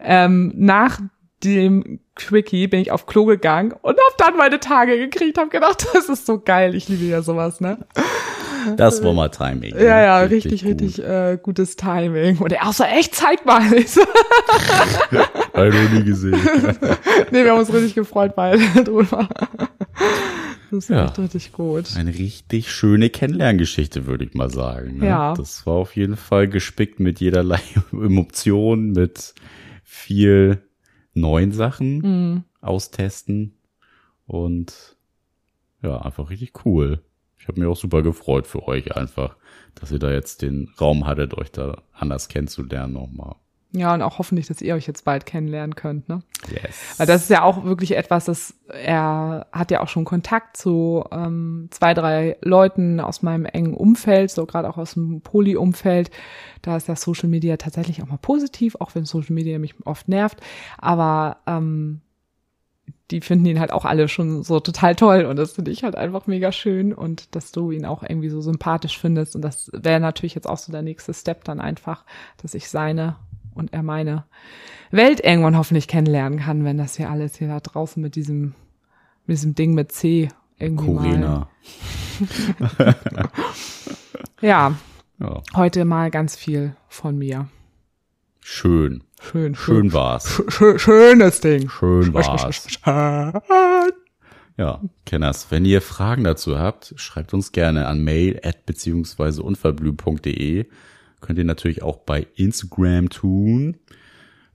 ähm, 0.00 0.52
nach 0.56 0.98
dem 1.44 2.00
Quickie 2.16 2.66
bin 2.66 2.80
ich 2.80 2.90
auf 2.90 3.06
Klo 3.06 3.26
gegangen 3.26 3.70
und 3.70 3.96
habe 3.96 4.14
dann 4.18 4.36
meine 4.36 4.58
Tage 4.58 4.98
gekriegt. 4.98 5.38
Habe 5.38 5.50
gedacht, 5.50 5.86
das 5.94 6.08
ist 6.08 6.26
so 6.26 6.40
geil. 6.40 6.74
Ich 6.74 6.88
liebe 6.88 7.04
ja 7.04 7.22
sowas, 7.22 7.60
ne? 7.60 7.78
Das 8.76 9.02
war 9.02 9.12
mal 9.14 9.28
Timing. 9.28 9.74
Ja, 9.74 9.78
ne? 9.80 9.84
ja, 9.86 10.18
richtig, 10.20 10.62
gut. 10.64 10.80
richtig, 10.80 11.02
äh, 11.04 11.38
gutes 11.42 11.76
Timing. 11.76 12.38
Und 12.38 12.52
er 12.52 12.66
auch 12.68 12.72
so, 12.72 12.84
echt, 12.84 13.14
zeig 13.14 13.44
mal. 13.46 13.62
Ich 13.72 13.90
so, 13.90 14.02
nie 15.94 16.04
gesehen. 16.04 16.38
nee, 17.30 17.44
wir 17.44 17.52
haben 17.52 17.60
uns 17.60 17.72
richtig 17.72 17.94
gefreut 17.94 18.34
beide 18.34 18.58
drüber. 18.84 19.28
Das 20.70 20.90
war 20.90 20.96
Ja. 20.96 21.04
echt 21.06 21.18
richtig 21.18 21.52
gut. 21.52 21.96
Eine 21.96 22.10
richtig 22.12 22.70
schöne 22.72 23.08
Kennenlerngeschichte, 23.10 24.06
würde 24.06 24.24
ich 24.24 24.34
mal 24.34 24.50
sagen. 24.50 24.98
Ne? 24.98 25.06
Ja. 25.06 25.34
Das 25.34 25.64
war 25.66 25.74
auf 25.74 25.94
jeden 25.94 26.16
Fall 26.16 26.48
gespickt 26.48 26.98
mit 27.00 27.20
jederlei 27.20 27.60
Emotionen, 27.92 28.90
mit 28.92 29.34
viel 29.84 30.62
neuen 31.12 31.52
Sachen 31.52 31.98
Mhm. 31.98 32.44
austesten 32.60 33.54
und 34.26 34.96
ja, 35.82 35.98
einfach 36.02 36.30
richtig 36.30 36.64
cool. 36.66 37.00
Ich 37.44 37.48
habe 37.48 37.60
mich 37.60 37.68
auch 37.68 37.76
super 37.76 38.00
gefreut 38.00 38.46
für 38.46 38.66
euch 38.66 38.96
einfach, 38.96 39.36
dass 39.74 39.92
ihr 39.92 39.98
da 39.98 40.10
jetzt 40.10 40.40
den 40.40 40.70
Raum 40.80 41.06
hattet, 41.06 41.34
euch 41.34 41.52
da 41.52 41.82
anders 41.92 42.28
kennenzulernen 42.28 42.94
nochmal. 42.94 43.34
Ja, 43.72 43.92
und 43.92 44.00
auch 44.00 44.16
hoffentlich, 44.16 44.46
dass 44.46 44.62
ihr 44.62 44.74
euch 44.74 44.86
jetzt 44.86 45.04
bald 45.04 45.26
kennenlernen 45.26 45.74
könnt, 45.74 46.08
ne? 46.08 46.22
Yes. 46.48 46.94
Weil 46.96 47.06
das 47.06 47.24
ist 47.24 47.28
ja 47.28 47.42
auch 47.42 47.64
wirklich 47.64 47.98
etwas, 47.98 48.24
das 48.24 48.54
er 48.68 49.46
hat 49.52 49.70
ja 49.70 49.82
auch 49.82 49.88
schon 49.88 50.06
Kontakt 50.06 50.56
zu 50.56 51.04
ähm, 51.12 51.68
zwei, 51.70 51.92
drei 51.92 52.38
Leuten 52.40 52.98
aus 52.98 53.20
meinem 53.20 53.44
engen 53.44 53.74
Umfeld, 53.74 54.30
so 54.30 54.46
gerade 54.46 54.70
auch 54.70 54.78
aus 54.78 54.94
dem 54.94 55.20
Poly-Umfeld. 55.20 56.10
Da 56.62 56.78
ist 56.78 56.88
ja 56.88 56.96
Social 56.96 57.28
Media 57.28 57.58
tatsächlich 57.58 58.02
auch 58.02 58.08
mal 58.08 58.16
positiv, 58.16 58.74
auch 58.76 58.94
wenn 58.94 59.04
Social 59.04 59.34
Media 59.34 59.58
mich 59.58 59.74
oft 59.84 60.08
nervt. 60.08 60.40
Aber 60.78 61.36
ähm, 61.46 62.00
die 63.10 63.20
finden 63.20 63.46
ihn 63.46 63.60
halt 63.60 63.72
auch 63.72 63.84
alle 63.84 64.08
schon 64.08 64.42
so 64.42 64.60
total 64.60 64.94
toll 64.96 65.24
und 65.26 65.36
das 65.36 65.52
finde 65.52 65.70
ich 65.70 65.84
halt 65.84 65.94
einfach 65.94 66.26
mega 66.26 66.52
schön 66.52 66.92
und 66.94 67.34
dass 67.34 67.52
du 67.52 67.70
ihn 67.70 67.84
auch 67.84 68.02
irgendwie 68.02 68.30
so 68.30 68.40
sympathisch 68.40 68.98
findest 68.98 69.36
und 69.36 69.42
das 69.42 69.70
wäre 69.72 70.00
natürlich 70.00 70.34
jetzt 70.34 70.48
auch 70.48 70.56
so 70.58 70.72
der 70.72 70.82
nächste 70.82 71.12
Step 71.12 71.44
dann 71.44 71.60
einfach, 71.60 72.04
dass 72.42 72.54
ich 72.54 72.68
seine 72.68 73.16
und 73.54 73.72
er 73.72 73.82
meine 73.82 74.24
Welt 74.90 75.20
irgendwann 75.24 75.56
hoffentlich 75.56 75.86
kennenlernen 75.86 76.38
kann, 76.40 76.64
wenn 76.64 76.78
das 76.78 76.96
hier 76.96 77.10
alles 77.10 77.36
hier 77.36 77.48
da 77.48 77.60
draußen 77.60 78.02
mit 78.02 78.16
diesem 78.16 78.54
mit 79.26 79.36
diesem 79.38 79.54
Ding 79.54 79.74
mit 79.74 79.92
C 79.92 80.28
irgendwie 80.58 80.90
mal. 80.90 81.02
Corina. 81.02 81.48
Ja, 84.40 84.76
Ja, 85.18 85.42
heute 85.54 85.84
mal 85.84 86.10
ganz 86.10 86.36
viel 86.36 86.76
von 86.88 87.16
mir. 87.16 87.48
schön. 88.40 89.02
Schön, 89.30 89.54
Schön 89.54 89.92
war's. 89.92 90.42
schön 90.48 90.78
schönes 90.78 91.40
Ding. 91.40 91.68
Schön 91.70 92.12
war's. 92.14 92.78
Ja, 94.56 94.80
Kenners, 95.04 95.46
wenn 95.50 95.64
ihr 95.64 95.80
Fragen 95.82 96.22
dazu 96.24 96.58
habt, 96.58 96.94
schreibt 96.96 97.34
uns 97.34 97.50
gerne 97.50 97.86
an 97.88 98.02
mail 98.04 98.40
at 98.44 98.66
beziehungsweise 98.66 99.42
unverblümt.de. 99.42 100.66
Könnt 101.20 101.38
ihr 101.38 101.44
natürlich 101.44 101.82
auch 101.82 101.98
bei 101.98 102.26
Instagram 102.36 103.08
tun. 103.08 103.78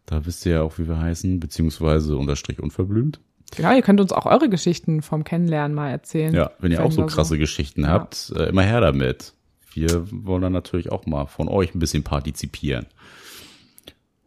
Da 0.05 0.25
wisst 0.25 0.45
ihr 0.45 0.53
ja 0.53 0.61
auch, 0.61 0.77
wie 0.77 0.87
wir 0.87 0.99
heißen, 0.99 1.39
beziehungsweise 1.39 2.15
unterstrich 2.15 2.59
unverblümt. 2.61 3.19
Genau, 3.55 3.75
ihr 3.75 3.81
könnt 3.81 3.99
uns 3.99 4.11
auch 4.13 4.25
eure 4.25 4.47
Geschichten 4.47 5.01
vom 5.01 5.23
Kennenlernen 5.23 5.75
mal 5.75 5.89
erzählen. 5.89 6.33
Ja, 6.33 6.51
wenn 6.59 6.71
ihr 6.71 6.83
auch 6.85 6.91
so 6.91 7.05
krasse 7.05 7.37
Geschichten 7.37 7.81
Ja. 7.81 7.89
habt, 7.89 8.31
äh, 8.35 8.43
immer 8.49 8.61
her 8.63 8.79
damit. 8.81 9.33
Wir 9.73 10.05
wollen 10.11 10.41
dann 10.43 10.53
natürlich 10.53 10.91
auch 10.91 11.05
mal 11.07 11.25
von 11.25 11.47
euch 11.47 11.75
ein 11.75 11.79
bisschen 11.79 12.03
partizipieren. 12.03 12.85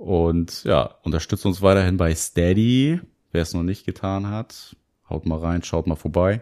Und 0.03 0.65
ja, 0.65 0.97
unterstützt 1.05 1.47
uns 1.47 1.63
weiterhin 1.63 1.97
bei 1.97 2.13
Steady. 2.13 3.01
Wer 3.31 3.43
es 3.43 3.55
noch 3.55 3.63
nicht 3.63 3.87
getan 3.87 4.27
hat, 4.27 4.75
haut 5.09 5.27
mal 5.27 5.39
rein, 5.39 5.63
schaut 5.63 5.87
mal 5.87 5.95
vorbei. 5.95 6.41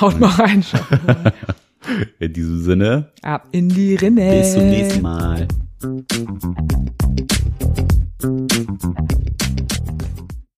Haut 0.00 0.18
mal 0.18 0.30
rein. 0.30 0.64
schaut. 0.64 0.82
In 2.18 2.32
diesem 2.32 2.60
Sinne, 2.62 3.12
Ab 3.22 3.46
in 3.52 3.68
die 3.68 3.94
Rinne. 3.94 4.32
bis 4.32 4.52
zum 4.54 4.68
nächsten 4.68 5.02
Mal. 5.02 5.46